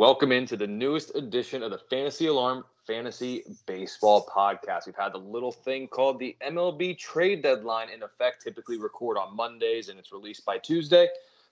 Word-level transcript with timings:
welcome 0.00 0.32
into 0.32 0.56
the 0.56 0.66
newest 0.66 1.14
edition 1.14 1.62
of 1.62 1.70
the 1.70 1.76
Fantasy 1.76 2.24
Alarm 2.28 2.64
Fantasy 2.86 3.44
Baseball 3.66 4.26
Podcast. 4.34 4.86
We've 4.86 4.96
had 4.96 5.12
the 5.12 5.18
little 5.18 5.52
thing 5.52 5.88
called 5.88 6.18
the 6.18 6.34
MLB 6.42 6.96
trade 6.96 7.42
deadline 7.42 7.90
in 7.90 8.02
effect, 8.02 8.42
typically 8.42 8.78
record 8.78 9.18
on 9.18 9.36
Mondays 9.36 9.90
and 9.90 9.98
it's 9.98 10.10
released 10.10 10.46
by 10.46 10.56
Tuesday. 10.56 11.06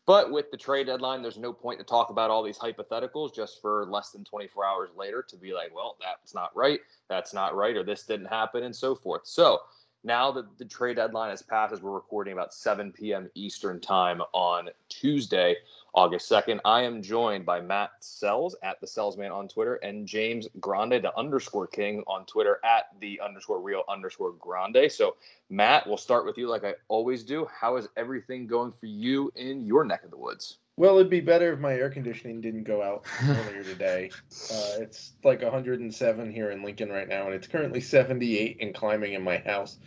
But 0.07 0.33
with 0.33 0.51
the 0.51 0.57
trade 0.57 0.87
deadline, 0.87 1.21
there's 1.21 1.37
no 1.37 1.53
point 1.53 1.79
to 1.81 1.85
talk 1.85 2.09
about 2.09 2.31
all 2.31 2.43
these 2.43 2.57
hypotheticals 2.57 3.35
just 3.35 3.61
for 3.61 3.85
less 3.85 4.13
than 4.13 4.25
24 4.25 4.65
hours 4.65 4.89
later 4.97 5.23
to 5.29 5.37
be 5.37 5.53
like, 5.53 5.75
well, 5.75 5.99
that's 6.01 6.35
not 6.35 6.57
right, 6.57 6.81
that's 7.11 7.35
not 7.35 7.55
right, 7.55 7.77
or 7.77 7.85
this 7.85 8.05
didn't 8.05 8.29
happen, 8.29 8.65
and 8.65 8.75
so 8.75 8.95
forth. 8.95 9.27
So 9.27 9.61
now 10.05 10.31
that 10.31 10.57
the 10.57 10.65
trade 10.65 10.97
deadline 10.97 11.29
has 11.29 11.43
passed, 11.43 11.75
as 11.75 11.83
we're 11.83 11.91
recording 11.91 12.33
about 12.33 12.55
7 12.55 12.93
p.m. 12.93 13.29
Eastern 13.35 13.79
time 13.79 14.23
on 14.33 14.71
Tuesday, 14.89 15.57
August 15.95 16.31
2nd, 16.31 16.61
I 16.65 16.83
am 16.83 17.03
joined 17.03 17.47
by 17.47 17.61
Matt 17.61 17.91
Selz 18.03 18.53
at 18.63 18.81
the 18.81 18.87
Selzman 18.87 19.33
on 19.33 19.49
Twitter 19.49 19.77
and 19.77 20.07
James 20.07 20.47
Grande, 20.61 21.03
the 21.03 21.17
underscore 21.17 21.67
king 21.67 22.03
on 22.07 22.27
Twitter 22.27 22.61
at 22.65 22.89
the 23.01 23.21
underscore 23.21 23.61
real 23.61 23.83
underscore 23.89 24.33
Grande. 24.39 24.91
So, 24.93 25.17
Matt, 25.49 25.87
we'll 25.87 25.97
start 25.97 26.27
with 26.27 26.37
you 26.37 26.49
like 26.49 26.65
I 26.65 26.75
always 26.89 27.25
do. 27.25 27.47
How 27.47 27.77
is 27.77 27.89
everything 27.97 28.47
going 28.47 28.73
for 28.73 28.87
you 28.87 29.33
in 29.35 29.65
your 29.65 29.85
neck 29.85 30.05
of 30.05 30.11
the 30.11 30.19
woods? 30.19 30.59
Well, 30.77 30.97
it'd 30.99 31.11
be 31.11 31.21
better 31.21 31.53
if 31.53 31.59
my 31.59 31.75
air 31.75 31.91
conditioning 31.91 32.41
didn't 32.41 32.63
go 32.63 32.83
out 32.83 33.05
earlier 33.25 33.65
today. 33.65 34.11
Uh, 34.51 34.81
it's 34.81 35.13
like 35.25 35.43
107 35.43 36.33
here 36.33 36.51
in 36.51 36.63
Lincoln 36.63 36.91
right 36.91 37.09
now, 37.09 37.27
and 37.27 37.35
it's 37.35 37.47
currently 37.47 37.81
78 37.81 38.59
and 38.61 38.75
climbing 38.75 39.13
in 39.15 39.23
my 39.23 39.39
house. 39.39 39.79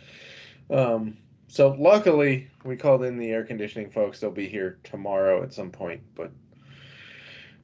Um, 0.70 1.16
so 1.52 1.76
luckily, 1.78 2.48
we 2.64 2.78
called 2.78 3.04
in 3.04 3.18
the 3.18 3.28
air 3.28 3.44
conditioning 3.44 3.90
folks. 3.90 4.18
They'll 4.18 4.30
be 4.30 4.48
here 4.48 4.78
tomorrow 4.84 5.42
at 5.42 5.52
some 5.52 5.70
point, 5.70 6.00
but 6.14 6.30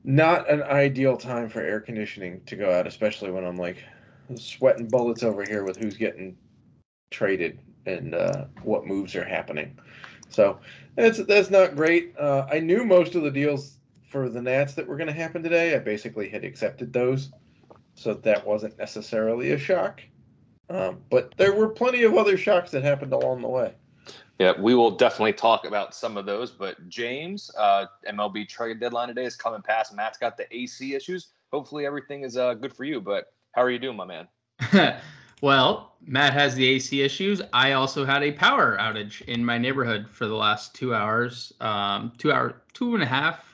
not 0.04 0.50
an 0.50 0.62
ideal 0.62 1.16
time 1.16 1.48
for 1.48 1.62
air 1.62 1.80
conditioning 1.80 2.42
to 2.44 2.54
go 2.54 2.70
out, 2.70 2.86
especially 2.86 3.30
when 3.30 3.46
I'm 3.46 3.56
like 3.56 3.82
sweating 4.34 4.88
bullets 4.88 5.22
over 5.22 5.42
here 5.42 5.64
with 5.64 5.78
who's 5.78 5.96
getting 5.96 6.36
traded 7.10 7.60
and 7.86 8.14
uh, 8.14 8.44
what 8.62 8.86
moves 8.86 9.16
are 9.16 9.24
happening. 9.24 9.78
So 10.28 10.58
that's 10.94 11.24
that's 11.24 11.48
not 11.48 11.74
great. 11.74 12.14
Uh, 12.18 12.46
I 12.52 12.60
knew 12.60 12.84
most 12.84 13.14
of 13.14 13.22
the 13.22 13.30
deals 13.30 13.78
for 14.10 14.28
the 14.28 14.42
Nats 14.42 14.74
that 14.74 14.86
were 14.86 14.98
going 14.98 15.06
to 15.06 15.14
happen 15.14 15.42
today. 15.42 15.74
I 15.74 15.78
basically 15.78 16.28
had 16.28 16.44
accepted 16.44 16.92
those, 16.92 17.30
so 17.94 18.12
that 18.12 18.46
wasn't 18.46 18.76
necessarily 18.76 19.52
a 19.52 19.58
shock. 19.58 20.02
Um, 20.70 20.98
but 21.10 21.34
there 21.36 21.54
were 21.54 21.68
plenty 21.68 22.02
of 22.02 22.14
other 22.14 22.36
shocks 22.36 22.70
that 22.72 22.82
happened 22.82 23.12
along 23.12 23.42
the 23.42 23.48
way. 23.48 23.74
Yeah, 24.38 24.52
we 24.58 24.74
will 24.74 24.92
definitely 24.92 25.32
talk 25.32 25.64
about 25.64 25.94
some 25.94 26.16
of 26.16 26.26
those. 26.26 26.50
But 26.50 26.88
James, 26.88 27.50
uh, 27.58 27.86
MLB 28.08 28.48
trade 28.48 28.78
deadline 28.78 29.08
today 29.08 29.24
is 29.24 29.34
coming 29.36 29.62
past. 29.62 29.94
Matt's 29.94 30.18
got 30.18 30.36
the 30.36 30.46
AC 30.54 30.94
issues. 30.94 31.28
Hopefully, 31.52 31.86
everything 31.86 32.22
is 32.22 32.36
uh, 32.36 32.54
good 32.54 32.72
for 32.72 32.84
you. 32.84 33.00
But 33.00 33.32
how 33.52 33.62
are 33.62 33.70
you 33.70 33.78
doing, 33.78 33.96
my 33.96 34.04
man? 34.04 35.00
Well, 35.40 35.94
Matt 36.04 36.32
has 36.32 36.54
the 36.54 36.66
AC 36.66 37.00
issues. 37.00 37.40
I 37.52 37.72
also 37.72 38.04
had 38.04 38.22
a 38.22 38.32
power 38.32 38.76
outage 38.80 39.22
in 39.22 39.44
my 39.44 39.56
neighborhood 39.56 40.08
for 40.10 40.26
the 40.26 40.34
last 40.34 40.74
two 40.74 40.94
hours, 40.94 41.52
um, 41.60 42.12
two 42.18 42.32
hour, 42.32 42.62
two 42.72 42.94
and 42.94 43.02
a 43.02 43.06
half, 43.06 43.44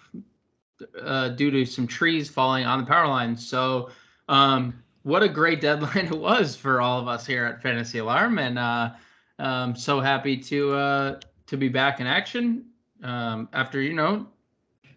uh, 1.03 1.29
due 1.31 1.51
to 1.51 1.65
some 1.67 1.87
trees 1.87 2.31
falling 2.31 2.65
on 2.65 2.81
the 2.81 2.87
power 2.87 3.07
line. 3.07 3.37
So, 3.37 3.91
um, 4.29 4.83
what 5.05 5.23
a 5.23 5.29
great 5.29 5.61
deadline 5.61 6.07
it 6.13 6.19
was 6.19 6.57
for 6.57 6.81
all 6.81 6.99
of 6.99 7.07
us 7.07 7.25
here 7.25 7.45
at 7.45 7.63
Fantasy 7.63 7.99
Alarm, 7.99 8.39
and 8.39 8.59
uh, 8.59 8.91
I'm 9.39 9.77
so 9.77 10.01
happy 10.01 10.37
to 10.37 10.75
uh, 10.75 11.21
to 11.47 11.57
be 11.57 11.69
back 11.69 12.01
in 12.01 12.07
action 12.07 12.65
um, 13.05 13.49
after 13.53 13.81
you 13.81 13.95
know. 13.95 14.27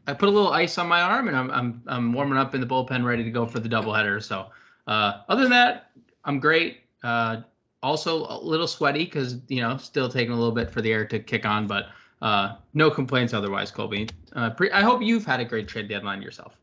I 0.07 0.13
put 0.13 0.29
a 0.29 0.31
little 0.31 0.53
ice 0.53 0.77
on 0.77 0.87
my 0.87 1.01
arm, 1.01 1.27
and 1.27 1.37
I'm 1.37 1.51
I'm 1.51 1.83
I'm 1.85 2.13
warming 2.13 2.39
up 2.39 2.55
in 2.55 2.61
the 2.61 2.67
bullpen, 2.67 3.05
ready 3.05 3.23
to 3.23 3.31
go 3.31 3.45
for 3.45 3.59
the 3.59 3.69
doubleheader. 3.69 4.23
So, 4.23 4.47
uh, 4.87 5.21
other 5.29 5.43
than 5.43 5.51
that, 5.51 5.91
I'm 6.25 6.39
great. 6.39 6.79
Uh, 7.03 7.41
also 7.83 8.25
a 8.27 8.39
little 8.41 8.67
sweaty 8.67 9.05
because 9.05 9.37
you 9.49 9.61
know 9.61 9.77
still 9.77 10.09
taking 10.09 10.31
a 10.33 10.35
little 10.35 10.55
bit 10.55 10.71
for 10.71 10.81
the 10.81 10.91
air 10.91 11.05
to 11.05 11.19
kick 11.19 11.45
on, 11.45 11.67
but 11.67 11.87
uh, 12.21 12.55
no 12.73 12.89
complaints 12.89 13.33
otherwise, 13.33 13.69
Colby. 13.69 14.07
Uh, 14.33 14.51
pre- 14.51 14.71
I 14.71 14.81
hope 14.81 15.01
you've 15.01 15.25
had 15.25 15.41
a 15.41 15.45
great 15.45 15.67
trade 15.67 15.89
deadline 15.89 16.21
yourself. 16.21 16.57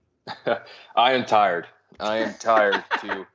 I 0.97 1.13
am 1.13 1.27
tired. 1.27 1.67
I 2.01 2.17
am 2.17 2.35
tired 2.39 2.83
to 3.03 3.27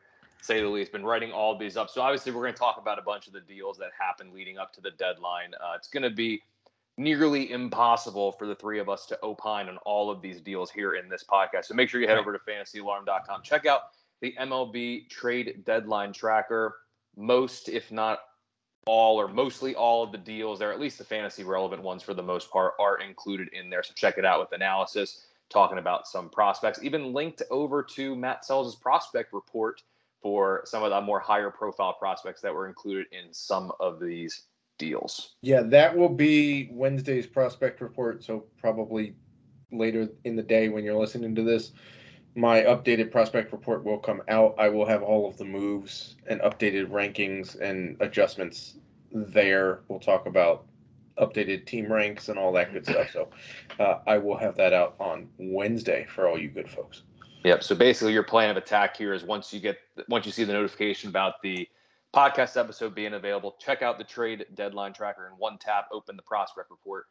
say 0.42 0.62
the 0.62 0.68
least. 0.68 0.92
Been 0.92 1.06
writing 1.06 1.32
all 1.32 1.58
these 1.58 1.78
up, 1.78 1.90
so 1.90 2.02
obviously 2.02 2.32
we're 2.32 2.42
going 2.42 2.54
to 2.54 2.60
talk 2.60 2.78
about 2.82 3.00
a 3.00 3.02
bunch 3.02 3.28
of 3.28 3.34
the 3.34 3.42
deals 3.42 3.78
that 3.78 3.90
happened 3.98 4.34
leading 4.34 4.58
up 4.58 4.74
to 4.74 4.82
the 4.82 4.92
deadline. 4.92 5.54
Uh, 5.56 5.74
it's 5.76 5.88
going 5.88 6.04
to 6.04 6.10
be 6.10 6.42
nearly 6.98 7.52
impossible 7.52 8.34
for 8.34 8.46
the 8.46 8.56
three 8.56 8.78
of 8.78 8.90
us 8.90 9.06
to 9.06 9.18
opine 9.24 9.70
on 9.70 9.78
all 9.80 10.12
of 10.12 10.22
these 10.22 10.42
deals 10.42 10.70
here 10.70 10.96
in 10.96 11.08
this 11.08 11.24
podcast. 11.24 11.66
So 11.66 11.74
make 11.74 11.90
sure 11.90 12.02
you 12.02 12.08
head 12.08 12.18
over 12.18 12.34
to 12.34 12.40
fantasyalarm.com. 12.40 13.42
Check 13.42 13.66
out 13.66 13.82
the 14.22 14.36
MLB 14.40 15.10
trade 15.10 15.64
deadline 15.66 16.12
tracker. 16.12 16.76
Most, 17.16 17.70
if 17.70 17.90
not 17.92 18.20
all, 18.86 19.20
or 19.20 19.28
mostly 19.30 19.76
all 19.76 20.04
of 20.04 20.12
the 20.12 20.18
deals 20.18 20.60
there, 20.60 20.74
at 20.74 20.80
least 20.80 20.98
the 20.98 21.06
fantasy 21.06 21.44
relevant 21.44 21.82
ones 21.82 22.04
for 22.04 22.14
the 22.14 22.24
most 22.24 22.52
part, 22.52 22.74
are 22.80 23.00
included 23.00 23.48
in 23.54 23.70
there. 23.70 23.82
So 23.82 23.94
check 23.96 24.18
it 24.18 24.26
out 24.26 24.42
with 24.42 24.52
analysis, 24.52 25.26
talking 25.50 25.78
about 25.78 26.08
some 26.08 26.30
prospects, 26.30 26.84
even 26.84 27.14
linked 27.14 27.42
over 27.50 27.82
to 27.82 28.16
Matt 28.16 28.44
Selz' 28.46 28.80
prospect 28.80 29.32
report 29.32 29.82
for 30.22 30.62
some 30.66 30.84
of 30.84 30.90
the 30.90 31.02
more 31.02 31.20
higher 31.20 31.50
profile 31.50 31.94
prospects 31.94 32.42
that 32.42 32.54
were 32.54 32.68
included 32.68 33.08
in 33.12 33.34
some 33.34 33.72
of 33.80 34.00
these 34.00 34.44
deals. 34.78 35.36
Yeah, 35.42 35.62
that 35.64 35.96
will 35.96 36.10
be 36.10 36.70
Wednesday's 36.72 37.28
prospect 37.28 37.82
report. 37.82 38.24
So 38.24 38.46
probably 38.58 39.16
later 39.72 40.10
in 40.24 40.36
the 40.36 40.44
day 40.44 40.70
when 40.70 40.84
you're 40.84 41.00
listening 41.00 41.36
to 41.36 41.44
this 41.44 41.72
my 42.36 42.62
updated 42.62 43.12
prospect 43.12 43.52
report 43.52 43.84
will 43.84 43.98
come 43.98 44.22
out. 44.30 44.56
I 44.58 44.70
will 44.70 44.86
have 44.86 45.04
all 45.04 45.28
of 45.28 45.38
the 45.38 45.46
moves 45.46 46.16
and 46.28 46.40
updated 46.42 46.90
rankings 46.90 47.60
and 47.60 47.98
adjustments 48.00 48.78
there. 49.12 49.82
We'll 49.88 50.00
talk 50.00 50.26
about 50.26 50.66
updated 51.18 51.66
team 51.66 51.92
ranks 51.92 52.30
and 52.30 52.40
all 52.40 52.54
that 52.54 52.72
good 52.72 52.86
stuff. 52.86 53.12
So 53.12 53.30
uh, 53.80 54.00
I 54.08 54.18
will 54.18 54.38
have 54.38 54.56
that 54.58 54.74
out 54.74 54.96
on 55.00 55.28
Wednesday 55.38 56.06
for 56.14 56.28
all 56.28 56.40
you 56.40 56.50
good 56.50 56.70
folks. 56.70 57.04
Yep. 57.44 57.64
So 57.64 57.76
basically, 57.76 58.14
your 58.14 58.24
plan 58.24 58.50
of 58.50 58.58
attack 58.58 58.98
here 58.98 59.14
is 59.14 59.24
once 59.24 59.54
you 59.54 59.60
get 59.60 59.78
once 60.10 60.26
you 60.26 60.32
see 60.32 60.44
the 60.44 60.54
notification 60.54 61.10
about 61.10 61.42
the 61.42 61.68
podcast 62.14 62.60
episode 62.60 62.94
being 62.94 63.14
available, 63.14 63.56
check 63.60 63.82
out 63.82 63.98
the 63.98 64.04
trade 64.04 64.46
deadline 64.56 64.94
tracker 64.94 65.28
in 65.28 65.34
one 65.34 65.58
tab, 65.58 65.86
open 65.92 66.16
the 66.16 66.24
prospect 66.24 66.70
report 66.70 67.06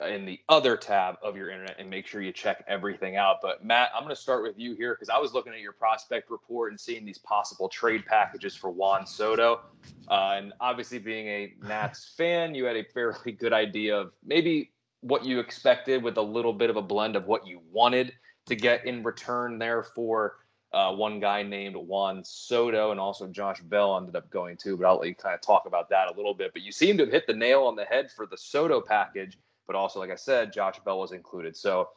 in 0.00 0.26
the 0.26 0.40
other 0.48 0.76
tab 0.76 1.14
of 1.22 1.36
your 1.36 1.50
internet 1.50 1.76
and 1.78 1.88
make 1.88 2.06
sure 2.06 2.20
you 2.20 2.32
check 2.32 2.64
everything 2.66 3.16
out. 3.16 3.36
But 3.40 3.64
Matt, 3.64 3.90
I'm 3.94 4.02
going 4.02 4.14
to 4.14 4.20
start 4.20 4.42
with 4.42 4.58
you 4.58 4.74
here 4.74 4.94
because 4.94 5.08
I 5.08 5.18
was 5.18 5.34
looking 5.34 5.52
at 5.52 5.60
your 5.60 5.72
prospect 5.72 6.30
report 6.30 6.72
and 6.72 6.80
seeing 6.80 7.04
these 7.04 7.18
possible 7.18 7.68
trade 7.68 8.04
packages 8.06 8.56
for 8.56 8.70
Juan 8.70 9.06
Soto. 9.06 9.60
Uh, 10.08 10.34
and 10.36 10.52
obviously, 10.60 10.98
being 10.98 11.28
a 11.28 11.54
Nats 11.62 12.12
fan, 12.18 12.54
you 12.54 12.64
had 12.64 12.76
a 12.76 12.84
fairly 12.92 13.32
good 13.32 13.52
idea 13.52 13.96
of 13.96 14.12
maybe 14.24 14.72
what 15.00 15.24
you 15.24 15.38
expected 15.38 16.02
with 16.02 16.16
a 16.16 16.22
little 16.22 16.52
bit 16.52 16.70
of 16.70 16.76
a 16.76 16.82
blend 16.82 17.14
of 17.14 17.26
what 17.26 17.46
you 17.46 17.60
wanted 17.70 18.12
to 18.46 18.56
get 18.56 18.86
in 18.86 19.02
return 19.02 19.58
there 19.58 19.82
for 19.82 20.36
uh, 20.72 20.92
one 20.92 21.20
guy 21.20 21.42
named 21.42 21.76
Juan 21.76 22.22
Soto 22.24 22.90
and 22.90 22.98
also 22.98 23.28
Josh 23.28 23.60
Bell 23.60 23.96
ended 23.96 24.16
up 24.16 24.28
going 24.30 24.56
too. 24.56 24.76
But 24.76 24.86
I'll 24.86 24.98
let 24.98 25.08
you 25.08 25.14
kind 25.14 25.34
of 25.34 25.40
talk 25.40 25.66
about 25.66 25.88
that 25.90 26.12
a 26.12 26.16
little 26.16 26.34
bit. 26.34 26.52
But 26.52 26.62
you 26.62 26.72
seem 26.72 26.96
to 26.98 27.04
have 27.04 27.12
hit 27.12 27.26
the 27.26 27.34
nail 27.34 27.62
on 27.62 27.76
the 27.76 27.84
head 27.84 28.10
for 28.10 28.26
the 28.26 28.36
Soto 28.36 28.80
package 28.80 29.38
but 29.66 29.76
also, 29.76 29.98
like 29.98 30.10
I 30.10 30.16
said, 30.16 30.52
Josh 30.52 30.78
Bell 30.84 30.98
was 30.98 31.12
included. 31.12 31.56
So, 31.56 31.90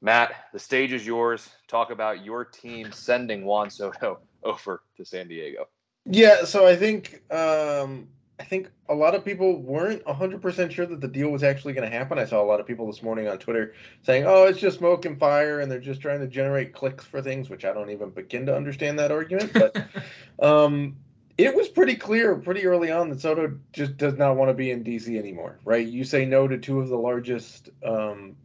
Matt, 0.00 0.46
the 0.52 0.58
stage 0.58 0.92
is 0.92 1.06
yours. 1.06 1.48
Talk 1.68 1.90
about 1.90 2.24
your 2.24 2.44
team 2.44 2.92
sending 2.92 3.44
Juan 3.44 3.70
Soto 3.70 4.20
over 4.42 4.82
to 4.96 5.04
San 5.04 5.28
Diego. 5.28 5.68
Yeah, 6.06 6.44
so 6.44 6.66
I 6.66 6.76
think 6.76 7.22
um, 7.32 8.08
I 8.40 8.44
think 8.44 8.70
a 8.88 8.94
lot 8.94 9.14
of 9.14 9.22
people 9.22 9.60
weren't 9.60 10.02
100% 10.04 10.70
sure 10.72 10.86
that 10.86 11.02
the 11.02 11.08
deal 11.08 11.28
was 11.28 11.42
actually 11.42 11.74
going 11.74 11.88
to 11.88 11.94
happen. 11.94 12.18
I 12.18 12.24
saw 12.24 12.42
a 12.42 12.46
lot 12.46 12.58
of 12.58 12.66
people 12.66 12.86
this 12.86 13.02
morning 13.02 13.28
on 13.28 13.36
Twitter 13.38 13.74
saying, 14.00 14.24
"Oh, 14.26 14.44
it's 14.44 14.58
just 14.58 14.78
smoke 14.78 15.04
and 15.04 15.20
fire 15.20 15.60
and 15.60 15.70
they're 15.70 15.78
just 15.78 16.00
trying 16.00 16.20
to 16.20 16.26
generate 16.26 16.72
clicks 16.72 17.04
for 17.04 17.20
things," 17.20 17.50
which 17.50 17.66
I 17.66 17.74
don't 17.74 17.90
even 17.90 18.08
begin 18.08 18.46
to 18.46 18.56
understand 18.56 18.98
that 18.98 19.12
argument, 19.12 19.52
but 19.52 19.76
um, 20.42 20.96
it 21.36 21.54
was 21.54 21.68
pretty 21.68 21.96
clear 21.96 22.34
pretty 22.36 22.64
early 22.64 22.90
on 22.90 23.10
that 23.10 23.20
Soto 23.20 23.58
just 23.74 23.98
does 23.98 24.14
not 24.14 24.36
want 24.36 24.48
to 24.48 24.54
be 24.54 24.70
in 24.70 24.82
DC 24.82 25.18
anymore, 25.18 25.58
right? 25.66 25.86
You 25.86 26.02
say 26.04 26.24
no 26.24 26.48
to 26.48 26.56
two 26.56 26.80
of 26.80 26.88
the 26.88 26.96
largest, 26.96 27.68
um, 27.84 28.36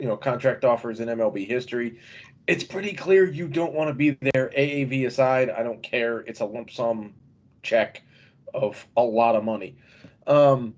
you 0.00 0.08
know, 0.08 0.16
contract 0.16 0.64
offers 0.64 0.98
in 0.98 1.08
MLB 1.08 1.46
history. 1.46 2.00
It's 2.48 2.64
pretty 2.64 2.92
clear 2.92 3.24
you 3.24 3.46
don't 3.46 3.72
want 3.72 3.86
to 3.86 3.94
be 3.94 4.18
there. 4.32 4.50
AAV 4.56 5.06
aside, 5.06 5.48
I 5.48 5.62
don't 5.62 5.82
care. 5.82 6.20
It's 6.20 6.40
a 6.40 6.44
lump 6.44 6.72
sum 6.72 7.14
check 7.62 8.02
of 8.54 8.86
a 8.96 9.02
lot 9.02 9.36
of 9.36 9.44
money. 9.44 9.76
Um, 10.26 10.74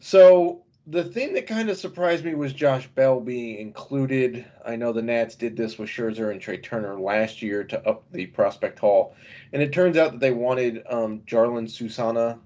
so 0.00 0.62
the 0.86 1.04
thing 1.04 1.34
that 1.34 1.46
kind 1.46 1.70
of 1.70 1.76
surprised 1.76 2.24
me 2.24 2.34
was 2.34 2.52
Josh 2.52 2.88
Bell 2.88 3.20
being 3.20 3.58
included. 3.58 4.44
I 4.64 4.76
know 4.76 4.92
the 4.92 5.02
Nats 5.02 5.36
did 5.36 5.56
this 5.56 5.78
with 5.78 5.88
Scherzer 5.88 6.32
and 6.32 6.40
Trea 6.40 6.58
Turner 6.58 6.98
last 6.98 7.42
year 7.42 7.62
to 7.64 7.88
up 7.88 8.04
the 8.10 8.26
prospect 8.26 8.78
haul, 8.78 9.14
and 9.52 9.62
it 9.62 9.72
turns 9.72 9.96
out 9.96 10.12
that 10.12 10.20
they 10.20 10.32
wanted 10.32 10.82
um, 10.88 11.20
Jarlin 11.20 11.70
Susana 11.70 12.38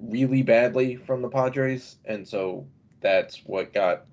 really 0.00 0.42
badly 0.42 0.96
from 0.96 1.22
the 1.22 1.28
Padres, 1.28 1.96
and 2.04 2.26
so 2.26 2.66
that's 3.00 3.42
what 3.44 3.74
got 3.74 4.06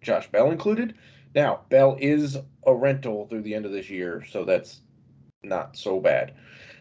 Josh 0.00 0.30
Bell 0.30 0.50
included. 0.50 0.94
Now, 1.34 1.62
Bell 1.70 1.96
is 1.98 2.38
a 2.66 2.74
rental 2.74 3.26
through 3.26 3.42
the 3.42 3.54
end 3.54 3.66
of 3.66 3.72
this 3.72 3.90
year, 3.90 4.24
so 4.30 4.44
that's 4.44 4.80
not 5.42 5.76
so 5.76 5.98
bad. 5.98 6.34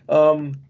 Um, 0.08 0.62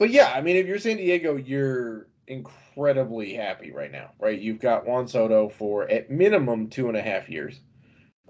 but 0.00 0.08
yeah, 0.08 0.32
I 0.34 0.40
mean, 0.40 0.56
if 0.56 0.66
you're 0.66 0.78
San 0.78 0.96
Diego, 0.96 1.36
you're 1.36 2.08
incredibly 2.26 3.34
happy 3.34 3.70
right 3.70 3.92
now, 3.92 4.12
right? 4.18 4.40
You've 4.40 4.58
got 4.58 4.86
Juan 4.86 5.06
Soto 5.06 5.50
for 5.50 5.90
at 5.90 6.10
minimum 6.10 6.70
two 6.70 6.88
and 6.88 6.96
a 6.96 7.02
half 7.02 7.28
years. 7.28 7.60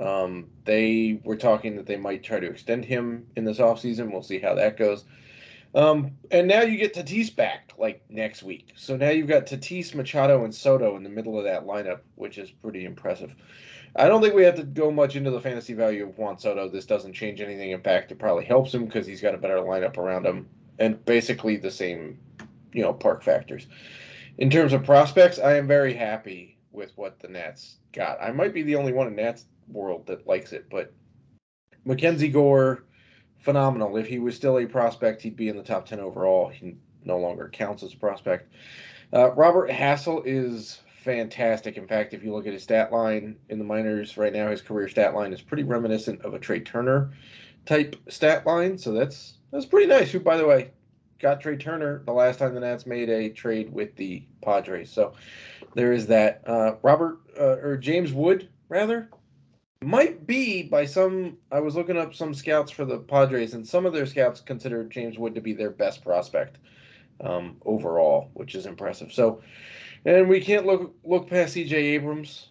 Um, 0.00 0.48
they 0.64 1.20
were 1.22 1.36
talking 1.36 1.76
that 1.76 1.86
they 1.86 1.96
might 1.96 2.24
try 2.24 2.40
to 2.40 2.50
extend 2.50 2.84
him 2.84 3.28
in 3.36 3.44
this 3.44 3.58
offseason. 3.58 4.10
We'll 4.10 4.24
see 4.24 4.40
how 4.40 4.56
that 4.56 4.78
goes. 4.78 5.04
Um, 5.72 6.16
and 6.32 6.48
now 6.48 6.62
you 6.62 6.76
get 6.76 6.92
Tatis 6.92 7.34
back 7.36 7.72
like 7.78 8.02
next 8.08 8.42
week. 8.42 8.72
So 8.74 8.96
now 8.96 9.10
you've 9.10 9.28
got 9.28 9.46
Tatis, 9.46 9.94
Machado, 9.94 10.42
and 10.42 10.52
Soto 10.52 10.96
in 10.96 11.04
the 11.04 11.08
middle 11.08 11.38
of 11.38 11.44
that 11.44 11.66
lineup, 11.66 12.00
which 12.16 12.38
is 12.38 12.50
pretty 12.50 12.84
impressive. 12.84 13.32
I 13.94 14.08
don't 14.08 14.20
think 14.20 14.34
we 14.34 14.42
have 14.42 14.56
to 14.56 14.64
go 14.64 14.90
much 14.90 15.14
into 15.14 15.30
the 15.30 15.40
fantasy 15.40 15.74
value 15.74 16.02
of 16.08 16.18
Juan 16.18 16.36
Soto. 16.36 16.68
This 16.68 16.86
doesn't 16.86 17.12
change 17.12 17.40
anything. 17.40 17.70
In 17.70 17.80
fact, 17.80 18.10
it 18.10 18.18
probably 18.18 18.44
helps 18.44 18.74
him 18.74 18.86
because 18.86 19.06
he's 19.06 19.20
got 19.20 19.36
a 19.36 19.38
better 19.38 19.58
lineup 19.58 19.98
around 19.98 20.26
him 20.26 20.48
and 20.80 21.04
basically 21.04 21.56
the 21.56 21.70
same, 21.70 22.18
you 22.72 22.82
know, 22.82 22.92
park 22.92 23.22
factors. 23.22 23.66
In 24.38 24.50
terms 24.50 24.72
of 24.72 24.82
prospects, 24.82 25.38
I 25.38 25.56
am 25.56 25.68
very 25.68 25.94
happy 25.94 26.58
with 26.72 26.92
what 26.96 27.20
the 27.20 27.28
Nats 27.28 27.76
got. 27.92 28.20
I 28.20 28.32
might 28.32 28.54
be 28.54 28.62
the 28.62 28.76
only 28.76 28.92
one 28.92 29.06
in 29.06 29.14
Nats 29.14 29.44
world 29.68 30.06
that 30.06 30.26
likes 30.26 30.52
it, 30.52 30.66
but 30.70 30.92
Mackenzie 31.84 32.28
Gore, 32.28 32.84
phenomenal. 33.38 33.96
If 33.96 34.06
he 34.06 34.18
was 34.18 34.34
still 34.34 34.58
a 34.58 34.66
prospect, 34.66 35.22
he'd 35.22 35.36
be 35.36 35.48
in 35.48 35.56
the 35.56 35.62
top 35.62 35.86
10 35.86 36.00
overall. 36.00 36.48
He 36.48 36.76
no 37.04 37.18
longer 37.18 37.48
counts 37.52 37.82
as 37.82 37.92
a 37.92 37.96
prospect. 37.96 38.52
Uh, 39.12 39.32
Robert 39.32 39.70
Hassell 39.70 40.22
is 40.24 40.80
fantastic. 41.02 41.76
In 41.76 41.86
fact, 41.86 42.14
if 42.14 42.22
you 42.22 42.32
look 42.32 42.46
at 42.46 42.52
his 42.52 42.62
stat 42.62 42.92
line 42.92 43.36
in 43.48 43.58
the 43.58 43.64
minors 43.64 44.16
right 44.16 44.32
now, 44.32 44.50
his 44.50 44.62
career 44.62 44.88
stat 44.88 45.14
line 45.14 45.32
is 45.32 45.40
pretty 45.40 45.64
reminiscent 45.64 46.22
of 46.22 46.34
a 46.34 46.38
Trea 46.38 46.60
Turner 46.60 47.12
type 47.66 47.96
stat 48.08 48.46
line. 48.46 48.78
So 48.78 48.92
that's 48.92 49.34
that's 49.50 49.66
pretty 49.66 49.86
nice. 49.86 50.10
Who, 50.12 50.20
by 50.20 50.36
the 50.36 50.46
way, 50.46 50.70
got 51.20 51.40
Trea 51.40 51.56
Turner 51.56 52.02
the 52.04 52.12
last 52.12 52.38
time 52.38 52.54
the 52.54 52.60
Nats 52.60 52.86
made 52.86 53.08
a 53.08 53.28
trade 53.30 53.72
with 53.72 53.94
the 53.96 54.24
Padres. 54.42 54.90
So 54.90 55.12
there 55.74 55.92
is 55.92 56.06
that. 56.08 56.42
Uh, 56.46 56.76
Robert 56.82 57.18
uh, 57.38 57.56
or 57.58 57.76
James 57.76 58.12
Wood 58.12 58.48
rather 58.68 59.08
might 59.82 60.26
be 60.26 60.62
by 60.62 60.84
some. 60.84 61.36
I 61.52 61.60
was 61.60 61.76
looking 61.76 61.96
up 61.96 62.14
some 62.14 62.34
scouts 62.34 62.70
for 62.70 62.84
the 62.84 62.98
Padres, 62.98 63.54
and 63.54 63.66
some 63.66 63.86
of 63.86 63.92
their 63.92 64.06
scouts 64.06 64.40
consider 64.40 64.84
James 64.84 65.18
Wood 65.18 65.34
to 65.34 65.40
be 65.40 65.52
their 65.52 65.70
best 65.70 66.02
prospect 66.02 66.58
um, 67.22 67.56
overall, 67.64 68.30
which 68.34 68.54
is 68.54 68.66
impressive. 68.66 69.12
So, 69.12 69.42
and 70.04 70.28
we 70.28 70.40
can't 70.40 70.66
look 70.66 70.94
look 71.04 71.28
past 71.28 71.54
C.J. 71.54 71.76
Abrams 71.76 72.48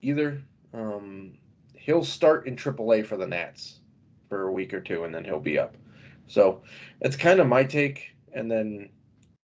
either. 0.00 0.42
Um, 0.74 1.34
he'll 1.74 2.04
start 2.04 2.46
in 2.46 2.56
AAA 2.56 3.04
for 3.04 3.16
the 3.16 3.26
Nats 3.26 3.80
for 4.28 4.48
a 4.48 4.52
week 4.52 4.72
or 4.72 4.80
two, 4.80 5.04
and 5.04 5.14
then 5.14 5.24
he'll 5.24 5.40
be 5.40 5.58
up. 5.58 5.76
So 6.26 6.62
that's 7.00 7.16
kind 7.16 7.40
of 7.40 7.46
my 7.46 7.64
take. 7.64 8.14
And 8.32 8.50
then, 8.50 8.88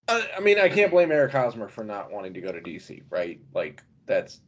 I, 0.07 0.27
I 0.38 0.39
mean, 0.39 0.59
I 0.59 0.69
can't 0.69 0.91
blame 0.91 1.12
Eric 1.12 1.31
Hosmer 1.31 1.68
for 1.68 1.83
not 1.83 2.12
wanting 2.12 2.33
to 2.33 2.41
go 2.41 2.51
to 2.51 2.62
DC, 2.62 3.03
right? 3.09 3.39
Like 3.53 3.83
that's 4.06 4.39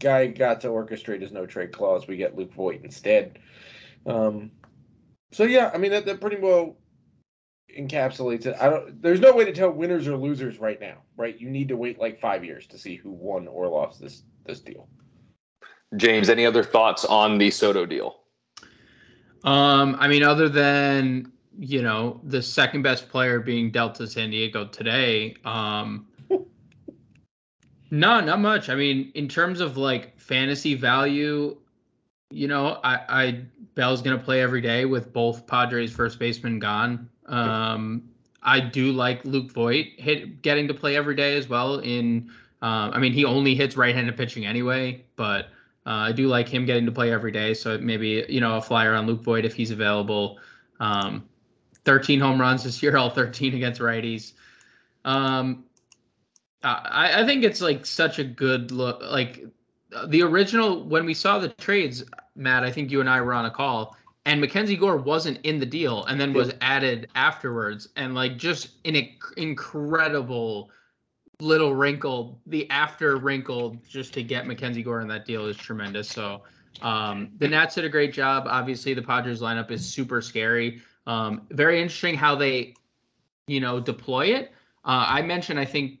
guy 0.00 0.26
got 0.26 0.60
to 0.62 0.68
orchestrate 0.68 1.20
his 1.20 1.32
no 1.32 1.46
trade 1.46 1.72
clause. 1.72 2.06
We 2.06 2.16
get 2.16 2.36
Luke 2.36 2.52
Voit 2.52 2.80
instead. 2.82 3.38
Um, 4.06 4.50
so 5.32 5.44
yeah, 5.44 5.70
I 5.72 5.78
mean 5.78 5.92
that, 5.92 6.06
that 6.06 6.20
pretty 6.20 6.36
well 6.36 6.76
encapsulates 7.78 8.46
it. 8.46 8.56
I 8.60 8.68
don't. 8.68 9.00
There's 9.02 9.20
no 9.20 9.32
way 9.32 9.44
to 9.44 9.52
tell 9.52 9.70
winners 9.70 10.06
or 10.08 10.16
losers 10.16 10.58
right 10.58 10.80
now, 10.80 10.98
right? 11.16 11.38
You 11.38 11.50
need 11.50 11.68
to 11.68 11.76
wait 11.76 11.98
like 11.98 12.20
five 12.20 12.44
years 12.44 12.66
to 12.68 12.78
see 12.78 12.96
who 12.96 13.10
won 13.10 13.48
or 13.48 13.68
lost 13.68 14.00
this 14.00 14.22
this 14.44 14.60
deal. 14.60 14.88
James, 15.96 16.28
any 16.28 16.44
other 16.44 16.62
thoughts 16.62 17.04
on 17.04 17.38
the 17.38 17.50
Soto 17.50 17.86
deal? 17.86 18.20
Um, 19.44 19.96
I 20.00 20.08
mean, 20.08 20.22
other 20.22 20.48
than 20.48 21.30
you 21.58 21.82
know 21.82 22.20
the 22.24 22.42
second 22.42 22.82
best 22.82 23.08
player 23.08 23.38
being 23.38 23.70
dealt 23.70 23.94
to 23.96 24.06
San 24.06 24.30
Diego 24.30 24.66
today, 24.66 25.36
um, 25.44 26.06
no, 27.90 28.20
not 28.20 28.40
much. 28.40 28.68
I 28.70 28.74
mean, 28.74 29.12
in 29.14 29.28
terms 29.28 29.60
of 29.60 29.76
like 29.76 30.18
fantasy 30.18 30.74
value, 30.74 31.56
you 32.30 32.48
know, 32.48 32.80
I, 32.82 33.00
I 33.08 33.40
Bell's 33.74 34.02
gonna 34.02 34.18
play 34.18 34.40
every 34.40 34.60
day 34.60 34.86
with 34.86 35.12
both 35.12 35.46
Padres 35.46 35.92
first 35.92 36.18
baseman 36.18 36.58
gone. 36.58 37.08
Um, 37.26 38.08
I 38.42 38.60
do 38.60 38.92
like 38.92 39.24
Luke 39.24 39.52
Voit 39.52 39.86
hit 39.96 40.42
getting 40.42 40.68
to 40.68 40.74
play 40.74 40.96
every 40.96 41.14
day 41.14 41.36
as 41.36 41.48
well. 41.48 41.78
In, 41.78 42.30
um, 42.62 42.90
I 42.92 42.98
mean, 42.98 43.12
he 43.12 43.24
only 43.24 43.54
hits 43.54 43.76
right-handed 43.76 44.16
pitching 44.16 44.44
anyway, 44.44 45.04
but 45.16 45.48
uh, 45.86 45.90
I 45.90 46.12
do 46.12 46.28
like 46.28 46.48
him 46.48 46.64
getting 46.64 46.86
to 46.86 46.92
play 46.92 47.12
every 47.12 47.32
day. 47.32 47.54
So 47.54 47.78
maybe 47.78 48.24
you 48.28 48.40
know 48.40 48.56
a 48.56 48.62
flyer 48.62 48.94
on 48.94 49.06
Luke 49.06 49.22
Voit 49.22 49.44
if 49.44 49.54
he's 49.54 49.70
available. 49.70 50.38
Um, 50.80 51.28
13 51.84 52.18
home 52.20 52.40
runs 52.40 52.64
this 52.64 52.82
year, 52.82 52.96
all 52.96 53.10
13 53.10 53.54
against 53.54 53.80
righties. 53.80 54.32
Um, 55.04 55.64
I, 56.62 57.22
I 57.22 57.26
think 57.26 57.44
it's 57.44 57.60
like 57.60 57.84
such 57.84 58.18
a 58.18 58.24
good 58.24 58.70
look. 58.70 59.02
Like 59.02 59.44
the 60.06 60.22
original 60.22 60.82
when 60.84 61.04
we 61.04 61.14
saw 61.14 61.38
the 61.38 61.50
trades, 61.50 62.04
Matt. 62.34 62.64
I 62.64 62.70
think 62.70 62.90
you 62.90 63.00
and 63.00 63.08
I 63.08 63.20
were 63.20 63.34
on 63.34 63.44
a 63.44 63.50
call, 63.50 63.96
and 64.24 64.40
Mackenzie 64.40 64.76
Gore 64.76 64.96
wasn't 64.96 65.38
in 65.42 65.60
the 65.60 65.66
deal, 65.66 66.04
and 66.06 66.18
then 66.18 66.32
was 66.32 66.54
added 66.62 67.08
afterwards, 67.14 67.88
and 67.96 68.14
like 68.14 68.38
just 68.38 68.70
an 68.86 68.96
incredible 69.36 70.70
little 71.40 71.74
wrinkle. 71.74 72.40
The 72.46 72.68
after 72.70 73.16
wrinkle 73.16 73.76
just 73.88 74.12
to 74.14 74.22
get 74.22 74.46
Mackenzie 74.46 74.82
Gore 74.82 75.00
in 75.00 75.08
that 75.08 75.26
deal 75.26 75.46
is 75.46 75.56
tremendous. 75.56 76.08
So 76.08 76.42
um, 76.82 77.30
the 77.38 77.48
Nats 77.48 77.74
did 77.74 77.84
a 77.84 77.88
great 77.88 78.12
job. 78.12 78.44
Obviously, 78.46 78.94
the 78.94 79.02
Padres 79.02 79.40
lineup 79.40 79.70
is 79.70 79.86
super 79.86 80.20
scary. 80.20 80.82
Um, 81.06 81.42
very 81.50 81.80
interesting 81.80 82.14
how 82.14 82.34
they, 82.34 82.74
you 83.46 83.60
know, 83.60 83.80
deploy 83.80 84.26
it. 84.26 84.52
Uh, 84.84 85.06
I 85.08 85.22
mentioned, 85.22 85.58
I 85.58 85.64
think 85.64 86.00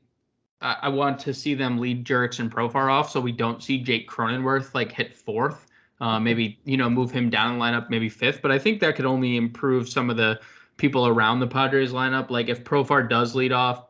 I 0.64 0.88
want 0.88 1.18
to 1.20 1.34
see 1.34 1.54
them 1.54 1.78
lead 1.78 2.06
Jurickson 2.06 2.40
and 2.40 2.50
Profar 2.50 2.90
off 2.90 3.10
so 3.10 3.20
we 3.20 3.32
don't 3.32 3.62
see 3.62 3.78
Jake 3.78 4.08
Cronenworth 4.08 4.74
like 4.74 4.90
hit 4.90 5.14
fourth. 5.14 5.66
Uh, 6.00 6.18
maybe 6.18 6.58
you 6.64 6.76
know 6.76 6.88
move 6.88 7.10
him 7.10 7.28
down 7.28 7.58
the 7.58 7.64
lineup, 7.64 7.90
maybe 7.90 8.08
fifth. 8.08 8.40
But 8.40 8.50
I 8.50 8.58
think 8.58 8.80
that 8.80 8.96
could 8.96 9.04
only 9.04 9.36
improve 9.36 9.88
some 9.88 10.08
of 10.08 10.16
the 10.16 10.40
people 10.78 11.06
around 11.06 11.40
the 11.40 11.46
Padres 11.46 11.92
lineup. 11.92 12.30
Like 12.30 12.48
if 12.48 12.64
Profar 12.64 13.08
does 13.08 13.34
lead 13.34 13.52
off, 13.52 13.84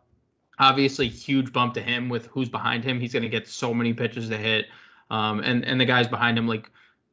obviously 0.58 1.08
huge 1.08 1.52
bump 1.52 1.74
to 1.74 1.82
him 1.82 2.08
with 2.08 2.26
who's 2.26 2.48
behind 2.48 2.84
him. 2.84 3.00
He's 3.00 3.12
going 3.12 3.22
to 3.22 3.28
get 3.28 3.48
so 3.48 3.74
many 3.74 3.92
pitches 3.92 4.28
to 4.28 4.36
hit, 4.36 4.66
um, 5.10 5.40
and 5.40 5.64
and 5.64 5.80
the 5.80 5.84
guys 5.84 6.06
behind 6.08 6.38
him, 6.38 6.46
like 6.46 6.70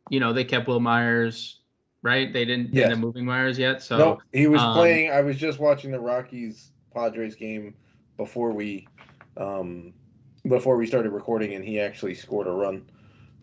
you 0.10 0.20
know, 0.20 0.34
they 0.34 0.44
kept 0.44 0.68
Wil 0.68 0.80
Myers, 0.80 1.60
right? 2.02 2.32
They 2.32 2.46
didn't 2.46 2.74
yes. 2.74 2.86
end 2.86 2.94
up 2.94 3.00
moving 3.00 3.26
Myers 3.26 3.58
yet. 3.58 3.82
So 3.82 3.98
no, 3.98 4.22
he 4.34 4.48
was 4.48 4.62
um, 4.62 4.76
playing. 4.76 5.12
I 5.12 5.22
was 5.22 5.38
just 5.38 5.60
watching 5.60 5.92
the 5.92 6.00
Rockies 6.00 6.72
Padres 6.94 7.36
game 7.36 7.74
before 8.18 8.52
we 8.52 8.88
um, 9.38 9.94
before 10.48 10.78
we 10.78 10.86
started 10.86 11.12
recording, 11.12 11.54
and 11.54 11.64
he 11.64 11.80
actually 11.80 12.16
scored 12.16 12.48
a 12.48 12.52
run 12.52 12.84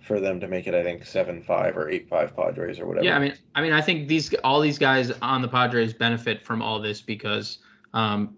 for 0.01 0.21
them 0.21 0.41
to 0.41 0.49
make 0.49 0.67
it. 0.67 0.75
I 0.75 0.83
think 0.83 1.05
seven 1.05 1.43
five 1.43 1.77
or 1.77 1.89
eight 1.89 2.09
five 2.09 2.37
Padres 2.37 2.79
or 2.79 2.87
whatever. 2.87 3.07
Yeah, 3.07 3.17
I 3.17 3.21
mean, 3.21 3.35
I 3.55 3.63
mean, 3.63 3.73
I 3.73 3.81
think 3.81 4.09
these 4.09 4.33
all 4.45 4.61
these 4.61 4.79
guys 4.79 5.11
on 5.23 5.43
the 5.43 5.49
Padres 5.49 5.93
benefit 5.93 6.45
from 6.45 6.63
all 6.63 6.81
this 6.81 7.01
because 7.01 7.59
um, 7.95 8.37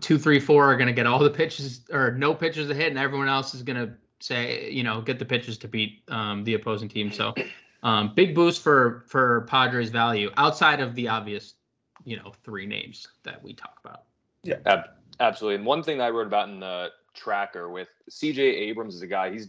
two, 0.00 0.18
three, 0.18 0.40
four 0.40 0.64
are 0.64 0.76
going 0.76 0.88
to 0.88 0.92
get 0.92 1.06
all 1.06 1.18
the 1.18 1.30
pitches 1.30 1.80
or 1.92 2.12
no 2.12 2.34
pitches 2.34 2.68
to 2.68 2.74
hit, 2.74 2.88
and 2.88 2.98
everyone 2.98 3.28
else 3.28 3.54
is 3.54 3.62
going 3.62 3.76
to 3.76 3.92
say, 4.20 4.70
you 4.70 4.82
know, 4.82 5.00
get 5.00 5.18
the 5.18 5.24
pitches 5.24 5.58
to 5.58 5.68
beat 5.68 6.02
um, 6.08 6.44
the 6.44 6.54
opposing 6.54 6.88
team. 6.88 7.12
So, 7.12 7.34
um, 7.82 8.14
big 8.14 8.34
boost 8.34 8.62
for 8.62 9.04
for 9.06 9.42
Padres 9.42 9.90
value 9.90 10.30
outside 10.36 10.80
of 10.80 10.94
the 10.94 11.08
obvious, 11.08 11.54
you 12.04 12.16
know, 12.16 12.32
three 12.44 12.66
names 12.66 13.08
that 13.22 13.42
we 13.42 13.54
talk 13.54 13.78
about. 13.84 14.04
Yeah, 14.42 14.56
ab- 14.66 14.90
absolutely. 15.20 15.56
And 15.56 15.66
one 15.66 15.82
thing 15.82 15.98
that 15.98 16.04
I 16.04 16.10
wrote 16.10 16.26
about 16.26 16.48
in 16.48 16.60
the 16.60 16.90
tracker 17.14 17.68
with 17.68 17.88
CJ 18.10 18.38
Abrams 18.38 18.94
is 18.94 19.02
a 19.02 19.06
guy. 19.06 19.30
He's 19.32 19.48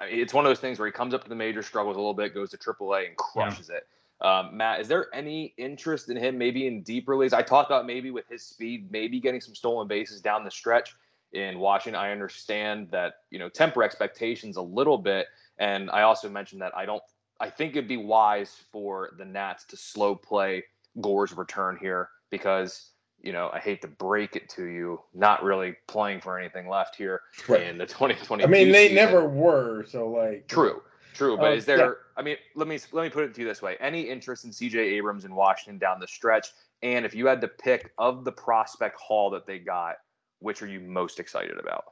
it's 0.00 0.34
one 0.34 0.44
of 0.44 0.50
those 0.50 0.58
things 0.58 0.78
where 0.78 0.86
he 0.86 0.92
comes 0.92 1.14
up 1.14 1.22
to 1.22 1.28
the 1.28 1.36
major, 1.36 1.62
struggles 1.62 1.96
a 1.96 1.98
little 2.00 2.14
bit, 2.14 2.34
goes 2.34 2.50
to 2.50 2.58
AAA, 2.58 3.08
and 3.08 3.16
crushes 3.16 3.68
yeah. 3.70 3.76
it. 3.76 3.86
Um, 4.24 4.56
Matt, 4.56 4.80
is 4.80 4.88
there 4.88 5.14
any 5.14 5.52
interest 5.58 6.08
in 6.08 6.16
him 6.16 6.38
maybe 6.38 6.66
in 6.66 6.80
deep 6.82 7.10
release? 7.10 7.34
I 7.34 7.42
talked 7.42 7.70
about 7.70 7.84
maybe 7.84 8.10
with 8.10 8.26
his 8.26 8.42
speed, 8.42 8.90
maybe 8.90 9.20
getting 9.20 9.40
some 9.40 9.54
stolen 9.54 9.86
bases 9.86 10.22
down 10.22 10.44
the 10.44 10.50
stretch 10.50 10.96
in 11.34 11.58
Washington. 11.58 12.00
I 12.00 12.10
understand 12.10 12.88
that, 12.90 13.16
you 13.30 13.38
know, 13.38 13.50
temper 13.50 13.82
expectations 13.82 14.56
a 14.56 14.62
little 14.62 14.96
bit. 14.96 15.26
And 15.58 15.90
I 15.90 16.02
also 16.02 16.30
mentioned 16.30 16.62
that 16.62 16.74
I 16.74 16.86
don't, 16.86 17.02
I 17.38 17.50
think 17.50 17.72
it'd 17.72 17.86
be 17.86 17.98
wise 17.98 18.56
for 18.72 19.10
the 19.18 19.26
Nats 19.26 19.64
to 19.66 19.76
slow 19.76 20.14
play 20.14 20.64
Gore's 21.02 21.34
return 21.34 21.76
here 21.78 22.08
because, 22.30 22.92
you 23.20 23.32
know, 23.32 23.50
I 23.52 23.58
hate 23.58 23.82
to 23.82 23.88
break 23.88 24.36
it 24.36 24.48
to 24.50 24.64
you, 24.64 25.02
not 25.12 25.44
really 25.44 25.76
playing 25.86 26.22
for 26.22 26.38
anything 26.38 26.66
left 26.66 26.96
here 26.96 27.20
right. 27.46 27.64
in 27.64 27.76
the 27.76 27.84
2020. 27.84 28.42
I 28.42 28.46
mean, 28.46 28.72
they 28.72 28.88
season. 28.88 28.94
never 28.94 29.28
were. 29.28 29.84
So, 29.86 30.08
like, 30.08 30.48
true. 30.48 30.80
True, 31.12 31.36
but 31.36 31.52
uh, 31.52 31.56
is 31.56 31.64
there? 31.64 31.98
I 32.16 32.22
mean, 32.22 32.36
let 32.54 32.68
me 32.68 32.78
let 32.92 33.02
me 33.04 33.10
put 33.10 33.24
it 33.24 33.34
to 33.34 33.40
you 33.40 33.46
this 33.46 33.62
way: 33.62 33.76
any 33.80 34.02
interest 34.02 34.44
in 34.44 34.52
C.J. 34.52 34.78
Abrams 34.78 35.24
in 35.24 35.34
Washington 35.34 35.78
down 35.78 36.00
the 36.00 36.06
stretch? 36.06 36.48
And 36.82 37.06
if 37.06 37.14
you 37.14 37.26
had 37.26 37.40
to 37.40 37.48
pick 37.48 37.92
of 37.98 38.24
the 38.24 38.32
prospect 38.32 39.00
haul 39.00 39.30
that 39.30 39.46
they 39.46 39.58
got, 39.58 39.96
which 40.40 40.62
are 40.62 40.66
you 40.66 40.80
most 40.80 41.18
excited 41.18 41.58
about? 41.58 41.84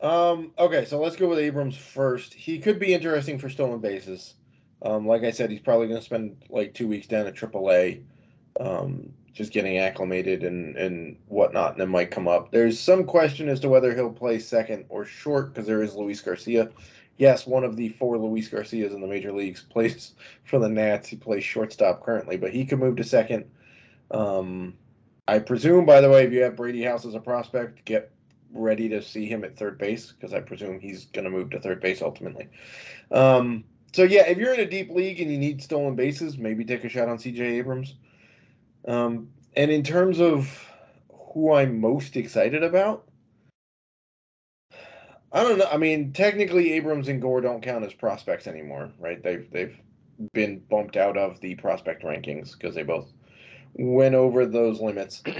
Um, 0.00 0.52
okay, 0.58 0.84
so 0.84 1.00
let's 1.00 1.16
go 1.16 1.28
with 1.28 1.38
Abrams 1.38 1.76
first. 1.76 2.34
He 2.34 2.58
could 2.58 2.78
be 2.78 2.92
interesting 2.92 3.38
for 3.38 3.48
stolen 3.48 3.80
bases. 3.80 4.34
Um, 4.82 5.06
like 5.06 5.22
I 5.22 5.30
said, 5.30 5.50
he's 5.50 5.60
probably 5.60 5.86
going 5.86 6.00
to 6.00 6.04
spend 6.04 6.44
like 6.50 6.74
two 6.74 6.86
weeks 6.86 7.06
down 7.06 7.26
at 7.26 7.34
AAA, 7.34 8.02
um, 8.60 9.10
just 9.32 9.52
getting 9.52 9.78
acclimated 9.78 10.44
and 10.44 10.76
and 10.76 11.16
whatnot, 11.28 11.72
and 11.72 11.80
then 11.80 11.88
might 11.88 12.10
come 12.10 12.28
up. 12.28 12.50
There's 12.50 12.78
some 12.78 13.04
question 13.04 13.48
as 13.48 13.60
to 13.60 13.68
whether 13.68 13.94
he'll 13.94 14.12
play 14.12 14.38
second 14.38 14.84
or 14.90 15.04
short 15.04 15.54
because 15.54 15.66
there 15.66 15.82
is 15.82 15.94
Luis 15.94 16.20
Garcia. 16.20 16.70
Yes, 17.18 17.46
one 17.46 17.64
of 17.64 17.76
the 17.76 17.90
four 17.90 18.18
Luis 18.18 18.48
Garcias 18.48 18.92
in 18.92 19.00
the 19.00 19.06
major 19.06 19.32
leagues 19.32 19.62
plays 19.70 20.14
for 20.44 20.58
the 20.58 20.68
Nats. 20.68 21.08
He 21.08 21.16
plays 21.16 21.44
shortstop 21.44 22.04
currently, 22.04 22.36
but 22.36 22.52
he 22.52 22.64
could 22.64 22.78
move 22.78 22.96
to 22.96 23.04
second. 23.04 23.44
Um, 24.10 24.74
I 25.28 25.38
presume, 25.40 25.86
by 25.86 26.00
the 26.00 26.10
way, 26.10 26.24
if 26.24 26.32
you 26.32 26.42
have 26.42 26.56
Brady 26.56 26.82
House 26.82 27.04
as 27.04 27.14
a 27.14 27.20
prospect, 27.20 27.84
get 27.84 28.12
ready 28.52 28.88
to 28.88 29.02
see 29.02 29.26
him 29.26 29.44
at 29.44 29.56
third 29.56 29.78
base 29.78 30.12
because 30.12 30.32
I 30.32 30.40
presume 30.40 30.78
he's 30.78 31.06
going 31.06 31.24
to 31.24 31.30
move 31.30 31.50
to 31.50 31.60
third 31.60 31.80
base 31.80 32.00
ultimately. 32.00 32.48
Um, 33.10 33.64
so 33.92 34.02
yeah, 34.02 34.26
if 34.26 34.38
you're 34.38 34.54
in 34.54 34.60
a 34.60 34.70
deep 34.70 34.90
league 34.90 35.20
and 35.20 35.30
you 35.30 35.38
need 35.38 35.62
stolen 35.62 35.96
bases, 35.96 36.38
maybe 36.38 36.64
take 36.64 36.84
a 36.84 36.88
shot 36.88 37.08
on 37.08 37.18
CJ 37.18 37.40
Abrams. 37.40 37.94
Um, 38.86 39.30
and 39.56 39.70
in 39.70 39.82
terms 39.82 40.20
of 40.20 40.70
who 41.32 41.54
I'm 41.54 41.80
most 41.80 42.16
excited 42.16 42.62
about, 42.62 43.05
I 45.36 45.42
don't 45.42 45.58
know. 45.58 45.68
I 45.70 45.76
mean, 45.76 46.14
technically, 46.14 46.72
Abrams 46.72 47.08
and 47.08 47.20
Gore 47.20 47.42
don't 47.42 47.62
count 47.62 47.84
as 47.84 47.92
prospects 47.92 48.46
anymore, 48.46 48.90
right? 48.98 49.22
They've 49.22 49.46
they've 49.50 49.76
been 50.32 50.60
bumped 50.70 50.96
out 50.96 51.18
of 51.18 51.38
the 51.40 51.54
prospect 51.56 52.02
rankings 52.04 52.52
because 52.52 52.74
they 52.74 52.82
both 52.82 53.12
went 53.74 54.14
over 54.14 54.46
those 54.46 54.80
limits. 54.80 55.22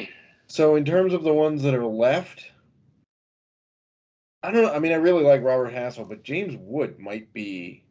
So 0.48 0.76
in 0.76 0.84
terms 0.84 1.12
of 1.12 1.24
the 1.24 1.34
ones 1.34 1.64
that 1.64 1.74
are 1.74 1.84
left, 1.84 2.52
I 4.44 4.52
don't 4.52 4.62
know. 4.62 4.72
I 4.72 4.78
mean, 4.78 4.92
I 4.92 4.94
really 4.94 5.24
like 5.24 5.42
Robert 5.42 5.72
Hassell, 5.72 6.08
but 6.08 6.22
James 6.22 6.54
Wood 6.60 7.00
might 7.00 7.32
be 7.32 7.82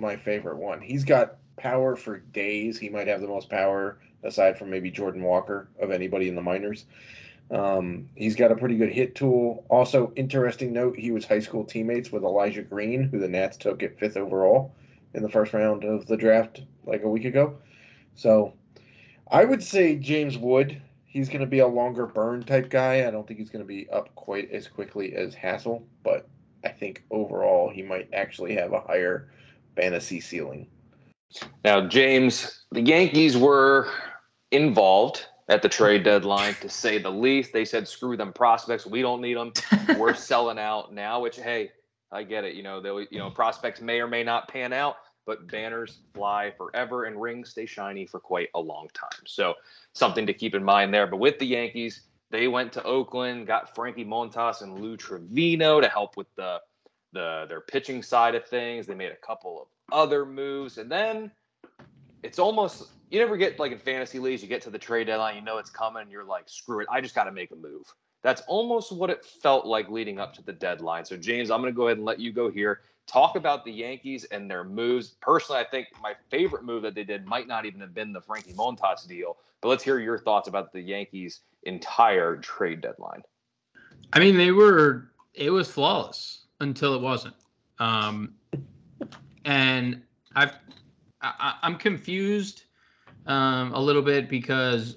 my 0.00 0.16
favorite 0.16 0.56
one. 0.56 0.80
He's 0.80 1.04
got 1.04 1.36
power 1.56 1.94
for 1.94 2.18
days. 2.18 2.76
He 2.80 2.88
might 2.88 3.06
have 3.06 3.20
the 3.20 3.28
most 3.28 3.48
power 3.48 4.00
aside 4.24 4.58
from 4.58 4.70
maybe 4.70 4.90
Jordan 4.90 5.22
Walker 5.22 5.68
of 5.78 5.92
anybody 5.92 6.28
in 6.28 6.34
the 6.34 6.42
minors. 6.42 6.86
Um, 7.50 8.08
he's 8.14 8.36
got 8.36 8.52
a 8.52 8.56
pretty 8.56 8.76
good 8.76 8.92
hit 8.92 9.14
tool. 9.14 9.64
Also, 9.68 10.12
interesting 10.16 10.72
note: 10.72 10.96
he 10.96 11.10
was 11.10 11.24
high 11.24 11.40
school 11.40 11.64
teammates 11.64 12.10
with 12.10 12.24
Elijah 12.24 12.62
Green, 12.62 13.04
who 13.04 13.18
the 13.18 13.28
Nats 13.28 13.56
took 13.56 13.82
at 13.82 13.98
fifth 13.98 14.16
overall 14.16 14.74
in 15.12 15.22
the 15.22 15.28
first 15.28 15.52
round 15.52 15.84
of 15.84 16.06
the 16.06 16.16
draft 16.16 16.62
like 16.84 17.02
a 17.02 17.08
week 17.08 17.24
ago. 17.24 17.56
So, 18.14 18.54
I 19.30 19.44
would 19.44 19.62
say 19.62 19.96
James 19.96 20.38
Wood. 20.38 20.80
He's 21.04 21.28
going 21.28 21.42
to 21.42 21.46
be 21.46 21.60
a 21.60 21.66
longer 21.66 22.06
burn 22.06 22.42
type 22.42 22.70
guy. 22.70 23.06
I 23.06 23.10
don't 23.12 23.24
think 23.24 23.38
he's 23.38 23.50
going 23.50 23.62
to 23.62 23.68
be 23.68 23.88
up 23.90 24.12
quite 24.16 24.50
as 24.50 24.66
quickly 24.66 25.14
as 25.14 25.32
Hassell, 25.32 25.84
but 26.02 26.28
I 26.64 26.70
think 26.70 27.04
overall 27.10 27.70
he 27.70 27.82
might 27.82 28.08
actually 28.12 28.56
have 28.56 28.72
a 28.72 28.80
higher 28.80 29.30
fantasy 29.76 30.20
ceiling. 30.20 30.66
Now, 31.64 31.86
James, 31.86 32.64
the 32.72 32.80
Yankees 32.80 33.36
were 33.36 33.88
involved 34.50 35.26
at 35.48 35.62
the 35.62 35.68
trade 35.68 36.04
deadline, 36.04 36.54
to 36.60 36.68
say 36.68 36.98
the 36.98 37.10
least. 37.10 37.52
They 37.52 37.64
said, 37.64 37.86
"Screw 37.86 38.16
them 38.16 38.32
prospects. 38.32 38.86
We 38.86 39.02
don't 39.02 39.20
need 39.20 39.36
them. 39.36 39.52
We're 39.98 40.14
selling 40.14 40.58
out 40.58 40.92
now." 40.92 41.20
Which, 41.20 41.36
hey, 41.36 41.72
I 42.10 42.22
get 42.22 42.44
it. 42.44 42.54
You 42.54 42.62
know, 42.62 42.80
they, 42.80 43.06
you 43.10 43.18
know, 43.18 43.30
prospects 43.30 43.80
may 43.80 44.00
or 44.00 44.06
may 44.06 44.22
not 44.22 44.48
pan 44.48 44.72
out, 44.72 44.96
but 45.26 45.46
banners 45.50 46.00
fly 46.14 46.52
forever 46.56 47.04
and 47.04 47.20
rings 47.20 47.50
stay 47.50 47.66
shiny 47.66 48.06
for 48.06 48.20
quite 48.20 48.48
a 48.54 48.60
long 48.60 48.88
time. 48.94 49.24
So, 49.26 49.54
something 49.92 50.26
to 50.26 50.34
keep 50.34 50.54
in 50.54 50.64
mind 50.64 50.94
there. 50.94 51.06
But 51.06 51.18
with 51.18 51.38
the 51.38 51.46
Yankees, 51.46 52.02
they 52.30 52.48
went 52.48 52.72
to 52.72 52.82
Oakland, 52.84 53.46
got 53.46 53.74
Frankie 53.74 54.04
Montas 54.04 54.62
and 54.62 54.80
Lou 54.80 54.96
Trivino 54.96 55.80
to 55.80 55.88
help 55.88 56.16
with 56.16 56.26
the 56.36 56.60
the 57.12 57.46
their 57.48 57.60
pitching 57.60 58.02
side 58.02 58.34
of 58.34 58.46
things. 58.46 58.86
They 58.86 58.94
made 58.94 59.12
a 59.12 59.26
couple 59.26 59.62
of 59.62 59.68
other 59.92 60.24
moves, 60.24 60.78
and 60.78 60.90
then 60.90 61.30
it's 62.24 62.38
almost 62.38 62.88
you 63.10 63.20
never 63.20 63.36
get 63.36 63.58
like 63.58 63.70
in 63.70 63.78
fantasy 63.78 64.18
leagues, 64.18 64.42
you 64.42 64.48
get 64.48 64.62
to 64.62 64.70
the 64.70 64.78
trade 64.78 65.06
deadline, 65.06 65.36
you 65.36 65.42
know 65.42 65.58
it's 65.58 65.70
coming, 65.70 66.02
and 66.02 66.10
you're 66.10 66.24
like, 66.24 66.44
screw 66.48 66.80
it, 66.80 66.88
I 66.90 67.00
just 67.00 67.14
got 67.14 67.24
to 67.24 67.32
make 67.32 67.50
a 67.52 67.56
move. 67.56 67.92
That's 68.22 68.40
almost 68.48 68.90
what 68.90 69.10
it 69.10 69.22
felt 69.24 69.66
like 69.66 69.90
leading 69.90 70.18
up 70.18 70.32
to 70.34 70.42
the 70.42 70.54
deadline. 70.54 71.04
So, 71.04 71.16
James, 71.16 71.50
I'm 71.50 71.60
going 71.60 71.72
to 71.72 71.76
go 71.76 71.88
ahead 71.88 71.98
and 71.98 72.06
let 72.06 72.18
you 72.18 72.32
go 72.32 72.50
here. 72.50 72.80
Talk 73.06 73.36
about 73.36 73.66
the 73.66 73.70
Yankees 73.70 74.24
and 74.24 74.50
their 74.50 74.64
moves. 74.64 75.08
Personally, 75.20 75.60
I 75.60 75.64
think 75.64 75.88
my 76.02 76.14
favorite 76.30 76.64
move 76.64 76.82
that 76.84 76.94
they 76.94 77.04
did 77.04 77.26
might 77.26 77.46
not 77.46 77.66
even 77.66 77.80
have 77.82 77.92
been 77.92 78.14
the 78.14 78.22
Frankie 78.22 78.54
Montas 78.54 79.06
deal, 79.06 79.36
but 79.60 79.68
let's 79.68 79.84
hear 79.84 79.98
your 79.98 80.18
thoughts 80.18 80.48
about 80.48 80.72
the 80.72 80.80
Yankees' 80.80 81.40
entire 81.64 82.38
trade 82.38 82.80
deadline. 82.80 83.22
I 84.14 84.20
mean, 84.20 84.38
they 84.38 84.52
were, 84.52 85.10
it 85.34 85.50
was 85.50 85.70
flawless 85.70 86.46
until 86.60 86.94
it 86.94 87.02
wasn't. 87.02 87.34
Um, 87.78 88.32
and 89.44 90.02
I've, 90.34 90.52
I, 91.38 91.54
I'm 91.62 91.76
confused 91.76 92.64
um, 93.26 93.72
a 93.72 93.80
little 93.80 94.02
bit 94.02 94.28
because 94.28 94.96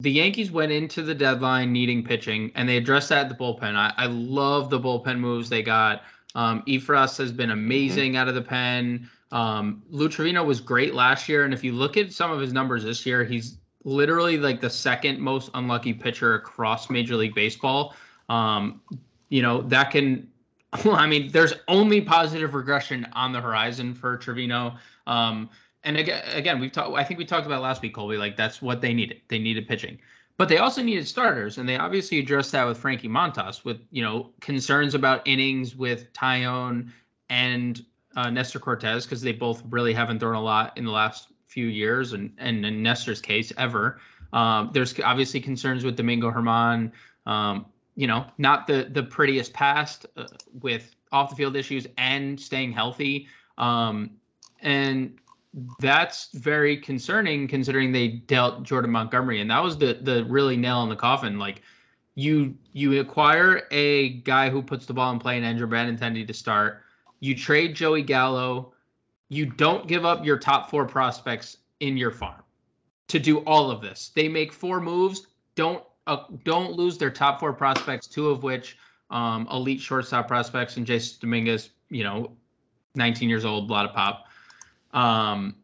the 0.00 0.10
Yankees 0.10 0.50
went 0.50 0.70
into 0.70 1.02
the 1.02 1.14
deadline 1.14 1.72
needing 1.72 2.04
pitching, 2.04 2.52
and 2.54 2.68
they 2.68 2.76
addressed 2.76 3.08
that 3.08 3.26
at 3.26 3.28
the 3.28 3.34
bullpen. 3.34 3.74
I, 3.74 3.92
I 3.96 4.06
love 4.06 4.70
the 4.70 4.78
bullpen 4.78 5.18
moves 5.18 5.48
they 5.48 5.62
got. 5.62 6.02
Um, 6.34 6.62
has 6.66 7.32
been 7.32 7.48
mm-hmm. 7.48 7.50
amazing 7.50 8.12
mm-hmm. 8.12 8.20
out 8.20 8.28
of 8.28 8.34
the 8.34 8.42
pen. 8.42 9.08
Um, 9.32 9.82
Lou 9.90 10.08
Trivino 10.08 10.44
was 10.44 10.60
great 10.60 10.94
last 10.94 11.28
year, 11.28 11.44
and 11.44 11.52
if 11.52 11.64
you 11.64 11.72
look 11.72 11.96
at 11.96 12.12
some 12.12 12.30
of 12.30 12.40
his 12.40 12.52
numbers 12.52 12.84
this 12.84 13.04
year, 13.04 13.24
he's 13.24 13.58
literally 13.84 14.38
like 14.38 14.60
the 14.60 14.70
second 14.70 15.18
most 15.18 15.50
unlucky 15.54 15.92
pitcher 15.92 16.34
across 16.34 16.90
Major 16.90 17.16
League 17.16 17.34
Baseball. 17.34 17.94
Um, 18.28 18.80
you 19.28 19.42
know 19.42 19.62
that 19.62 19.90
can. 19.90 20.28
Well, 20.84 20.96
I 20.96 21.06
mean, 21.06 21.30
there's 21.32 21.54
only 21.66 22.00
positive 22.00 22.54
regression 22.54 23.06
on 23.14 23.32
the 23.32 23.40
horizon 23.40 23.94
for 23.94 24.16
Trivino. 24.16 24.78
Um, 25.08 25.50
and 25.84 25.96
again, 25.96 26.22
again, 26.34 26.60
we've 26.60 26.70
talked. 26.70 26.96
I 26.96 27.02
think 27.02 27.18
we 27.18 27.24
talked 27.24 27.46
about 27.46 27.62
last 27.62 27.82
week, 27.82 27.94
Colby. 27.94 28.16
Like 28.16 28.36
that's 28.36 28.60
what 28.62 28.80
they 28.80 28.92
needed. 28.92 29.22
They 29.28 29.38
needed 29.38 29.66
pitching, 29.66 29.98
but 30.36 30.48
they 30.48 30.58
also 30.58 30.82
needed 30.82 31.08
starters, 31.08 31.58
and 31.58 31.68
they 31.68 31.76
obviously 31.76 32.18
addressed 32.18 32.52
that 32.52 32.64
with 32.66 32.78
Frankie 32.78 33.08
Montas, 33.08 33.64
with 33.64 33.80
you 33.90 34.02
know 34.02 34.30
concerns 34.40 34.94
about 34.94 35.26
innings 35.26 35.74
with 35.74 36.12
Taillon 36.12 36.90
and 37.30 37.84
uh, 38.16 38.30
Nestor 38.30 38.58
Cortes 38.58 39.04
because 39.04 39.22
they 39.22 39.32
both 39.32 39.62
really 39.70 39.94
haven't 39.94 40.18
thrown 40.18 40.34
a 40.34 40.42
lot 40.42 40.76
in 40.76 40.84
the 40.84 40.90
last 40.90 41.28
few 41.46 41.66
years, 41.66 42.12
and 42.12 42.32
and 42.38 42.64
in 42.66 42.82
Nestor's 42.82 43.20
case, 43.20 43.52
ever. 43.56 44.00
Um, 44.32 44.70
there's 44.74 44.98
obviously 45.00 45.40
concerns 45.40 45.84
with 45.84 45.96
Domingo 45.96 46.30
German. 46.30 46.92
Um, 47.24 47.66
you 47.94 48.06
know, 48.06 48.26
not 48.36 48.66
the 48.66 48.88
the 48.92 49.02
prettiest 49.02 49.52
past 49.52 50.06
uh, 50.16 50.26
with 50.60 50.94
off 51.12 51.30
the 51.30 51.36
field 51.36 51.56
issues 51.56 51.86
and 51.96 52.38
staying 52.38 52.72
healthy. 52.72 53.26
Um, 53.56 54.10
and 54.60 55.18
that's 55.80 56.28
very 56.34 56.76
concerning 56.76 57.48
considering 57.48 57.92
they 57.92 58.08
dealt 58.08 58.62
Jordan 58.62 58.90
Montgomery, 58.90 59.40
and 59.40 59.50
that 59.50 59.62
was 59.62 59.78
the 59.78 59.98
the 60.02 60.24
really 60.24 60.56
nail 60.56 60.82
in 60.82 60.88
the 60.88 60.96
coffin. 60.96 61.38
Like 61.38 61.62
you 62.14 62.56
you 62.72 63.00
acquire 63.00 63.62
a 63.70 64.10
guy 64.20 64.50
who 64.50 64.62
puts 64.62 64.86
the 64.86 64.92
ball 64.92 65.12
in 65.12 65.18
play 65.18 65.36
and 65.36 65.46
Andrew 65.46 65.68
Benintendi 65.68 66.26
to 66.26 66.34
start. 66.34 66.82
You 67.20 67.34
trade 67.34 67.74
Joey 67.74 68.02
Gallo. 68.02 68.72
You 69.28 69.46
don't 69.46 69.86
give 69.86 70.04
up 70.04 70.24
your 70.24 70.38
top 70.38 70.70
four 70.70 70.86
prospects 70.86 71.58
in 71.80 71.96
your 71.96 72.10
farm 72.10 72.42
to 73.08 73.18
do 73.18 73.38
all 73.40 73.70
of 73.70 73.80
this. 73.80 74.10
They 74.14 74.28
make 74.28 74.52
four 74.52 74.80
moves. 74.80 75.26
Don't 75.54 75.82
uh, 76.06 76.24
don't 76.44 76.72
lose 76.72 76.98
their 76.98 77.10
top 77.10 77.40
four 77.40 77.52
prospects, 77.52 78.06
two 78.06 78.28
of 78.30 78.42
which 78.42 78.78
um, 79.10 79.46
elite 79.50 79.80
shortstop 79.80 80.28
prospects, 80.28 80.76
and 80.76 80.86
Jasson 80.86 81.20
Dominguez. 81.20 81.70
You 81.90 82.04
know, 82.04 82.32
19 82.94 83.28
years 83.28 83.44
old, 83.44 83.70
a 83.70 83.72
lot 83.72 83.86
of 83.86 83.94
pop. 83.94 84.27
Um, 84.98 85.54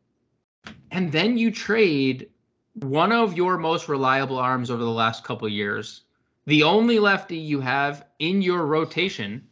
and 0.92 1.10
then 1.10 1.36
you 1.36 1.50
trade 1.50 2.30
one 2.74 3.10
of 3.10 3.36
your 3.36 3.58
most 3.58 3.88
reliable 3.88 4.38
arms 4.38 4.70
over 4.70 4.84
the 4.84 4.90
last 4.90 5.24
couple 5.24 5.48
years, 5.48 6.02
the 6.46 6.62
only 6.62 7.00
lefty 7.00 7.36
you 7.36 7.60
have 7.60 8.04
in 8.20 8.42
your 8.42 8.64
rotation, 8.64 9.44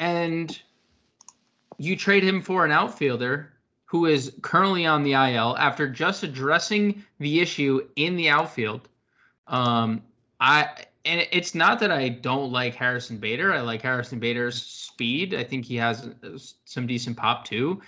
and 0.00 0.58
you 1.76 1.94
trade 1.94 2.24
him 2.24 2.40
for 2.40 2.64
an 2.64 2.72
outfielder 2.72 3.52
who 3.84 4.06
is 4.06 4.32
currently 4.40 4.86
on 4.86 5.02
the 5.02 5.12
IL 5.12 5.54
after 5.58 5.86
just 5.86 6.22
addressing 6.22 7.04
the 7.18 7.40
issue 7.40 7.86
in 7.96 8.16
the 8.16 8.30
outfield. 8.30 8.88
Um, 9.46 10.02
I 10.40 10.68
and 11.04 11.26
it's 11.32 11.54
not 11.54 11.80
that 11.80 11.90
I 11.90 12.08
don't 12.08 12.50
like 12.50 12.74
Harrison 12.74 13.18
Bader. 13.18 13.52
I 13.52 13.60
like 13.60 13.82
Harrison 13.82 14.18
Bader's 14.18 14.62
speed. 14.62 15.34
I 15.34 15.44
think 15.44 15.66
he 15.66 15.76
has 15.76 16.14
some 16.64 16.86
decent 16.86 17.16
pop 17.18 17.44
too 17.44 17.82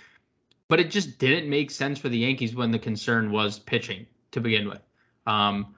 but 0.71 0.79
it 0.79 0.89
just 0.89 1.19
didn't 1.19 1.49
make 1.49 1.69
sense 1.69 1.99
for 1.99 2.07
the 2.07 2.17
Yankees 2.17 2.55
when 2.55 2.71
the 2.71 2.79
concern 2.79 3.29
was 3.29 3.59
pitching 3.59 4.07
to 4.31 4.39
begin 4.39 4.69
with. 4.69 4.79
Um, 5.27 5.75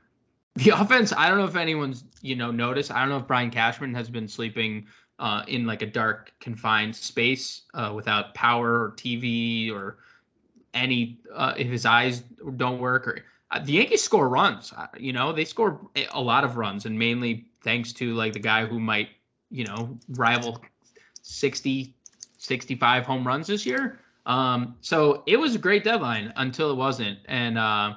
the 0.53 0.69
offense, 0.75 1.11
I 1.11 1.27
don't 1.27 1.39
know 1.39 1.45
if 1.45 1.55
anyone's 1.55 2.03
you 2.21 2.35
know 2.35 2.51
noticed. 2.51 2.91
I 2.91 2.99
don't 2.99 3.09
know 3.09 3.17
if 3.17 3.25
Brian 3.25 3.49
Cashman 3.49 3.95
has 3.95 4.07
been 4.07 4.27
sleeping 4.27 4.85
uh, 5.17 5.41
in 5.47 5.65
like 5.65 5.81
a 5.81 5.87
dark 5.87 6.31
confined 6.39 6.95
space 6.95 7.63
uh, 7.73 7.91
without 7.95 8.35
power 8.35 8.83
or 8.83 8.93
TV 8.95 9.73
or 9.73 9.97
any 10.75 11.17
uh, 11.33 11.55
if 11.57 11.69
his 11.69 11.87
eyes 11.87 12.19
don't 12.57 12.77
work 12.77 13.07
or 13.07 13.25
uh, 13.49 13.57
the 13.63 13.71
Yankees 13.73 14.03
score 14.03 14.29
runs. 14.29 14.73
Uh, 14.77 14.85
you 14.95 15.11
know 15.11 15.33
they 15.33 15.43
score 15.43 15.81
a 16.11 16.21
lot 16.21 16.43
of 16.43 16.55
runs 16.55 16.85
and 16.85 16.99
mainly 16.99 17.47
thanks 17.63 17.93
to 17.93 18.13
like 18.13 18.33
the 18.33 18.39
guy 18.39 18.63
who 18.63 18.79
might 18.79 19.09
you 19.49 19.63
know, 19.65 19.97
rival 20.09 20.59
60, 21.21 21.95
65 22.37 23.05
home 23.05 23.25
runs 23.25 23.47
this 23.47 23.65
year. 23.65 23.99
Um, 24.25 24.75
so 24.81 25.23
it 25.25 25.37
was 25.37 25.55
a 25.55 25.59
great 25.59 25.83
deadline 25.83 26.33
until 26.37 26.71
it 26.71 26.75
wasn't. 26.75 27.19
And 27.25 27.57
uh, 27.57 27.95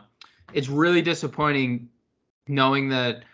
it's 0.52 0.68
really 0.68 1.02
disappointing 1.02 1.88
knowing 2.49 2.88
that 2.90 3.25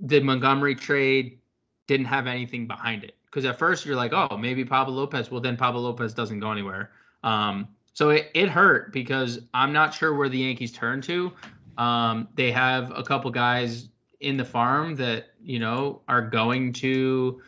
the 0.00 0.20
Montgomery 0.20 0.74
trade 0.74 1.38
didn't 1.86 2.06
have 2.06 2.26
anything 2.26 2.66
behind 2.66 3.04
it. 3.04 3.14
Because 3.26 3.44
at 3.44 3.58
first 3.58 3.84
you're 3.84 3.96
like, 3.96 4.12
oh, 4.12 4.36
maybe 4.36 4.64
Pablo 4.64 4.94
Lopez. 4.94 5.30
Well, 5.30 5.40
then 5.40 5.56
Pablo 5.56 5.80
Lopez 5.82 6.14
doesn't 6.14 6.40
go 6.40 6.50
anywhere. 6.50 6.90
Um, 7.22 7.68
so 7.92 8.10
it, 8.10 8.30
it 8.34 8.48
hurt 8.48 8.92
because 8.92 9.40
I'm 9.52 9.72
not 9.72 9.92
sure 9.92 10.14
where 10.14 10.28
the 10.28 10.38
Yankees 10.38 10.72
turn 10.72 11.02
to. 11.02 11.32
Um, 11.76 12.28
they 12.34 12.50
have 12.52 12.92
a 12.96 13.02
couple 13.02 13.30
guys 13.30 13.88
in 14.20 14.36
the 14.36 14.44
farm 14.44 14.96
that 14.96 15.26
you 15.42 15.58
know 15.58 16.00
are 16.08 16.22
going 16.22 16.72
to 16.72 17.40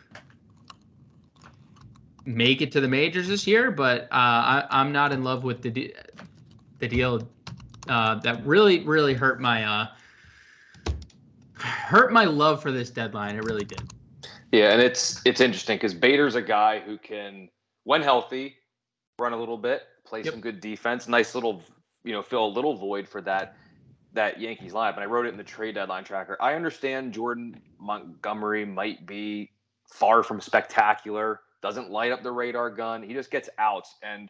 make 2.25 2.61
it 2.61 2.71
to 2.73 2.81
the 2.81 2.87
majors 2.87 3.27
this 3.27 3.47
year, 3.47 3.71
but 3.71 4.03
uh, 4.03 4.67
I, 4.69 4.81
am 4.81 4.91
not 4.91 5.11
in 5.11 5.23
love 5.23 5.43
with 5.43 5.61
the 5.61 5.69
de- 5.69 5.93
the 6.79 6.87
deal 6.87 7.27
uh, 7.87 8.15
that 8.19 8.45
really 8.45 8.79
really 8.85 9.13
hurt 9.13 9.39
my 9.39 9.63
uh, 9.63 9.87
hurt 11.55 12.11
my 12.11 12.25
love 12.25 12.61
for 12.61 12.71
this 12.71 12.89
deadline. 12.89 13.35
It 13.35 13.43
really 13.43 13.65
did. 13.65 13.81
Yeah, 14.51 14.71
and 14.71 14.81
it's 14.81 15.21
it's 15.25 15.41
interesting 15.41 15.77
because 15.77 15.93
Bader's 15.93 16.35
a 16.35 16.41
guy 16.41 16.79
who 16.79 16.97
can, 16.97 17.49
when 17.83 18.01
healthy, 18.01 18.55
run 19.17 19.33
a 19.33 19.37
little 19.37 19.57
bit, 19.57 19.83
play 20.05 20.21
yep. 20.21 20.33
some 20.33 20.41
good 20.41 20.59
defense, 20.59 21.07
nice 21.07 21.35
little 21.35 21.61
you 22.03 22.11
know 22.11 22.21
fill 22.21 22.45
a 22.45 22.53
little 22.53 22.75
void 22.75 23.07
for 23.07 23.21
that 23.21 23.55
that 24.13 24.39
Yankees 24.39 24.73
lineup. 24.73 24.95
And 24.95 25.03
I 25.03 25.05
wrote 25.05 25.25
it 25.25 25.29
in 25.29 25.37
the 25.37 25.43
trade 25.43 25.75
deadline 25.75 26.03
tracker. 26.03 26.37
I 26.41 26.53
understand 26.53 27.13
Jordan 27.13 27.61
Montgomery 27.79 28.65
might 28.65 29.05
be 29.05 29.51
far 29.87 30.21
from 30.21 30.41
spectacular 30.41 31.41
doesn't 31.61 31.91
light 31.91 32.11
up 32.11 32.23
the 32.23 32.31
radar 32.31 32.69
gun. 32.69 33.03
He 33.03 33.13
just 33.13 33.31
gets 33.31 33.49
outs. 33.57 33.95
And, 34.03 34.29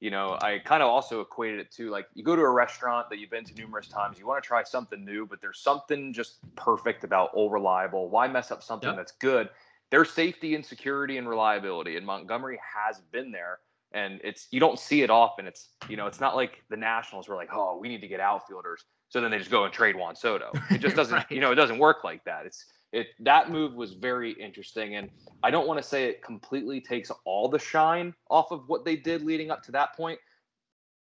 you 0.00 0.10
know, 0.10 0.38
I 0.42 0.58
kind 0.58 0.82
of 0.82 0.88
also 0.88 1.20
equated 1.20 1.60
it 1.60 1.70
to 1.72 1.90
like 1.90 2.06
you 2.14 2.22
go 2.22 2.36
to 2.36 2.42
a 2.42 2.50
restaurant 2.50 3.08
that 3.10 3.18
you've 3.18 3.30
been 3.30 3.44
to 3.44 3.54
numerous 3.54 3.88
times, 3.88 4.18
you 4.18 4.26
want 4.26 4.42
to 4.42 4.46
try 4.46 4.62
something 4.62 5.04
new, 5.04 5.26
but 5.26 5.40
there's 5.40 5.60
something 5.60 6.12
just 6.12 6.36
perfect 6.54 7.04
about 7.04 7.30
old 7.34 7.52
reliable. 7.52 8.08
Why 8.08 8.28
mess 8.28 8.50
up 8.50 8.62
something 8.62 8.90
yep. 8.90 8.96
that's 8.96 9.12
good? 9.12 9.48
There's 9.90 10.10
safety 10.10 10.54
and 10.54 10.64
security 10.64 11.16
and 11.16 11.28
reliability, 11.28 11.96
and 11.96 12.04
Montgomery 12.04 12.58
has 12.74 13.00
been 13.12 13.30
there. 13.30 13.60
And 13.92 14.20
it's 14.24 14.48
you 14.50 14.60
don't 14.60 14.78
see 14.78 15.02
it 15.02 15.10
often. 15.10 15.46
It's 15.46 15.68
you 15.88 15.96
know, 15.96 16.06
it's 16.06 16.20
not 16.20 16.34
like 16.34 16.62
the 16.68 16.76
Nationals 16.76 17.28
were 17.28 17.36
like, 17.36 17.50
oh, 17.52 17.78
we 17.78 17.88
need 17.88 18.00
to 18.00 18.08
get 18.08 18.20
outfielders. 18.20 18.84
So 19.08 19.20
then 19.20 19.30
they 19.30 19.38
just 19.38 19.50
go 19.50 19.64
and 19.64 19.72
trade 19.72 19.96
Juan 19.96 20.16
Soto. 20.16 20.50
It 20.70 20.78
just 20.78 20.96
doesn't, 21.00 21.14
right. 21.14 21.30
you 21.30 21.40
know, 21.40 21.52
it 21.52 21.54
doesn't 21.54 21.78
work 21.78 22.02
like 22.04 22.24
that. 22.24 22.44
It's 22.44 22.66
it 22.96 23.08
that 23.20 23.50
move 23.50 23.74
was 23.74 23.92
very 23.92 24.32
interesting 24.32 24.96
and 24.96 25.10
i 25.42 25.50
don't 25.50 25.68
want 25.68 25.80
to 25.80 25.86
say 25.86 26.06
it 26.06 26.22
completely 26.22 26.80
takes 26.80 27.10
all 27.24 27.48
the 27.48 27.58
shine 27.58 28.14
off 28.30 28.50
of 28.50 28.68
what 28.68 28.84
they 28.84 28.96
did 28.96 29.22
leading 29.22 29.50
up 29.50 29.62
to 29.62 29.70
that 29.70 29.94
point 29.94 30.18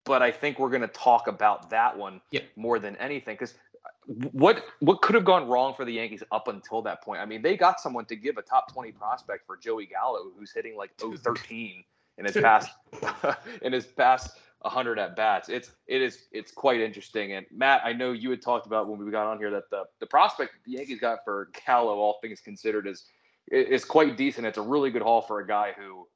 but 0.03 0.21
i 0.21 0.31
think 0.31 0.57
we're 0.57 0.69
going 0.69 0.81
to 0.81 0.87
talk 0.87 1.27
about 1.27 1.69
that 1.69 1.95
one 1.95 2.19
yeah. 2.31 2.41
more 2.55 2.79
than 2.79 2.95
anything 2.97 3.35
because 3.35 3.53
uh, 3.85 4.13
what 4.31 4.65
what 4.79 5.01
could 5.01 5.13
have 5.13 5.25
gone 5.25 5.47
wrong 5.47 5.73
for 5.75 5.85
the 5.85 5.93
yankees 5.93 6.23
up 6.31 6.47
until 6.47 6.81
that 6.81 7.01
point? 7.03 7.21
I 7.21 7.25
mean 7.25 7.41
they 7.41 7.55
got 7.55 7.79
someone 7.79 8.05
to 8.05 8.15
give 8.15 8.37
a 8.37 8.41
top 8.41 8.71
20 8.73 8.91
prospect 8.93 9.45
for 9.45 9.57
joey 9.57 9.85
gallo 9.85 10.31
who's 10.37 10.51
hitting 10.51 10.75
like 10.75 10.91
013 10.97 11.83
in 12.17 12.25
his 12.25 12.35
past 12.35 12.71
in 13.61 13.73
his 13.73 13.85
past 13.85 14.37
100 14.63 14.97
at 14.97 15.15
bats. 15.15 15.49
It's 15.49 15.71
it 15.87 16.01
is 16.01 16.25
it's 16.31 16.51
quite 16.51 16.79
interesting. 16.79 17.33
And 17.33 17.45
Matt, 17.51 17.81
I 17.83 17.93
know 17.93 18.11
you 18.11 18.29
had 18.29 18.41
talked 18.41 18.65
about 18.65 18.87
when 18.87 19.03
we 19.03 19.11
got 19.11 19.27
on 19.27 19.37
here 19.37 19.51
that 19.51 19.69
the 19.69 19.83
the 19.99 20.05
prospect 20.05 20.53
the 20.65 20.73
Yankees 20.73 20.99
got 20.99 21.19
for 21.23 21.49
Gallo, 21.65 21.95
all 21.95 22.17
things 22.21 22.39
considered, 22.39 22.87
is 22.87 23.05
is 23.51 23.83
quite 23.83 24.17
decent. 24.17 24.47
It's 24.47 24.57
a 24.57 24.61
really 24.61 24.89
good 24.89 25.01
haul 25.01 25.21
for 25.21 25.39
a 25.39 25.47
guy 25.47 25.73
who 25.77 26.07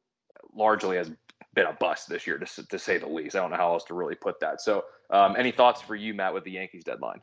largely 0.55 0.97
has 0.97 1.11
been 1.53 1.65
a 1.65 1.73
bust 1.73 2.07
this 2.07 2.25
year, 2.25 2.37
to, 2.37 2.67
to 2.67 2.79
say 2.79 2.97
the 2.97 3.07
least. 3.07 3.35
I 3.35 3.39
don't 3.39 3.51
know 3.51 3.57
how 3.57 3.73
else 3.73 3.83
to 3.85 3.93
really 3.93 4.15
put 4.15 4.39
that. 4.39 4.61
So, 4.61 4.85
um, 5.09 5.35
any 5.37 5.51
thoughts 5.51 5.81
for 5.81 5.95
you, 5.95 6.13
Matt, 6.13 6.33
with 6.33 6.43
the 6.43 6.51
Yankees 6.51 6.83
deadline? 6.83 7.19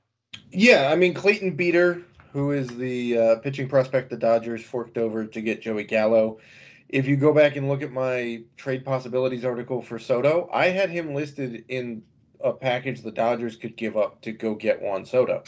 Yeah, 0.51 0.91
I 0.93 0.97
mean 0.97 1.15
Clayton 1.15 1.57
Beeter, 1.57 2.03
who 2.33 2.51
is 2.51 2.69
the 2.69 3.19
uh, 3.19 3.37
pitching 3.37 3.69
prospect 3.69 4.11
the 4.11 4.17
Dodgers 4.17 4.63
forked 4.63 4.99
over 4.99 5.25
to 5.25 5.41
get 5.41 5.63
Joey 5.63 5.85
Gallo 5.85 6.39
if 6.89 7.07
you 7.07 7.17
go 7.17 7.33
back 7.33 7.57
and 7.57 7.69
look 7.69 7.83
at 7.83 7.93
my 7.93 8.43
trade 8.57 8.85
possibilities 8.85 9.45
article 9.45 9.83
for 9.83 9.99
Soto, 9.99 10.49
I 10.53 10.67
had 10.67 10.91
him 10.91 11.15
listed 11.15 11.65
in 11.69 12.03
a 12.41 12.53
package 12.53 13.03
the 13.03 13.11
Dodgers 13.11 13.57
could 13.57 13.77
give 13.77 13.97
up 13.97 14.21
to 14.23 14.33
go 14.33 14.55
get 14.55 14.81
Juan 14.81 15.05
Soto. 15.05 15.43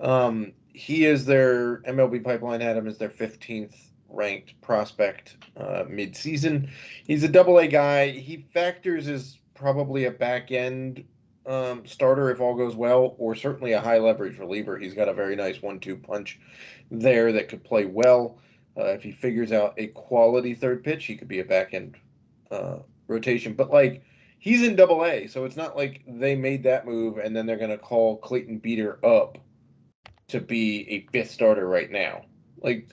Um, 0.00 0.52
he 0.72 1.04
is 1.04 1.24
their 1.24 1.78
MLB 1.82 2.22
pipeline 2.22 2.60
had 2.60 2.76
him 2.76 2.86
as 2.86 2.98
their 2.98 3.08
15th 3.08 3.74
ranked 4.08 4.58
prospect 4.60 5.36
uh, 5.56 5.84
mid-season. 5.88 6.70
He's 7.04 7.24
a 7.24 7.28
double 7.28 7.58
A 7.58 7.66
guy. 7.66 8.10
He 8.10 8.46
factors 8.54 9.08
as 9.08 9.38
probably 9.54 10.04
a 10.04 10.10
back 10.10 10.52
end 10.52 11.04
um, 11.46 11.84
starter 11.86 12.30
if 12.30 12.40
all 12.40 12.54
goes 12.54 12.76
well, 12.76 13.16
or 13.18 13.34
certainly 13.34 13.72
a 13.72 13.80
high 13.80 13.98
leverage 13.98 14.38
reliever. 14.38 14.78
He's 14.78 14.94
got 14.94 15.08
a 15.08 15.14
very 15.14 15.34
nice 15.34 15.60
one-two 15.60 15.96
punch 15.96 16.38
there 16.90 17.32
that 17.32 17.48
could 17.48 17.64
play 17.64 17.86
well. 17.86 18.38
Uh, 18.78 18.86
if 18.86 19.02
he 19.02 19.10
figures 19.10 19.52
out 19.52 19.74
a 19.76 19.88
quality 19.88 20.54
third 20.54 20.84
pitch, 20.84 21.06
he 21.06 21.16
could 21.16 21.28
be 21.28 21.40
a 21.40 21.44
back 21.44 21.74
end 21.74 21.96
uh, 22.50 22.78
rotation. 23.08 23.54
But 23.54 23.70
like 23.70 24.02
he's 24.38 24.62
in 24.62 24.76
Double 24.76 25.04
A, 25.04 25.26
so 25.26 25.44
it's 25.44 25.56
not 25.56 25.76
like 25.76 26.02
they 26.06 26.36
made 26.36 26.62
that 26.62 26.86
move 26.86 27.18
and 27.18 27.34
then 27.34 27.46
they're 27.46 27.56
gonna 27.56 27.78
call 27.78 28.18
Clayton 28.18 28.58
Beeter 28.58 29.04
up 29.04 29.38
to 30.28 30.40
be 30.40 30.88
a 30.90 31.06
fifth 31.12 31.30
starter 31.30 31.66
right 31.66 31.90
now. 31.90 32.24
Like 32.60 32.88